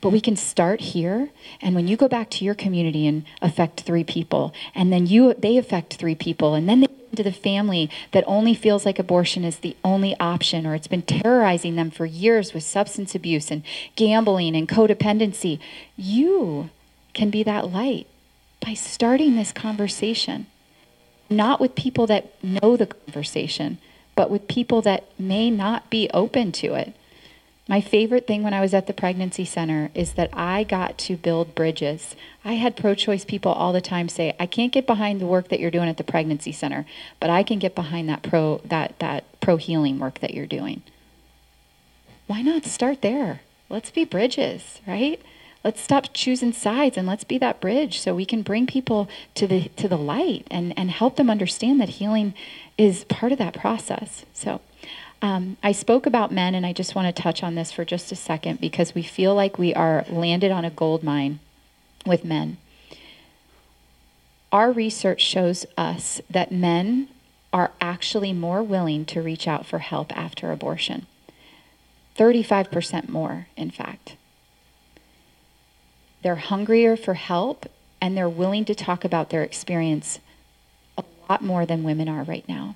But 0.00 0.10
we 0.10 0.20
can 0.20 0.36
start 0.36 0.80
here, 0.80 1.30
and 1.60 1.74
when 1.74 1.88
you 1.88 1.96
go 1.96 2.08
back 2.08 2.30
to 2.30 2.44
your 2.44 2.54
community 2.54 3.06
and 3.06 3.24
affect 3.42 3.80
three 3.80 4.04
people, 4.04 4.54
and 4.74 4.92
then 4.92 5.06
you 5.06 5.34
they 5.34 5.56
affect 5.56 5.94
three 5.94 6.14
people, 6.14 6.54
and 6.54 6.68
then 6.68 6.80
they 6.80 6.88
into 7.10 7.22
the 7.22 7.32
family 7.32 7.90
that 8.12 8.24
only 8.26 8.54
feels 8.54 8.84
like 8.84 8.98
abortion 8.98 9.44
is 9.44 9.58
the 9.58 9.76
only 9.84 10.14
option, 10.20 10.66
or 10.66 10.74
it's 10.74 10.86
been 10.86 11.02
terrorizing 11.02 11.76
them 11.76 11.90
for 11.90 12.06
years 12.06 12.54
with 12.54 12.62
substance 12.62 13.14
abuse 13.14 13.50
and 13.50 13.62
gambling 13.96 14.54
and 14.54 14.68
codependency, 14.68 15.58
you 15.96 16.70
can 17.14 17.30
be 17.30 17.42
that 17.42 17.70
light 17.70 18.06
by 18.64 18.74
starting 18.74 19.36
this 19.36 19.52
conversation. 19.52 20.46
Not 21.30 21.60
with 21.60 21.74
people 21.74 22.06
that 22.06 22.42
know 22.42 22.76
the 22.76 22.86
conversation, 22.86 23.78
but 24.14 24.30
with 24.30 24.48
people 24.48 24.82
that 24.82 25.04
may 25.18 25.50
not 25.50 25.90
be 25.90 26.08
open 26.14 26.52
to 26.52 26.74
it. 26.74 26.94
My 27.68 27.82
favorite 27.82 28.26
thing 28.26 28.42
when 28.42 28.54
I 28.54 28.62
was 28.62 28.72
at 28.72 28.86
the 28.86 28.94
pregnancy 28.94 29.44
center 29.44 29.90
is 29.94 30.14
that 30.14 30.30
I 30.32 30.64
got 30.64 30.96
to 30.98 31.18
build 31.18 31.54
bridges. 31.54 32.16
I 32.42 32.54
had 32.54 32.78
pro 32.78 32.94
choice 32.94 33.26
people 33.26 33.52
all 33.52 33.74
the 33.74 33.82
time 33.82 34.08
say, 34.08 34.34
I 34.40 34.46
can't 34.46 34.72
get 34.72 34.86
behind 34.86 35.20
the 35.20 35.26
work 35.26 35.48
that 35.48 35.60
you're 35.60 35.70
doing 35.70 35.88
at 35.88 35.98
the 35.98 36.04
pregnancy 36.04 36.50
center, 36.50 36.86
but 37.20 37.28
I 37.28 37.42
can 37.42 37.58
get 37.58 37.74
behind 37.74 38.08
that 38.08 38.22
pro 38.22 38.62
that 38.64 38.98
that 39.00 39.24
pro 39.40 39.58
healing 39.58 39.98
work 39.98 40.20
that 40.20 40.32
you're 40.32 40.46
doing. 40.46 40.80
Why 42.26 42.40
not 42.40 42.64
start 42.64 43.02
there? 43.02 43.42
Let's 43.68 43.90
be 43.90 44.06
bridges, 44.06 44.80
right? 44.86 45.20
Let's 45.62 45.82
stop 45.82 46.14
choosing 46.14 46.54
sides 46.54 46.96
and 46.96 47.06
let's 47.06 47.24
be 47.24 47.36
that 47.36 47.60
bridge 47.60 48.00
so 48.00 48.14
we 48.14 48.24
can 48.24 48.40
bring 48.40 48.66
people 48.66 49.10
to 49.34 49.46
the 49.46 49.68
to 49.76 49.88
the 49.88 49.98
light 49.98 50.46
and, 50.50 50.72
and 50.78 50.90
help 50.90 51.16
them 51.16 51.28
understand 51.28 51.82
that 51.82 51.90
healing 51.90 52.32
is 52.78 53.04
part 53.04 53.32
of 53.32 53.38
that 53.38 53.52
process. 53.52 54.24
So 54.32 54.62
um, 55.20 55.56
I 55.62 55.72
spoke 55.72 56.06
about 56.06 56.32
men, 56.32 56.54
and 56.54 56.64
I 56.64 56.72
just 56.72 56.94
want 56.94 57.14
to 57.14 57.22
touch 57.22 57.42
on 57.42 57.54
this 57.54 57.72
for 57.72 57.84
just 57.84 58.12
a 58.12 58.16
second 58.16 58.60
because 58.60 58.94
we 58.94 59.02
feel 59.02 59.34
like 59.34 59.58
we 59.58 59.74
are 59.74 60.04
landed 60.08 60.50
on 60.50 60.64
a 60.64 60.70
gold 60.70 61.02
mine 61.02 61.40
with 62.06 62.24
men. 62.24 62.58
Our 64.52 64.72
research 64.72 65.20
shows 65.20 65.66
us 65.76 66.20
that 66.30 66.52
men 66.52 67.08
are 67.52 67.72
actually 67.80 68.32
more 68.32 68.62
willing 68.62 69.04
to 69.06 69.22
reach 69.22 69.48
out 69.48 69.66
for 69.66 69.78
help 69.78 70.16
after 70.16 70.52
abortion. 70.52 71.06
35% 72.16 73.08
more, 73.08 73.46
in 73.56 73.70
fact. 73.70 74.16
They're 76.22 76.36
hungrier 76.36 76.96
for 76.96 77.14
help 77.14 77.66
and 78.00 78.16
they're 78.16 78.28
willing 78.28 78.64
to 78.66 78.74
talk 78.74 79.04
about 79.04 79.30
their 79.30 79.42
experience 79.42 80.18
a 80.96 81.04
lot 81.28 81.42
more 81.42 81.64
than 81.64 81.82
women 81.82 82.08
are 82.08 82.24
right 82.24 82.46
now. 82.48 82.74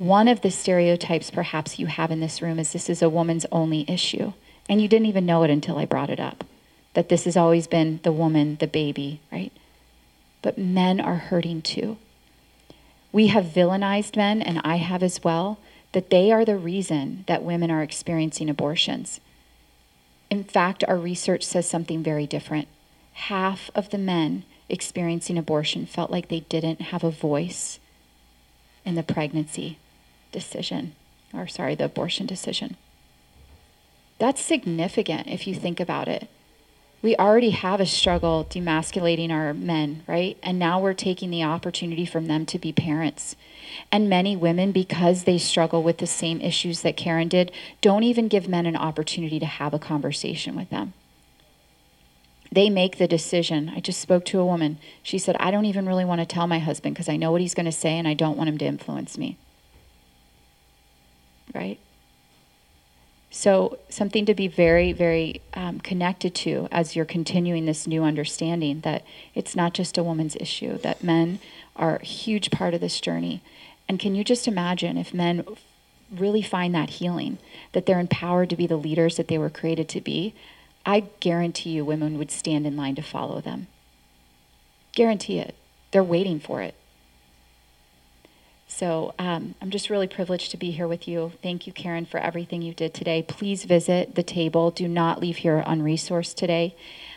One 0.00 0.28
of 0.28 0.40
the 0.40 0.50
stereotypes 0.50 1.30
perhaps 1.30 1.78
you 1.78 1.84
have 1.84 2.10
in 2.10 2.20
this 2.20 2.40
room 2.40 2.58
is 2.58 2.72
this 2.72 2.88
is 2.88 3.02
a 3.02 3.10
woman's 3.10 3.44
only 3.52 3.84
issue. 3.86 4.32
And 4.66 4.80
you 4.80 4.88
didn't 4.88 5.08
even 5.08 5.26
know 5.26 5.42
it 5.42 5.50
until 5.50 5.76
I 5.76 5.84
brought 5.84 6.08
it 6.08 6.18
up 6.18 6.42
that 6.94 7.10
this 7.10 7.26
has 7.26 7.36
always 7.36 7.66
been 7.66 8.00
the 8.02 8.10
woman, 8.10 8.56
the 8.60 8.66
baby, 8.66 9.20
right? 9.30 9.52
But 10.40 10.56
men 10.56 11.00
are 11.00 11.16
hurting 11.16 11.60
too. 11.60 11.98
We 13.12 13.26
have 13.26 13.44
villainized 13.44 14.16
men, 14.16 14.40
and 14.40 14.62
I 14.64 14.76
have 14.76 15.02
as 15.02 15.22
well, 15.22 15.58
that 15.92 16.08
they 16.08 16.32
are 16.32 16.46
the 16.46 16.56
reason 16.56 17.24
that 17.28 17.42
women 17.42 17.70
are 17.70 17.82
experiencing 17.82 18.48
abortions. 18.48 19.20
In 20.30 20.44
fact, 20.44 20.82
our 20.88 20.96
research 20.96 21.44
says 21.44 21.68
something 21.68 22.02
very 22.02 22.26
different. 22.26 22.68
Half 23.12 23.70
of 23.74 23.90
the 23.90 23.98
men 23.98 24.44
experiencing 24.70 25.36
abortion 25.36 25.84
felt 25.84 26.10
like 26.10 26.28
they 26.28 26.40
didn't 26.40 26.80
have 26.80 27.04
a 27.04 27.10
voice 27.10 27.78
in 28.86 28.94
the 28.94 29.02
pregnancy 29.02 29.76
decision, 30.32 30.94
or 31.32 31.46
sorry, 31.46 31.74
the 31.74 31.84
abortion 31.84 32.26
decision. 32.26 32.76
That's 34.18 34.40
significant 34.40 35.28
if 35.28 35.46
you 35.46 35.54
think 35.54 35.80
about 35.80 36.08
it 36.08 36.28
we 37.02 37.16
already 37.16 37.50
have 37.50 37.80
a 37.80 37.86
struggle 37.86 38.46
demasculating 38.48 39.30
our 39.30 39.54
men, 39.54 40.02
right? 40.06 40.36
And 40.42 40.58
now 40.58 40.78
we're 40.80 40.92
taking 40.92 41.30
the 41.30 41.42
opportunity 41.42 42.04
from 42.04 42.26
them 42.26 42.44
to 42.46 42.58
be 42.58 42.72
parents. 42.72 43.36
And 43.90 44.10
many 44.10 44.36
women, 44.36 44.70
because 44.70 45.24
they 45.24 45.38
struggle 45.38 45.82
with 45.82 45.98
the 45.98 46.06
same 46.06 46.40
issues 46.42 46.82
that 46.82 46.98
Karin 46.98 47.28
did, 47.28 47.52
don't 47.80 48.02
even 48.02 48.28
give 48.28 48.48
men 48.48 48.66
an 48.66 48.76
opportunity 48.76 49.38
to 49.38 49.46
have 49.46 49.72
a 49.72 49.78
conversation 49.78 50.54
with 50.54 50.68
them. 50.68 50.92
They 52.52 52.68
make 52.68 52.98
the 52.98 53.08
decision. 53.08 53.72
I 53.74 53.80
just 53.80 54.00
spoke 54.00 54.24
to 54.26 54.40
a 54.40 54.44
woman. 54.44 54.78
She 55.02 55.18
said, 55.18 55.36
I 55.38 55.50
don't 55.50 55.66
even 55.66 55.86
really 55.86 56.04
want 56.04 56.20
to 56.20 56.26
tell 56.26 56.48
my 56.48 56.58
husband 56.58 56.94
because 56.94 57.08
I 57.08 57.16
know 57.16 57.32
what 57.32 57.40
he's 57.40 57.54
going 57.54 57.66
to 57.66 57.72
say 57.72 57.96
and 57.96 58.08
I 58.08 58.14
don't 58.14 58.36
want 58.36 58.48
him 58.48 58.58
to 58.58 58.64
influence 58.66 59.16
me. 59.16 59.38
Right? 61.54 61.78
So, 63.32 63.78
something 63.88 64.26
to 64.26 64.34
be 64.34 64.48
very, 64.48 64.92
very 64.92 65.40
um, 65.54 65.78
connected 65.78 66.34
to 66.36 66.66
as 66.72 66.96
you're 66.96 67.04
continuing 67.04 67.64
this 67.64 67.86
new 67.86 68.02
understanding 68.02 68.80
that 68.80 69.04
it's 69.36 69.54
not 69.54 69.72
just 69.72 69.96
a 69.96 70.02
woman's 70.02 70.34
issue, 70.36 70.78
that 70.78 71.04
men 71.04 71.38
are 71.76 71.96
a 71.96 72.04
huge 72.04 72.50
part 72.50 72.74
of 72.74 72.80
this 72.80 73.00
journey. 73.00 73.40
And 73.88 74.00
can 74.00 74.16
you 74.16 74.24
just 74.24 74.48
imagine 74.48 74.96
if 74.96 75.14
men 75.14 75.44
really 76.10 76.42
find 76.42 76.74
that 76.74 76.90
healing, 76.90 77.38
that 77.72 77.86
they're 77.86 78.00
empowered 78.00 78.50
to 78.50 78.56
be 78.56 78.66
the 78.66 78.76
leaders 78.76 79.16
that 79.16 79.28
they 79.28 79.38
were 79.38 79.50
created 79.50 79.88
to 79.90 80.00
be? 80.00 80.34
I 80.84 81.04
guarantee 81.20 81.70
you 81.70 81.84
women 81.84 82.18
would 82.18 82.32
stand 82.32 82.66
in 82.66 82.76
line 82.76 82.96
to 82.96 83.02
follow 83.02 83.40
them. 83.40 83.68
Guarantee 84.92 85.38
it. 85.38 85.54
They're 85.92 86.02
waiting 86.02 86.40
for 86.40 86.62
it. 86.62 86.74
So 88.70 89.14
um, 89.18 89.56
I'm 89.60 89.70
just 89.70 89.90
really 89.90 90.06
privileged 90.06 90.52
to 90.52 90.56
be 90.56 90.70
here 90.70 90.86
with 90.86 91.08
you. 91.08 91.32
Thank 91.42 91.66
you, 91.66 91.72
Karin, 91.72 92.06
for 92.06 92.18
everything 92.18 92.62
you 92.62 92.72
did 92.72 92.94
today. 92.94 93.22
Please 93.22 93.64
visit 93.64 94.14
the 94.14 94.22
table. 94.22 94.70
Do 94.70 94.86
not 94.86 95.20
leave 95.20 95.38
here 95.38 95.62
unresourced 95.66 96.36
today. 96.36 96.76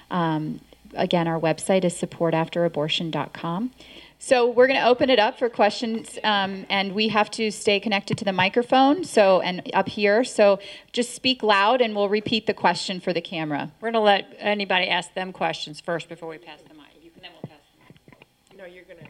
Um, 0.10 0.62
again, 0.96 1.28
our 1.28 1.40
website 1.40 1.86
is 1.86 1.94
supportafterabortion.com. 1.94 3.72
So 4.18 4.50
we're 4.50 4.68
going 4.68 4.80
to 4.80 4.88
open 4.88 5.10
it 5.12 5.20
up 5.20 5.38
for 5.38 5.48
questions, 5.48 6.18
um, 6.24 6.66
and 6.70 6.94
we 6.94 7.10
have 7.10 7.30
to 7.32 7.52
stay 7.52 7.80
connected 7.80 8.18
to 8.18 8.26
the 8.26 8.34
microphone. 8.34 9.04
So 9.04 9.42
and 9.42 9.70
up 9.74 9.90
here, 9.90 10.24
so 10.24 10.60
just 10.92 11.14
speak 11.14 11.44
loud, 11.44 11.82
and 11.82 11.96
we'll 11.96 12.10
repeat 12.10 12.48
the 12.48 12.54
question 12.54 13.00
for 13.00 13.14
the 13.14 13.22
camera. 13.22 13.72
We're 13.80 13.92
going 13.92 13.94
to 13.94 14.00
let 14.00 14.36
anybody 14.40 14.88
ask 14.88 15.14
them 15.14 15.34
questions 15.34 15.82
first 15.82 16.10
before 16.10 16.30
we 16.30 16.40
pass 16.40 16.62
the 16.62 16.74
mic. 16.74 16.88
You 17.04 17.12
can 17.12 17.22
then 17.22 17.32
we'll 17.34 17.52
pass 17.52 17.62
the 17.76 18.16
mic. 18.16 18.58
No, 18.58 18.66
you're 18.66 18.86
gonna. 18.86 19.10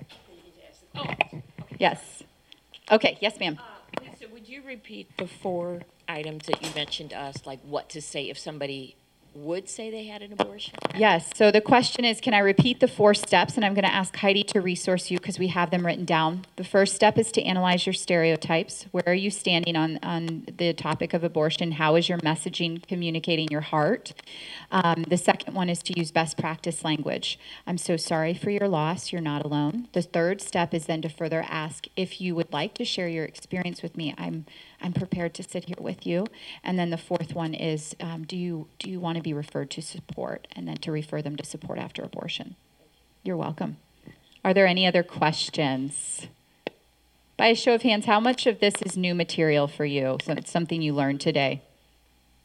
Oh, 0.95 1.39
yes. 1.79 2.23
Okay, 2.93 3.17
yes, 3.21 3.39
ma'am. 3.39 3.57
Uh, 3.59 4.03
Lisa, 4.03 4.27
would 4.31 4.47
you 4.47 4.61
repeat 4.61 5.17
the 5.17 5.25
four 5.25 5.81
items 6.07 6.45
that 6.45 6.61
you 6.61 6.69
mentioned 6.75 7.09
to 7.09 7.19
us, 7.19 7.43
like 7.43 7.59
what 7.63 7.89
to 7.89 8.01
say 8.03 8.29
if 8.29 8.37
somebody 8.37 8.95
would 9.35 9.67
say 9.67 9.89
they 9.89 10.05
had 10.05 10.21
an 10.21 10.33
abortion? 10.33 10.75
Yes. 10.95 11.29
So 11.35 11.51
the 11.51 11.61
question 11.61 12.05
is 12.05 12.21
can 12.21 12.33
I 12.33 12.39
repeat 12.39 12.79
the 12.79 12.87
four 12.87 13.13
steps? 13.13 13.55
And 13.55 13.65
I'm 13.65 13.73
going 13.73 13.85
to 13.85 13.93
ask 13.93 14.15
Heidi 14.15 14.43
to 14.45 14.61
resource 14.61 15.09
you 15.09 15.17
because 15.17 15.39
we 15.39 15.47
have 15.47 15.71
them 15.71 15.85
written 15.85 16.05
down. 16.05 16.45
The 16.55 16.63
first 16.63 16.95
step 16.95 17.17
is 17.17 17.31
to 17.33 17.41
analyze 17.43 17.85
your 17.85 17.93
stereotypes. 17.93 18.85
Where 18.91 19.03
are 19.07 19.13
you 19.13 19.31
standing 19.31 19.75
on, 19.75 19.99
on 20.03 20.45
the 20.57 20.73
topic 20.73 21.13
of 21.13 21.23
abortion? 21.23 21.73
How 21.73 21.95
is 21.95 22.09
your 22.09 22.19
messaging 22.19 22.85
communicating 22.87 23.47
your 23.49 23.61
heart? 23.61 24.13
Um, 24.71 25.03
the 25.03 25.17
second 25.17 25.53
one 25.53 25.69
is 25.69 25.81
to 25.83 25.97
use 25.97 26.11
best 26.11 26.37
practice 26.37 26.83
language. 26.83 27.39
I'm 27.65 27.77
so 27.77 27.97
sorry 27.97 28.33
for 28.33 28.49
your 28.49 28.67
loss. 28.67 29.11
You're 29.11 29.21
not 29.21 29.45
alone. 29.45 29.87
The 29.93 30.01
third 30.01 30.41
step 30.41 30.73
is 30.73 30.85
then 30.85 31.01
to 31.01 31.09
further 31.09 31.43
ask 31.47 31.87
if 31.95 32.21
you 32.21 32.35
would 32.35 32.51
like 32.53 32.73
to 32.75 32.85
share 32.85 33.07
your 33.07 33.25
experience 33.25 33.81
with 33.81 33.97
me. 33.97 34.13
I'm 34.17 34.45
I'm 34.83 34.93
prepared 34.93 35.33
to 35.35 35.43
sit 35.43 35.65
here 35.65 35.77
with 35.79 36.05
you. 36.05 36.27
And 36.63 36.77
then 36.77 36.89
the 36.89 36.97
fourth 36.97 37.33
one 37.33 37.53
is, 37.53 37.95
um, 38.01 38.25
do 38.25 38.35
you 38.35 38.67
do 38.77 38.89
you 38.89 38.99
want 38.99 39.15
to 39.15 39.23
be 39.23 39.33
referred 39.33 39.71
to 39.71 39.81
support, 39.81 40.47
and 40.55 40.67
then 40.67 40.77
to 40.77 40.91
refer 40.91 41.21
them 41.21 41.37
to 41.37 41.45
support 41.45 41.79
after 41.79 42.03
abortion? 42.03 42.55
You're 43.23 43.37
welcome. 43.37 43.77
Are 44.43 44.53
there 44.53 44.67
any 44.67 44.85
other 44.85 45.03
questions? 45.03 46.27
By 47.37 47.47
a 47.47 47.55
show 47.55 47.73
of 47.73 47.81
hands, 47.81 48.05
how 48.05 48.19
much 48.19 48.45
of 48.45 48.59
this 48.59 48.75
is 48.81 48.97
new 48.97 49.15
material 49.15 49.67
for 49.67 49.85
you? 49.85 50.17
So 50.23 50.33
it's 50.33 50.51
something 50.51 50.81
you 50.81 50.93
learned 50.93 51.21
today. 51.21 51.61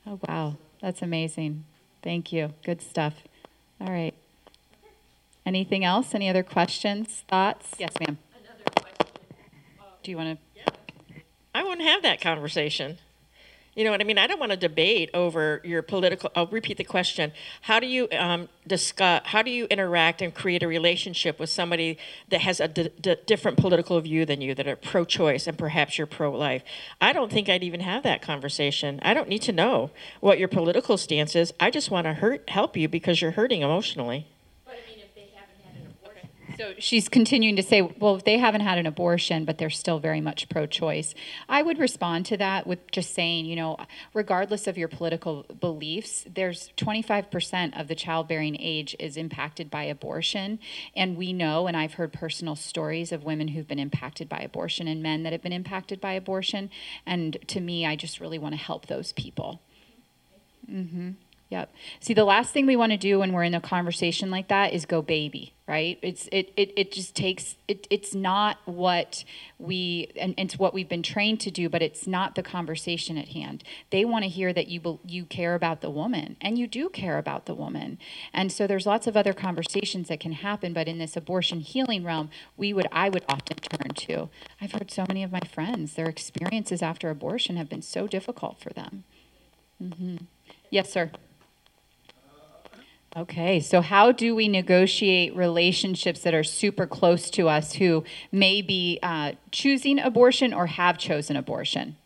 Oh 0.07 0.21
wow, 0.29 0.57
that's 0.81 1.03
amazing. 1.03 1.65
Thank 2.03 2.33
you. 2.33 2.55
Good 2.65 2.81
stuff. 2.81 3.15
All 3.81 3.91
right. 3.91 4.15
Anything 5.45 5.85
else? 5.85 6.15
Any 6.15 6.29
other 6.29 6.43
questions, 6.43 7.25
thoughts? 7.29 7.73
Yes, 7.79 7.93
ma'am. 8.01 8.19
Another 8.33 8.65
question. 8.77 9.07
Do 10.03 10.11
you 10.11 10.17
want 10.17 10.39
to? 10.39 10.48
I 11.55 11.63
wouldn't 11.63 11.87
have 11.87 12.03
that 12.03 12.21
conversation. 12.21 12.99
You 13.79 13.85
know 13.85 13.93
what 13.93 14.01
I 14.01 14.05
mean? 14.05 14.19
I 14.19 14.27
don't 14.27 14.41
want 14.41 14.51
to 14.51 14.57
debate 14.57 15.09
over 15.15 15.61
your 15.63 15.83
political. 15.83 16.33
I'll 16.35 16.49
repeat 16.49 16.79
the 16.79 16.85
question: 16.85 17.33
How 17.61 17.79
do 17.79 17.87
you 17.87 18.09
um, 18.11 18.49
discuss? 18.67 19.23
How 19.27 19.41
do 19.41 19.53
you 19.53 19.67
interact 19.67 20.21
and 20.21 20.35
create 20.35 20.65
a 20.65 20.67
relationship 20.67 21.39
with 21.39 21.49
somebody 21.49 21.97
that 22.29 22.41
has 22.41 22.59
a 22.59 22.67
d- 22.67 22.91
d- 23.01 23.15
different 23.25 23.57
political 23.57 24.01
view 24.01 24.27
than 24.27 24.41
you, 24.41 24.53
that 24.57 24.67
are 24.67 24.75
pro-choice 24.75 25.47
and 25.47 25.57
perhaps 25.57 25.97
you're 25.97 26.09
pro-life? 26.09 26.65
I 27.01 27.13
don't 27.13 27.31
think 27.31 27.49
I'd 27.49 27.63
even 27.63 27.79
have 27.79 28.03
that 28.03 28.21
conversation. 28.21 28.99
I 29.03 29.15
don't 29.15 29.29
need 29.29 29.43
to 29.43 29.53
know 29.53 29.93
what 30.19 30.41
your 30.41 30.49
political 30.49 30.97
stance 30.97 31.37
is. 31.37 31.55
I 31.61 31.71
just 31.71 31.89
want 31.89 32.07
to 32.07 32.15
hurt, 32.15 32.51
help 32.51 32.77
you 32.77 32.89
because 32.89 33.23
you're 33.23 33.31
hurting 33.31 33.63
emotionally. 33.63 34.27
So 36.59 36.75
she's 36.79 37.09
continuing 37.09 37.55
to 37.55 37.63
say, 37.63 37.83
well, 37.83 38.17
if 38.17 38.25
they 38.25 38.39
haven't 38.39 38.63
had 38.63 38.79
an 38.79 38.87
abortion, 38.87 39.45
but 39.45 39.59
they're 39.59 39.71
still 39.71 40.01
very 40.01 40.21
much 40.21 40.49
pro 40.49 40.67
choice. 40.67 41.15
I 41.49 41.63
would 41.63 41.79
respond 41.79 42.27
to 42.27 42.37
that 42.39 42.67
with 42.67 42.91
just 42.91 43.15
saying, 43.15 43.47
you 43.47 43.55
know, 43.55 43.77
regardless 44.13 44.67
of 44.67 44.77
your 44.77 44.89
political 44.89 45.45
beliefs, 45.61 46.27
there's 46.29 46.71
25% 46.77 47.81
of 47.81 47.87
the 47.87 47.95
childbearing 47.95 48.57
age 48.59 48.97
is 48.99 49.17
impacted 49.17 49.71
by 49.71 49.85
abortion. 49.85 50.59
And 50.97 51.17
we 51.17 51.33
know, 51.33 51.69
and 51.69 51.77
I've 51.77 51.95
heard 51.95 52.13
personal 52.13 52.57
stories 52.57 53.13
of 53.13 53.23
women 53.23 53.49
who've 53.49 53.69
been 53.69 53.79
impacted 53.79 54.29
by 54.29 54.39
abortion 54.39 54.89
and 54.89 55.01
men 55.01 55.23
that 55.23 55.33
have 55.33 55.43
been 55.43 55.53
impacted 55.53 56.01
by 56.01 56.15
abortion. 56.15 56.71
And 57.07 57.37
to 57.47 57.61
me, 57.61 57.87
I 57.87 57.95
just 57.95 58.19
really 58.19 58.39
want 58.39 58.55
to 58.55 58.61
help 58.61 58.87
those 58.87 59.13
people. 59.13 59.61
Mm-hmm. 60.69 61.11
Yep. 61.51 61.75
See, 62.01 62.13
the 62.13 62.27
last 62.27 62.53
thing 62.53 62.67
we 62.67 62.77
want 62.77 62.93
to 62.93 62.99
do 62.99 63.21
when 63.21 63.33
we're 63.33 63.45
in 63.45 63.55
a 63.55 63.61
conversation 63.61 64.31
like 64.31 64.49
that 64.49 64.75
is 64.75 64.85
go 64.85 65.01
baby, 65.01 65.55
right? 65.67 65.99
It's 66.03 66.29
it 66.31 66.53
it, 66.59 66.75
it 66.77 66.93
just 66.93 67.17
takes 67.17 67.57
it, 67.67 67.87
it's 67.89 68.15
not 68.15 68.59
what 68.67 69.25
we 69.59 70.13
and 70.15 70.35
it's 70.37 70.59
what 70.59 70.75
we've 70.75 70.91
been 70.91 71.03
trained 71.03 71.41
to 71.41 71.51
do, 71.51 71.71
but 71.71 71.81
it's 71.81 72.07
not 72.07 72.35
the 72.35 72.43
conversation 72.43 73.17
at 73.17 73.29
hand. 73.29 73.65
They 73.89 74.05
want 74.05 74.25
to 74.25 74.29
hear 74.29 74.53
that 74.53 74.69
you 74.69 75.01
you 75.07 75.25
care 75.25 75.55
about 75.55 75.81
the 75.81 75.89
woman, 75.89 76.37
and 76.43 76.59
you 76.59 76.67
do 76.67 76.91
care 76.91 77.17
about 77.17 77.47
the 77.47 77.55
woman. 77.55 77.99
And 78.35 78.53
so 78.53 78.67
there's 78.67 78.85
lots 78.85 79.07
of 79.07 79.17
other 79.17 79.33
conversations 79.33 80.09
that 80.09 80.21
can 80.21 80.33
happen, 80.33 80.75
but 80.75 80.87
in 80.87 80.99
this 80.99 81.17
abortion 81.17 81.61
healing 81.61 82.05
realm, 82.05 82.29
we 82.59 82.75
would 82.75 82.89
I 82.93 83.09
would 83.09 83.25
often 83.27 83.57
turn 83.57 83.95
to. 83.95 84.29
I've 84.61 84.73
heard 84.73 84.91
so 84.91 85.07
many 85.09 85.23
of 85.23 85.33
my 85.33 85.41
friends 85.51 85.95
their 85.95 86.11
experiences 86.11 86.83
after 86.83 87.09
abortion 87.09 87.57
have 87.57 87.71
been 87.71 87.81
so 87.81 88.07
difficult 88.07 88.61
for 88.61 88.69
them. 88.69 89.05
Mm-hmm. 89.83 90.17
Yes, 90.71 90.93
sir. 90.93 91.11
Okay, 93.17 93.59
so 93.59 93.81
how 93.81 94.13
do 94.13 94.35
we 94.35 94.49
negotiate 94.49 95.35
relationships 95.35 96.21
that 96.21 96.35
are 96.35 96.45
super 96.45 96.87
close 96.87 97.31
to 97.31 97.49
us 97.49 97.75
who 97.75 98.05
may 98.31 98.61
be 98.61 98.99
uh, 99.03 99.33
choosing 99.51 99.99
abortion 99.99 100.53
or 100.53 100.67
have 100.67 100.99
chosen 100.99 101.35
abortion? 101.35 101.97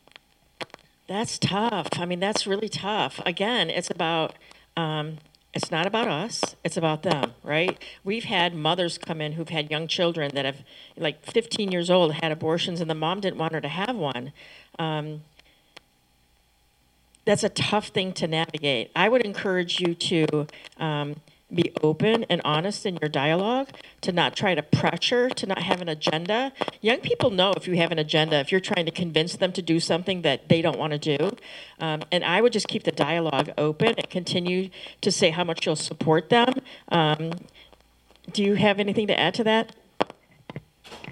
That's 1.09 1.39
tough. 1.39 1.89
I 1.99 2.07
mean, 2.07 2.21
that's 2.21 2.47
really 2.47 2.69
tough. 2.69 3.21
Again, 3.27 3.69
it's 3.69 3.91
about. 3.91 4.35
Um, 4.77 5.19
it's 5.55 5.71
not 5.71 5.87
about 5.87 6.09
us 6.09 6.57
it's 6.65 6.79
about 6.79 7.03
them 7.03 7.35
right 7.43 7.83
we've 8.05 8.25
had 8.25 8.55
mothers 8.55 8.97
come 8.97 9.21
in 9.21 9.33
who've 9.33 9.51
had 9.51 9.71
young 9.71 9.87
children 9.87 10.31
that 10.35 10.47
have 10.47 10.63
like 10.97 11.23
15 11.27 11.71
years 11.71 11.91
old 11.91 12.15
had 12.15 12.33
abortions 12.33 12.81
and 12.81 12.89
the 12.89 12.95
mom 12.95 13.21
didn't 13.21 13.37
want 13.37 13.53
her 13.53 13.61
to 13.61 13.69
have 13.69 13.95
one 13.95 14.33
um, 14.79 15.21
that's 17.25 17.45
a 17.45 17.49
tough 17.49 17.89
thing 17.89 18.13
to 18.15 18.27
navigate. 18.27 18.91
I 18.97 19.09
would 19.09 19.23
encourage 19.23 19.81
you 19.81 19.95
to 19.95 20.47
um, 20.79 21.17
be 21.53 21.73
open 21.83 22.25
and 22.25 22.41
honest 22.45 22.87
in 22.87 22.97
your 23.01 23.09
dialogue, 23.09 23.69
to 24.01 24.13
not 24.13 24.35
try 24.35 24.55
to 24.55 24.63
pressure, 24.63 25.29
to 25.31 25.47
not 25.47 25.63
have 25.63 25.81
an 25.81 25.89
agenda. 25.89 26.53
Young 26.81 27.01
people 27.01 27.31
know 27.31 27.53
if 27.53 27.69
you 27.69 27.77
have 27.77 27.93
an 27.93 27.99
agenda, 27.99 28.39
if 28.39 28.51
you're 28.51 28.61
trying 28.61 28.87
to 28.87 28.93
convince 28.93 29.37
them 29.37 29.53
to 29.53 29.63
do 29.63 29.79
something 29.79 30.23
that 30.23 30.49
they 30.49 30.63
don't 30.63 30.79
want 30.79 30.93
to 30.93 31.19
do. 31.19 31.37
Um, 31.79 32.03
and 32.11 32.25
I 32.25 32.41
would 32.41 32.53
just 32.53 32.69
keep 32.69 32.85
the 32.85 32.93
dialogue 32.93 33.51
open 33.59 33.95
and 33.97 34.09
continue 34.09 34.71
to 35.01 35.13
say 35.13 35.31
how 35.31 35.45
much 35.45 35.67
you'll 35.67 35.77
support 35.77 36.31
them. 36.31 36.55
Um, 36.91 37.33
do 38.33 38.43
you 38.43 38.55
have 38.55 38.79
anything 38.79 39.07
to 39.09 39.19
add 39.19 39.35
to 39.35 39.45
that? 39.45 39.75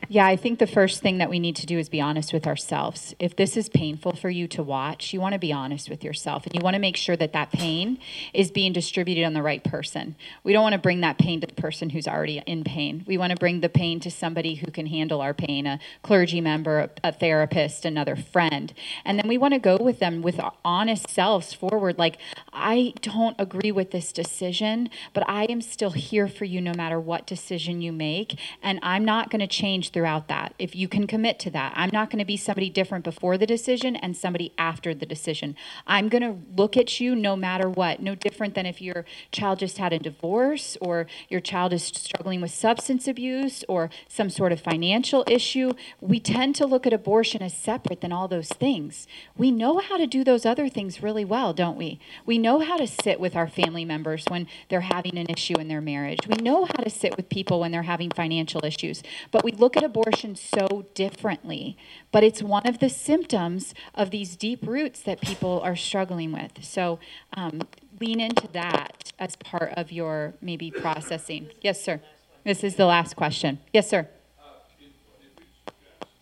Yeah, 0.09 0.27
I 0.27 0.37
think 0.37 0.59
the 0.59 0.67
first 0.67 1.03
thing 1.03 1.19
that 1.19 1.31
we 1.31 1.39
need 1.39 1.57
to 1.57 1.67
do 1.67 1.79
is 1.79 1.89
be 1.89 2.01
honest 2.01 2.33
with 2.33 2.47
ourselves. 2.47 3.15
If 3.19 3.37
this 3.37 3.57
is 3.57 3.69
painful 3.69 4.17
for 4.17 4.29
you 4.29 4.49
to 4.49 4.63
watch, 4.63 5.13
you 5.13 5.21
want 5.21 5.35
to 5.35 5.39
be 5.39 5.53
honest 5.53 5.89
with 5.89 6.03
yourself 6.03 6.47
and 6.47 6.55
you 6.55 6.61
want 6.61 6.75
to 6.75 6.81
make 6.81 6.97
sure 6.97 7.17
that 7.17 7.33
that 7.33 7.53
pain 7.53 7.99
is 8.35 8.51
being 8.51 8.73
distributed 8.73 9.25
on 9.25 9.35
the 9.35 9.43
right 9.43 9.63
person. 9.63 10.17
We 10.43 10.53
don't 10.53 10.63
want 10.63 10.73
to 10.73 10.81
bring 10.81 11.01
that 11.03 11.19
pain 11.19 11.41
to 11.43 11.47
the 11.47 11.55
person 11.55 11.91
who's 11.91 12.09
already 12.09 12.43
in 12.47 12.65
pain. 12.65 13.05
We 13.07 13.19
want 13.19 13.31
to 13.31 13.37
bring 13.37 13.61
the 13.61 13.69
pain 13.69 14.01
to 14.01 14.11
somebody 14.11 14.55
who 14.57 14.71
can 14.71 14.87
handle 14.87 15.21
our 15.21 15.35
pain, 15.35 15.67
a 15.67 15.79
clergy 16.03 16.41
member, 16.41 16.91
a, 17.05 17.13
therapist, 17.13 17.85
another 17.85 18.17
friend. 18.17 18.73
And 19.05 19.19
then 19.19 19.29
we 19.29 19.39
want 19.39 19.55
to 19.55 19.61
go 19.61 19.77
with 19.77 19.99
them 19.99 20.23
with 20.23 20.41
honest 20.65 21.11
selves 21.11 21.53
forward 21.53 21.99
like, 21.99 22.19
I 22.53 22.95
don't 23.01 23.37
agree 23.39 23.71
with 23.73 23.91
this 23.91 24.13
decision, 24.13 24.89
but 25.13 25.29
I 25.29 25.45
am 25.45 25.61
still 25.61 25.91
here 25.91 26.27
for 26.27 26.45
you 26.47 26.61
no 26.61 26.73
matter 26.75 26.99
what 26.99 27.27
decision 27.27 27.81
you 27.81 27.93
make, 27.93 28.39
and 28.63 28.81
I'm 28.83 29.05
not 29.05 29.31
going 29.31 29.41
to 29.41 29.47
change 29.47 29.90
throughout 29.93 30.29
that. 30.29 30.55
If 30.59 30.75
you 30.75 30.89
can 30.89 31.07
commit 31.07 31.39
to 31.41 31.51
that, 31.51 31.73
I'm 31.77 31.91
not 31.93 32.11
going 32.11 32.19
to 32.19 32.25
be 32.25 32.37
somebody 32.37 32.71
different 32.71 33.05
before 33.05 33.37
the 33.39 33.47
decision 33.47 33.97
and 33.97 34.17
somebody 34.17 34.53
after 34.59 34.95
the 34.95 35.07
decision. 35.07 35.57
I'm 35.87 36.09
going 36.09 36.23
to 36.23 36.39
look 36.57 36.77
at 36.77 37.01
you 37.01 37.15
no 37.15 37.37
matter 37.37 37.69
what, 37.69 38.01
no 38.01 38.15
different 38.15 38.55
than 38.55 38.67
if 38.67 38.81
your 38.81 39.05
child 39.33 39.59
just 39.59 39.79
had 39.79 39.93
a 39.93 39.99
divorce 39.99 40.77
or 40.81 41.07
your 41.29 41.41
child 41.41 41.73
is 41.73 41.85
struggling 41.85 42.41
with 42.41 42.51
substance 42.51 43.09
abuse 43.09 43.65
or 43.69 43.91
some 44.09 44.31
sort 44.31 44.53
of 44.53 44.61
financial 44.61 45.25
issue. 45.27 45.73
We 46.01 46.21
tend 46.21 46.55
to 46.57 46.67
look 46.67 46.87
at 46.87 46.93
abortion 46.93 47.43
as 47.43 47.55
separate 47.55 48.01
than 48.01 48.13
all 48.13 48.29
those 48.29 48.49
things. 48.49 49.07
We 49.37 49.51
know 49.51 49.79
how 49.79 49.97
to 49.97 50.07
do 50.07 50.25
those 50.25 50.47
other 50.47 50.69
things 50.69 51.03
really 51.03 51.25
well, 51.25 51.53
don't 51.53 51.77
we? 51.77 52.01
We 52.27 52.39
know 52.39 52.61
how 52.61 52.77
to 52.77 52.87
sit 52.87 53.21
with 53.21 53.37
our 53.37 53.49
family 53.49 53.85
members 53.85 54.25
when 54.29 54.47
they're 54.69 54.81
having 54.81 55.19
an 55.19 55.27
issue 55.29 55.59
in 55.59 55.69
their 55.69 55.81
marriage. 55.81 56.27
We 56.27 56.37
know 56.37 56.65
how 56.65 56.83
to 56.83 56.91
sit 56.91 57.17
with 57.17 57.29
people 57.29 57.61
when 57.61 57.73
they're 57.73 57.83
having 57.83 58.11
financial 58.11 58.65
issues. 58.65 59.03
But 59.31 59.45
we 59.45 59.53
look 59.53 59.77
at 59.77 59.80
abortion 59.83 60.37
so 60.37 60.87
differently. 60.95 61.77
But 62.13 62.25
it's 62.25 62.43
one 62.43 62.67
of 62.67 62.79
the 62.79 62.89
symptoms 62.89 63.75
of 63.95 64.11
these 64.11 64.37
deep 64.37 64.67
roots 64.67 65.01
that 65.03 65.21
people 65.21 65.61
are 65.61 65.77
struggling 65.77 66.33
with. 66.33 66.65
So 66.65 66.99
um, 67.35 67.63
lean 68.01 68.21
into 68.21 68.49
that 68.49 69.13
as 69.19 69.37
part 69.37 69.73
of 69.77 69.93
your 69.93 70.35
maybe 70.41 70.71
processing. 70.71 71.51
Yes, 71.61 71.83
sir. 71.83 72.01
This 72.45 72.65
is 72.65 72.77
the 72.77 72.87
last 72.87 73.17
question. 73.17 73.61
Yes, 73.73 73.89
sir. 73.89 74.09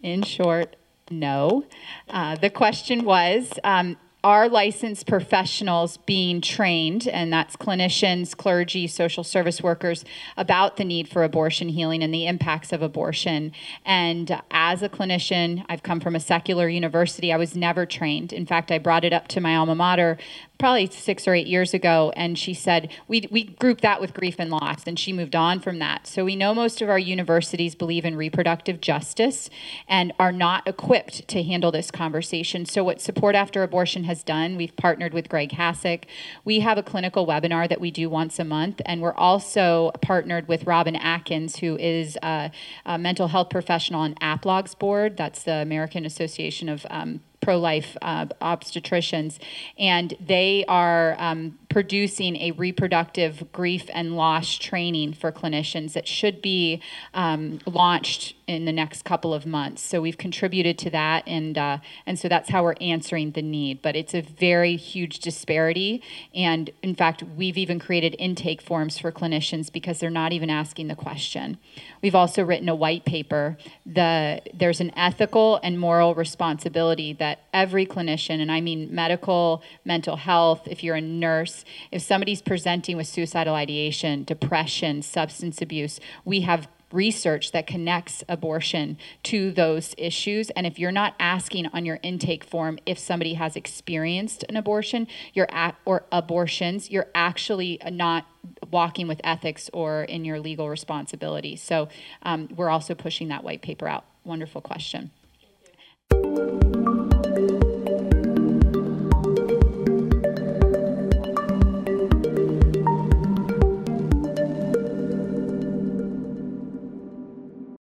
In 0.03 0.23
short, 0.23 0.77
no. 1.11 1.65
Uh, 2.09 2.37
the 2.37 2.51
question 2.51 3.05
was 3.05 3.53
um, 3.65 3.97
are 4.25 4.49
licensed 4.49 5.07
professionals 5.07 5.97
being 5.99 6.41
trained, 6.41 7.07
and 7.07 7.33
that's 7.33 7.57
clinicians, 7.57 8.37
clergy, 8.37 8.87
social 8.89 9.23
service 9.23 9.63
workers, 9.63 10.05
about 10.37 10.77
the 10.77 10.85
need 10.85 11.09
for 11.09 11.23
abortion 11.23 11.69
healing 11.69 12.03
and 12.03 12.13
the 12.13 12.27
impacts 12.27 12.73
of 12.73 12.83
abortion. 12.83 13.53
And 13.85 14.43
as 14.51 14.83
a 14.83 14.89
clinician, 14.89 15.65
I've 15.69 15.85
come 15.85 16.01
from 16.01 16.17
a 16.17 16.21
secular 16.21 16.69
university. 16.69 17.33
I 17.33 17.37
was 17.37 17.55
never 17.55 17.87
trained. 17.87 18.33
In 18.33 18.45
fact, 18.45 18.73
I 18.73 18.79
brought 18.79 19.05
it 19.05 19.13
up 19.13 19.29
to 19.29 19.41
my 19.41 19.55
alma 19.55 19.77
mater 19.77 20.19
probably 20.59 20.87
six 20.91 21.29
or 21.29 21.35
eight 21.35 21.47
years 21.47 21.73
ago, 21.73 22.13
and 22.17 22.37
she 22.37 22.53
said, 22.53 22.91
we, 23.07 23.29
we 23.31 23.45
grouped 23.45 23.83
that 23.83 24.01
with 24.01 24.13
grief 24.13 24.37
and 24.39 24.51
loss, 24.51 24.85
and 24.87 24.99
she 24.99 25.13
moved 25.13 25.37
on 25.37 25.61
from 25.61 25.79
that. 25.79 26.07
So 26.07 26.25
we 26.25 26.35
know 26.35 26.53
most 26.53 26.83
of 26.83 26.89
our 26.89 26.99
universities 26.99 27.77
believe 27.77 28.05
in 28.05 28.17
reproductive 28.17 28.81
justice 28.81 29.49
and 29.89 30.13
are 30.19 30.33
not 30.33 30.67
equipped 30.67 31.29
to 31.29 31.45
handle 31.45 31.71
this 31.71 31.91
conversation. 31.93 32.67
So, 32.67 32.83
what 32.83 33.01
Support 33.01 33.37
After 33.37 33.63
Abortion 33.63 34.05
has 34.05 34.25
done, 34.25 34.57
we've 34.57 34.75
partnered 34.77 35.15
with 35.15 35.29
Greg 35.29 35.51
Hassick. 35.51 36.05
We 36.45 36.61
have 36.61 36.77
a 36.77 36.83
clinical 36.83 37.27
webinar 37.27 37.69
that 37.69 37.81
we 37.81 37.91
do 37.91 38.11
once 38.11 38.39
a 38.39 38.45
month, 38.45 38.81
and 38.85 39.01
we're 39.01 39.15
also 39.15 39.93
partnered 40.03 40.49
with 40.49 40.65
Robin 40.65 40.97
Atkins, 40.97 41.59
who 41.59 41.77
is 41.77 42.19
a, 42.23 42.51
a 42.85 42.99
mental 42.99 43.29
health 43.29 43.51
professional 43.51 44.01
on 44.01 44.15
AAPLOG's 44.17 44.75
board. 44.75 45.17
That's 45.17 45.45
the 45.45 45.55
American 45.55 46.05
Association 46.05 46.69
of 46.69 46.85
um, 46.91 47.21
pro 47.49 47.59
life 47.59 47.97
uh, 48.03 48.27
obstetricians, 48.43 49.39
and 49.79 50.13
they 50.21 50.67
are 50.69 51.17
um, 51.19 51.59
producing 51.69 52.37
a 52.37 52.53
reproductive 52.53 53.53
grief 53.53 53.85
and 53.93 54.17
loss 54.17 54.57
training 54.57 55.13
for 55.13 55.31
clinicians 55.31 55.93
that 55.93 56.09
should 56.09 56.41
be 56.41 56.81
um, 57.13 57.61
launched 57.67 58.35
in 58.47 58.65
the 58.65 58.73
next 58.73 59.05
couple 59.05 59.35
of 59.35 59.45
months. 59.45 59.83
So 59.83 60.01
we've 60.01 60.17
contributed 60.17 60.79
to 60.79 60.91
that, 60.91 61.23
and 61.27 61.59
uh, 61.59 61.79
and 62.07 62.19
so 62.19 62.29
that's 62.29 62.49
how 62.49 62.65
we're 62.65 62.75
answering 62.81 63.33
the 63.33 63.43
need. 63.43 63.83
But 63.83 63.95
it's 63.95 64.15
a 64.15 64.23
very 64.23 64.77
huge 64.77 65.19
disparity, 65.19 66.03
and 66.35 66.71
in 66.83 66.95
fact, 66.95 67.23
we've 67.23 67.59
even 67.59 67.79
created 67.79 68.17
intake 68.19 68.63
forms 68.63 68.99
for 68.99 69.13
clinicians 69.13 69.71
because 69.71 70.01
they're 70.01 70.09
not 70.09 70.33
even 70.33 70.49
asking 70.49 70.89
the 70.89 70.97
question. 70.97 71.59
We've 72.03 72.15
also 72.15 72.43
written 72.43 72.71
a 72.71 72.75
white 72.75 73.05
paper. 73.05 73.59
The 73.85 74.41
there's 74.55 74.81
an 74.81 74.93
ethical 74.97 75.61
and 75.63 75.79
moral 75.79 76.15
responsibility 76.15 77.13
that 77.15 77.41
every 77.53 77.85
clinician, 77.85 78.41
and 78.41 78.51
I 78.51 78.63
mean 78.63 78.95
medical, 78.95 79.63
mental 79.85 80.17
health, 80.17 80.67
if 80.67 80.83
you're 80.83 80.97
a 80.97 81.03
nurse, 81.03 81.58
if 81.91 82.03
somebody's 82.03 82.43
presenting 82.43 82.97
with 82.97 83.07
suicidal 83.07 83.55
ideation, 83.55 84.25
depression, 84.25 85.03
substance 85.03 85.63
abuse, 85.63 86.01
we 86.25 86.43
have 86.43 86.69
research 86.93 87.53
that 87.53 87.67
connects 87.67 88.25
abortion 88.29 88.97
to 89.23 89.53
those 89.53 89.95
issues. 89.99 90.51
And 90.51 90.67
if 90.67 90.79
you're 90.79 90.93
not 90.93 91.15
asking 91.19 91.67
on 91.67 91.85
your 91.85 91.99
intake 92.03 92.45
form 92.45 92.79
if 92.87 92.99
somebody 92.99 93.35
has 93.35 93.57
experienced 93.57 94.45
an 94.49 94.57
abortion, 94.57 95.07
you're 95.35 95.51
at, 95.51 95.77
or 95.85 96.05
abortions, 96.11 96.91
you're 96.91 97.09
actually 97.15 97.79
not 97.91 98.27
walking 98.71 99.07
with 99.07 99.21
ethics 99.25 99.69
or 99.73 100.05
in 100.05 100.25
your 100.25 100.41
legal 100.41 100.69
responsibility. 100.69 101.57
So 101.57 101.89
um, 102.23 102.49
we're 102.55 102.71
also 102.71 102.95
pushing 102.95 103.29
that 103.29 103.45
white 103.45 103.63
paper 103.63 103.87
out. 103.87 104.05
Wonderful 104.25 104.61
question. 104.63 105.11